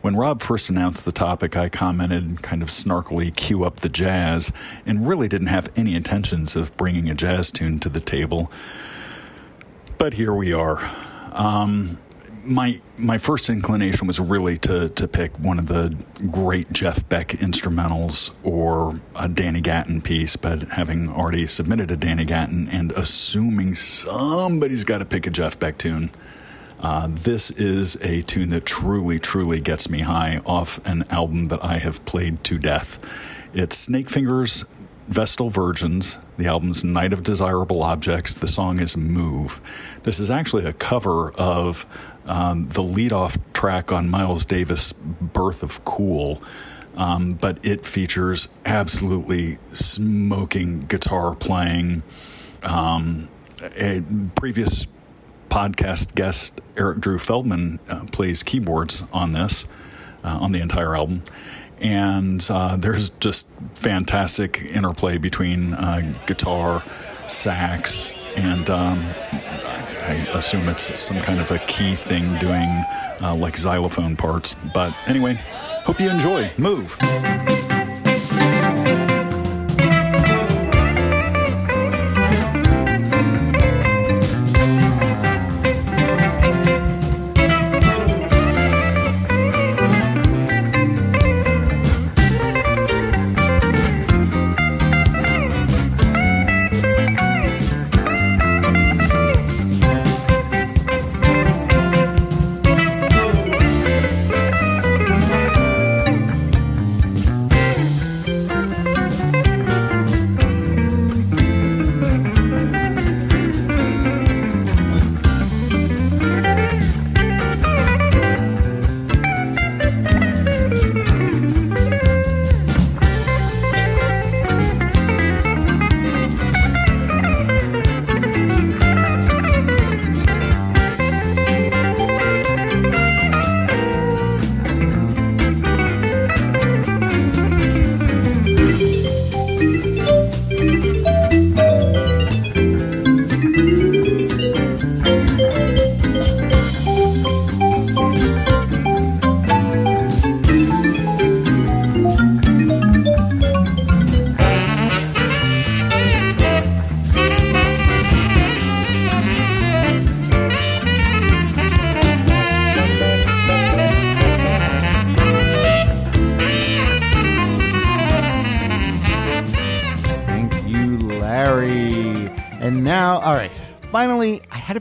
When 0.00 0.14
Rob 0.14 0.42
first 0.42 0.70
announced 0.70 1.04
the 1.04 1.12
topic, 1.12 1.56
I 1.56 1.68
commented, 1.68 2.42
kind 2.42 2.62
of 2.62 2.68
snarkily, 2.68 3.34
cue 3.34 3.64
up 3.64 3.80
the 3.80 3.88
jazz, 3.88 4.52
and 4.86 5.06
really 5.06 5.28
didn't 5.28 5.48
have 5.48 5.72
any 5.76 5.96
intentions 5.96 6.54
of 6.54 6.76
bringing 6.76 7.08
a 7.10 7.14
jazz 7.14 7.50
tune 7.50 7.80
to 7.80 7.88
the 7.88 8.00
table. 8.00 8.50
But 9.98 10.14
here 10.14 10.32
we 10.32 10.52
are. 10.52 10.78
Um, 11.32 11.98
my 12.44 12.80
my 12.96 13.18
first 13.18 13.50
inclination 13.50 14.06
was 14.06 14.18
really 14.18 14.56
to 14.58 14.88
to 14.90 15.08
pick 15.08 15.36
one 15.38 15.58
of 15.58 15.66
the 15.66 15.96
great 16.30 16.72
Jeff 16.72 17.06
Beck 17.08 17.28
instrumentals 17.28 18.30
or 18.42 19.00
a 19.16 19.28
Danny 19.28 19.60
Gatton 19.60 20.00
piece, 20.00 20.36
but 20.36 20.62
having 20.70 21.08
already 21.08 21.46
submitted 21.46 21.90
a 21.90 21.96
Danny 21.96 22.24
Gatton 22.24 22.68
and 22.68 22.92
assuming 22.92 23.74
somebody's 23.74 24.84
got 24.84 24.98
to 24.98 25.04
pick 25.04 25.26
a 25.26 25.30
Jeff 25.30 25.58
Beck 25.58 25.78
tune, 25.78 26.10
uh, 26.80 27.08
this 27.10 27.50
is 27.52 27.96
a 28.02 28.22
tune 28.22 28.50
that 28.50 28.64
truly, 28.64 29.18
truly 29.18 29.60
gets 29.60 29.90
me 29.90 30.00
high 30.00 30.40
off 30.46 30.84
an 30.86 31.04
album 31.10 31.46
that 31.46 31.64
I 31.64 31.78
have 31.78 32.04
played 32.04 32.44
to 32.44 32.58
death. 32.58 33.00
It's 33.52 33.88
Snakefinger's 33.88 34.64
Vestal 35.08 35.50
Virgins. 35.50 36.18
The 36.36 36.46
album's 36.46 36.84
Night 36.84 37.12
of 37.12 37.22
Desirable 37.22 37.82
Objects. 37.82 38.34
The 38.34 38.46
song 38.46 38.78
is 38.78 38.96
Move. 38.96 39.60
This 40.02 40.20
is 40.20 40.30
actually 40.30 40.66
a 40.66 40.72
cover 40.72 41.32
of 41.32 41.86
um, 42.26 42.68
the 42.68 42.82
lead-off 42.82 43.38
track 43.54 43.90
on 43.90 44.08
Miles 44.10 44.44
Davis' 44.44 44.92
Birth 44.92 45.62
of 45.62 45.84
Cool. 45.84 46.42
Um, 46.94 47.34
but 47.34 47.64
it 47.64 47.86
features 47.86 48.48
absolutely 48.64 49.58
smoking 49.72 50.80
guitar 50.82 51.34
playing. 51.34 52.02
Um, 52.62 53.28
a 53.76 54.02
previous 54.34 54.86
podcast 55.48 56.14
guest 56.14 56.60
Eric 56.76 57.00
Drew 57.00 57.18
Feldman 57.18 57.80
uh, 57.88 58.04
plays 58.06 58.42
keyboards 58.42 59.04
on 59.12 59.32
this, 59.32 59.66
uh, 60.24 60.38
on 60.40 60.52
the 60.52 60.60
entire 60.60 60.96
album. 60.96 61.22
And 61.80 62.46
uh, 62.50 62.76
there's 62.76 63.10
just 63.10 63.46
fantastic 63.74 64.62
interplay 64.62 65.18
between 65.18 65.74
uh, 65.74 66.14
guitar, 66.26 66.82
sax, 67.28 68.14
and 68.36 68.68
um, 68.70 68.98
I 70.08 70.26
assume 70.34 70.68
it's 70.68 70.98
some 70.98 71.20
kind 71.20 71.40
of 71.40 71.50
a 71.50 71.58
key 71.58 71.94
thing 71.94 72.22
doing 72.38 72.68
uh, 73.22 73.36
like 73.38 73.56
xylophone 73.56 74.16
parts. 74.16 74.54
But 74.74 74.94
anyway, 75.06 75.34
hope 75.84 76.00
you 76.00 76.10
enjoy. 76.10 76.50
Move. 76.56 76.96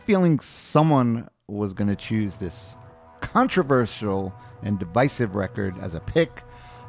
Feeling 0.08 0.40
someone 0.40 1.28
was 1.50 1.74
going 1.74 1.90
to 1.90 1.96
choose 1.98 2.38
this 2.38 2.76
controversial 3.20 4.34
and 4.64 4.80
divisive 4.80 5.36
record 5.36 5.78
as 5.82 5.96
a 5.96 6.00
pick. 6.00 6.44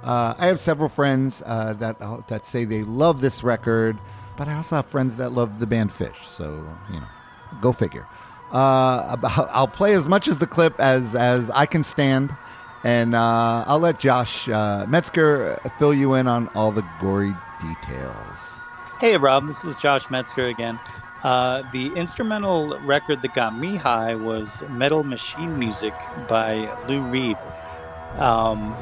Uh, 0.05 0.37
I 0.39 0.47
have 0.47 0.61
several 0.61 0.89
friends 0.89 1.43
uh, 1.45 1.73
that 1.81 2.01
uh, 2.01 2.21
that 2.29 2.47
say 2.47 2.65
they 2.65 2.83
love 2.85 3.21
this 3.21 3.43
record, 3.43 3.99
but 4.37 4.47
I 4.47 4.55
also 4.55 4.77
have 4.77 4.87
friends 4.87 5.17
that 5.17 5.31
love 5.31 5.59
the 5.59 5.67
band 5.67 5.91
Phish. 5.91 6.27
So 6.27 6.65
you 6.93 7.01
know, 7.01 7.09
go 7.61 7.73
figure. 7.73 8.07
Uh, 8.53 9.17
I'll 9.51 9.67
play 9.67 9.95
as 9.95 10.07
much 10.07 10.29
as 10.29 10.39
the 10.39 10.47
clip 10.47 10.79
as 10.79 11.17
as 11.17 11.51
I 11.51 11.67
can 11.67 11.83
stand, 11.83 12.31
and 12.85 13.17
uh, 13.17 13.65
I'll 13.67 13.81
let 13.81 13.99
Josh 13.99 14.49
uh, 14.49 14.87
Metzger 14.89 15.59
fill 15.77 15.93
you 15.93 16.15
in 16.15 16.29
on 16.29 16.47
all 16.55 16.71
the 16.71 16.87
gory 17.01 17.35
details. 17.61 18.61
Hey, 19.01 19.17
Rob, 19.17 19.49
this 19.49 19.65
is 19.65 19.75
Josh 19.75 20.09
Metzger 20.09 20.47
again. 20.47 20.79
Uh, 21.23 21.63
the 21.73 21.89
instrumental 21.97 22.79
record 22.81 23.23
that 23.23 23.35
got 23.35 23.57
me 23.57 23.75
high 23.77 24.15
was 24.15 24.63
Metal 24.69 25.03
Machine 25.03 25.59
Music 25.59 25.93
by 26.29 26.73
Lou 26.87 27.03
Reed. 27.03 27.37
Um, 28.19 28.77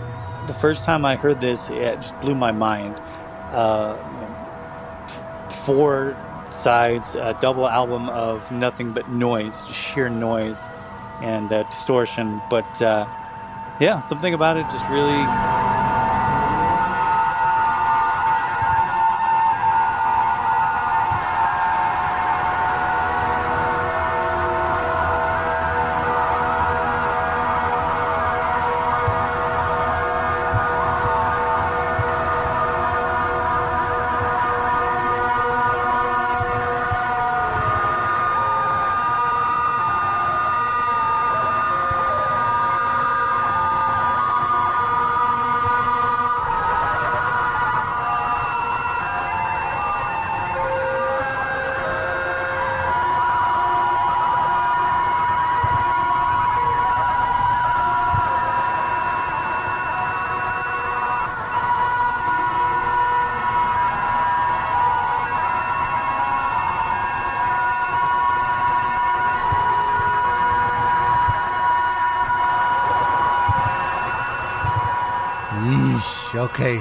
the 0.46 0.52
first 0.52 0.84
time 0.84 1.04
I 1.04 1.16
heard 1.16 1.40
this, 1.40 1.70
it 1.70 1.96
just 1.96 2.18
blew 2.20 2.34
my 2.34 2.52
mind. 2.52 2.94
Uh, 3.52 3.96
four 5.64 6.14
sides, 6.50 7.14
a 7.14 7.36
double 7.40 7.66
album 7.66 8.08
of 8.10 8.50
nothing 8.52 8.92
but 8.92 9.08
noise, 9.08 9.56
sheer 9.72 10.10
noise 10.10 10.60
and 11.22 11.50
uh, 11.50 11.62
distortion. 11.64 12.42
But 12.50 12.82
uh, 12.82 13.06
yeah, 13.80 14.00
something 14.00 14.34
about 14.34 14.58
it 14.58 14.66
just 14.70 14.86
really 14.90 15.22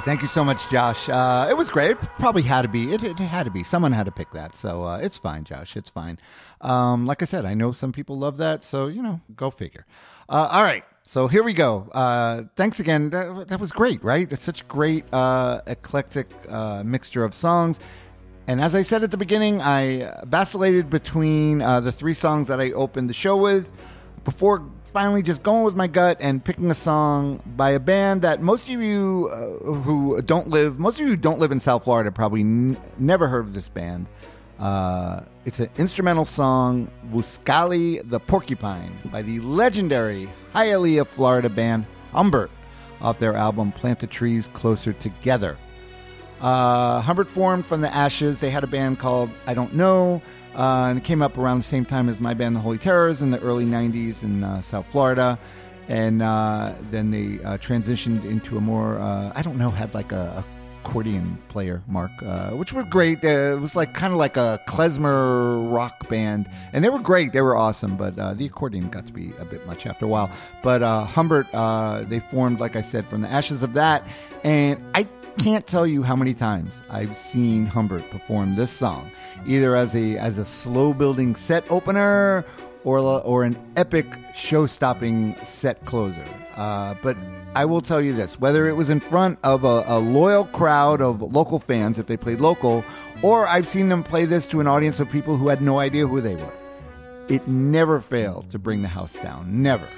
thank 0.06 0.22
you 0.22 0.28
so 0.28 0.44
much, 0.44 0.70
Josh. 0.70 1.08
Uh, 1.08 1.48
it 1.50 1.56
was 1.56 1.68
great. 1.68 1.90
It 1.90 1.98
probably 2.20 2.42
had 2.42 2.62
to 2.62 2.68
be. 2.68 2.94
It, 2.94 3.02
it 3.02 3.18
had 3.18 3.42
to 3.42 3.50
be. 3.50 3.64
Someone 3.64 3.90
had 3.90 4.06
to 4.06 4.12
pick 4.12 4.30
that, 4.30 4.54
so 4.54 4.84
uh, 4.84 4.98
it's 4.98 5.18
fine, 5.18 5.42
Josh. 5.42 5.76
It's 5.76 5.90
fine. 5.90 6.20
Um, 6.60 7.06
like 7.06 7.22
I 7.22 7.24
said, 7.24 7.44
I 7.44 7.54
know 7.54 7.72
some 7.72 7.92
people 7.92 8.16
love 8.16 8.36
that, 8.38 8.62
so 8.62 8.86
you 8.86 9.02
know, 9.02 9.20
go 9.34 9.50
figure. 9.50 9.84
Uh, 10.28 10.48
all 10.52 10.62
right, 10.62 10.84
so 11.02 11.26
here 11.26 11.42
we 11.42 11.52
go. 11.52 11.88
Uh, 11.92 12.44
thanks 12.54 12.78
again. 12.78 13.10
That, 13.10 13.48
that 13.48 13.58
was 13.58 13.72
great, 13.72 14.02
right? 14.04 14.30
It's 14.30 14.42
such 14.42 14.66
great, 14.68 15.04
uh, 15.12 15.60
eclectic 15.66 16.28
uh, 16.48 16.84
mixture 16.86 17.24
of 17.24 17.34
songs. 17.34 17.80
And 18.46 18.60
as 18.60 18.76
I 18.76 18.82
said 18.82 19.02
at 19.02 19.10
the 19.10 19.16
beginning, 19.16 19.60
I 19.60 20.20
vacillated 20.24 20.88
between 20.88 21.62
uh, 21.62 21.80
the 21.80 21.90
three 21.90 22.14
songs 22.14 22.46
that 22.46 22.60
I 22.60 22.70
opened 22.70 23.10
the 23.10 23.14
show 23.14 23.36
with 23.36 23.72
before 24.24 24.64
finally 24.96 25.22
just 25.22 25.42
going 25.42 25.62
with 25.62 25.76
my 25.76 25.86
gut 25.86 26.16
and 26.20 26.42
picking 26.42 26.70
a 26.70 26.74
song 26.74 27.38
by 27.54 27.68
a 27.72 27.78
band 27.78 28.22
that 28.22 28.40
most 28.40 28.66
of 28.66 28.80
you 28.80 29.28
uh, 29.30 29.72
who 29.82 30.18
don't 30.22 30.48
live, 30.48 30.78
most 30.78 30.98
of 30.98 31.04
you 31.04 31.08
who 31.08 31.16
don't 31.18 31.38
live 31.38 31.52
in 31.52 31.60
South 31.60 31.84
Florida 31.84 32.10
probably 32.10 32.40
n- 32.40 32.78
never 32.98 33.28
heard 33.28 33.44
of 33.44 33.52
this 33.52 33.68
band. 33.68 34.06
Uh, 34.58 35.20
it's 35.44 35.60
an 35.60 35.68
instrumental 35.76 36.24
song, 36.24 36.90
Wuskali 37.12 38.08
the 38.08 38.18
Porcupine, 38.18 38.90
by 39.12 39.20
the 39.20 39.38
legendary 39.40 40.30
Hialeah, 40.54 41.06
Florida 41.06 41.50
band 41.50 41.84
Humbert, 42.12 42.50
off 43.02 43.18
their 43.18 43.34
album 43.34 43.72
Plant 43.72 43.98
the 43.98 44.06
Trees 44.06 44.48
Closer 44.54 44.94
Together. 44.94 45.58
Uh, 46.40 47.02
Humbert 47.02 47.28
formed 47.28 47.66
from 47.66 47.82
the 47.82 47.94
ashes. 47.94 48.40
They 48.40 48.48
had 48.48 48.64
a 48.64 48.66
band 48.66 48.98
called 48.98 49.28
I 49.46 49.52
Don't 49.52 49.74
Know, 49.74 50.22
uh, 50.56 50.86
and 50.88 50.98
it 50.98 51.04
came 51.04 51.20
up 51.20 51.36
around 51.36 51.58
the 51.58 51.64
same 51.64 51.84
time 51.84 52.08
as 52.08 52.18
my 52.18 52.32
band, 52.32 52.56
The 52.56 52.60
Holy 52.60 52.78
Terrors, 52.78 53.20
in 53.20 53.30
the 53.30 53.38
early 53.40 53.66
90s 53.66 54.22
in 54.22 54.42
uh, 54.42 54.62
South 54.62 54.86
Florida. 54.90 55.38
And 55.88 56.22
uh, 56.22 56.72
then 56.90 57.10
they 57.10 57.44
uh, 57.44 57.58
transitioned 57.58 58.24
into 58.24 58.56
a 58.56 58.60
more, 58.60 58.98
uh, 58.98 59.32
I 59.34 59.42
don't 59.42 59.58
know, 59.58 59.70
had 59.70 59.94
like 59.94 60.12
a, 60.12 60.44
accordion 60.80 61.36
player, 61.48 61.82
Mark, 61.88 62.12
uh, 62.22 62.50
which 62.50 62.72
were 62.72 62.84
great. 62.84 63.24
it 63.24 63.58
was 63.58 63.74
like 63.74 63.92
kind 63.92 64.12
of 64.12 64.20
like 64.20 64.36
a 64.36 64.60
klezmer 64.68 65.68
rock 65.74 66.08
band. 66.08 66.48
And 66.72 66.84
they 66.84 66.88
were 66.88 67.00
great. 67.00 67.32
They 67.32 67.40
were 67.40 67.56
awesome. 67.56 67.96
But 67.96 68.14
the 68.14 68.46
accordion 68.46 68.88
got 68.88 69.04
to 69.08 69.12
be 69.12 69.32
a 69.40 69.44
bit 69.44 69.66
much 69.66 69.84
after 69.84 70.04
a 70.04 70.08
while. 70.08 70.30
But 70.62 70.82
Humbert, 71.08 71.48
they 72.08 72.20
formed, 72.20 72.60
like 72.60 72.76
I 72.76 72.82
said, 72.82 73.04
from 73.08 73.22
the 73.22 73.28
ashes 73.28 73.64
of 73.64 73.72
that. 73.72 74.06
And 74.44 74.80
I 74.94 75.08
can't 75.38 75.66
tell 75.66 75.86
you 75.86 76.02
how 76.02 76.16
many 76.16 76.34
times 76.34 76.80
I've 76.90 77.16
seen 77.16 77.66
Humbert 77.66 78.08
perform 78.10 78.56
this 78.56 78.70
song 78.70 79.10
either 79.46 79.76
as 79.76 79.94
a 79.94 80.16
as 80.18 80.38
a 80.38 80.44
slow 80.44 80.92
building 80.92 81.36
set 81.36 81.64
opener 81.70 82.44
or 82.84 82.98
or 82.98 83.44
an 83.44 83.56
epic 83.76 84.06
show 84.34 84.66
stopping 84.66 85.34
set 85.44 85.84
closer. 85.84 86.24
Uh, 86.56 86.94
but 87.02 87.16
I 87.54 87.64
will 87.64 87.80
tell 87.80 88.00
you 88.00 88.12
this: 88.12 88.40
whether 88.40 88.68
it 88.68 88.72
was 88.72 88.90
in 88.90 89.00
front 89.00 89.38
of 89.42 89.64
a, 89.64 89.84
a 89.86 89.98
loyal 89.98 90.44
crowd 90.46 91.00
of 91.00 91.20
local 91.20 91.58
fans, 91.58 91.98
if 91.98 92.06
they 92.06 92.16
played 92.16 92.40
local, 92.40 92.84
or 93.22 93.46
I've 93.46 93.66
seen 93.66 93.88
them 93.88 94.02
play 94.02 94.24
this 94.24 94.46
to 94.48 94.60
an 94.60 94.66
audience 94.66 95.00
of 95.00 95.10
people 95.10 95.36
who 95.36 95.48
had 95.48 95.60
no 95.60 95.78
idea 95.78 96.06
who 96.06 96.20
they 96.20 96.36
were, 96.36 96.52
it 97.28 97.46
never 97.46 98.00
failed 98.00 98.50
to 98.50 98.58
bring 98.58 98.82
the 98.82 98.88
house 98.88 99.14
down. 99.14 99.62
Never. 99.62 99.88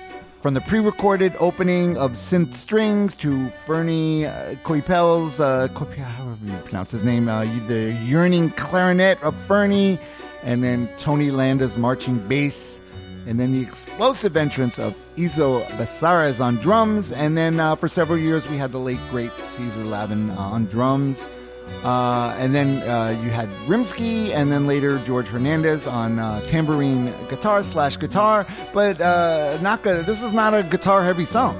From 0.48 0.54
the 0.54 0.62
pre 0.62 0.80
recorded 0.80 1.34
opening 1.40 1.98
of 1.98 2.12
Synth 2.12 2.54
Strings 2.54 3.14
to 3.16 3.50
Fernie 3.66 4.24
uh, 4.24 4.54
Coipel's, 4.64 5.40
uh, 5.40 5.68
however 5.68 6.38
you 6.42 6.52
pronounce 6.64 6.90
his 6.90 7.04
name, 7.04 7.28
uh, 7.28 7.42
the 7.66 7.92
yearning 8.02 8.48
clarinet 8.52 9.22
of 9.22 9.36
Fernie, 9.42 9.98
and 10.42 10.64
then 10.64 10.88
Tony 10.96 11.30
Landa's 11.30 11.76
marching 11.76 12.16
bass, 12.28 12.80
and 13.26 13.38
then 13.38 13.52
the 13.52 13.60
explosive 13.60 14.38
entrance 14.38 14.78
of 14.78 14.94
Izo 15.16 15.66
Besares 15.72 16.40
on 16.42 16.56
drums, 16.56 17.12
and 17.12 17.36
then 17.36 17.60
uh, 17.60 17.76
for 17.76 17.86
several 17.86 18.18
years 18.18 18.48
we 18.48 18.56
had 18.56 18.72
the 18.72 18.80
late 18.80 19.00
great 19.10 19.36
Caesar 19.36 19.84
Lavin 19.84 20.30
on 20.30 20.64
drums. 20.64 21.28
Uh, 21.84 22.34
and 22.38 22.54
then 22.54 22.82
uh, 22.88 23.18
you 23.22 23.30
had 23.30 23.48
Rimsky, 23.66 24.30
and 24.30 24.50
then 24.50 24.66
later 24.66 24.98
George 25.04 25.28
Hernandez 25.28 25.86
on 25.86 26.18
uh, 26.18 26.40
tambourine 26.42 27.12
guitar 27.28 27.62
slash 27.62 27.96
guitar. 27.96 28.46
But 28.72 29.00
uh, 29.00 29.58
not 29.60 29.86
a, 29.86 30.02
this 30.02 30.22
is 30.22 30.32
not 30.32 30.54
a 30.54 30.62
guitar 30.62 31.04
heavy 31.04 31.24
song, 31.24 31.56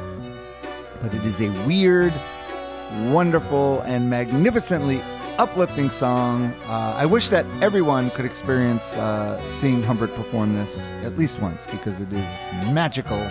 but 1.01 1.15
it 1.15 1.25
is 1.25 1.41
a 1.41 1.49
weird, 1.67 2.13
wonderful, 3.13 3.81
and 3.83 4.11
magnificently 4.11 5.01
uplifting 5.39 5.89
song. 5.89 6.53
Uh, 6.67 6.95
I 6.97 7.07
wish 7.07 7.29
that 7.29 7.47
everyone 7.63 8.11
could 8.11 8.25
experience 8.25 8.83
uh, 8.95 9.41
seeing 9.49 9.85
Humbert 9.85 10.13
perform 10.15 10.55
this 10.57 10.81
at 11.05 11.17
least 11.17 11.41
once 11.41 11.65
because 11.67 12.01
it 12.01 12.13
is 12.13 12.73
magical 12.73 13.25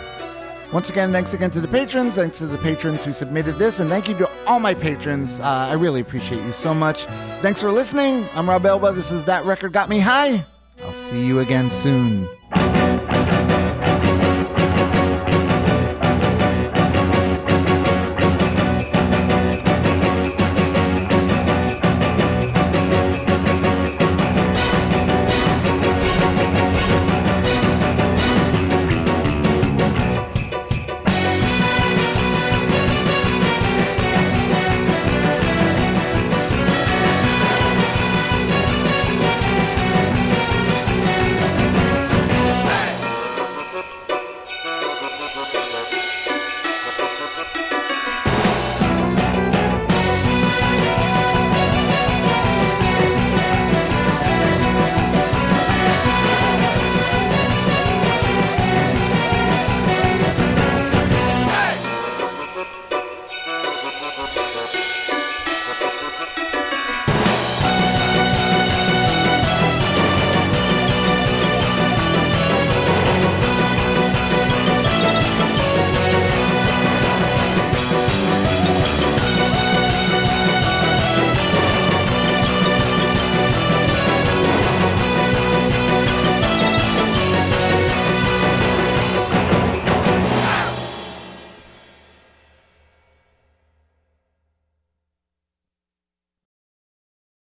once 0.73 0.89
again, 0.89 1.13
thanks 1.13 1.33
again 1.33 1.49
to 1.51 1.61
the 1.61 1.67
patrons. 1.67 2.15
Thanks 2.15 2.39
to 2.39 2.45
the 2.45 2.57
patrons 2.57 3.05
who 3.05 3.13
submitted 3.13 3.55
this. 3.55 3.79
And 3.79 3.89
thank 3.89 4.09
you 4.09 4.17
to 4.17 4.29
all 4.47 4.59
my 4.59 4.73
patrons. 4.73 5.39
Uh, 5.39 5.67
I 5.69 5.73
really 5.73 6.01
appreciate 6.01 6.43
you 6.43 6.53
so 6.53 6.73
much. 6.73 7.03
Thanks 7.41 7.61
for 7.61 7.71
listening. 7.71 8.25
I'm 8.33 8.49
Rob 8.49 8.65
Elba. 8.65 8.93
This 8.93 9.11
is 9.11 9.25
That 9.25 9.45
Record 9.45 9.73
Got 9.73 9.89
Me 9.89 9.99
High. 9.99 10.45
I'll 10.83 10.93
see 10.93 11.25
you 11.25 11.39
again 11.39 11.69
soon. 11.69 12.27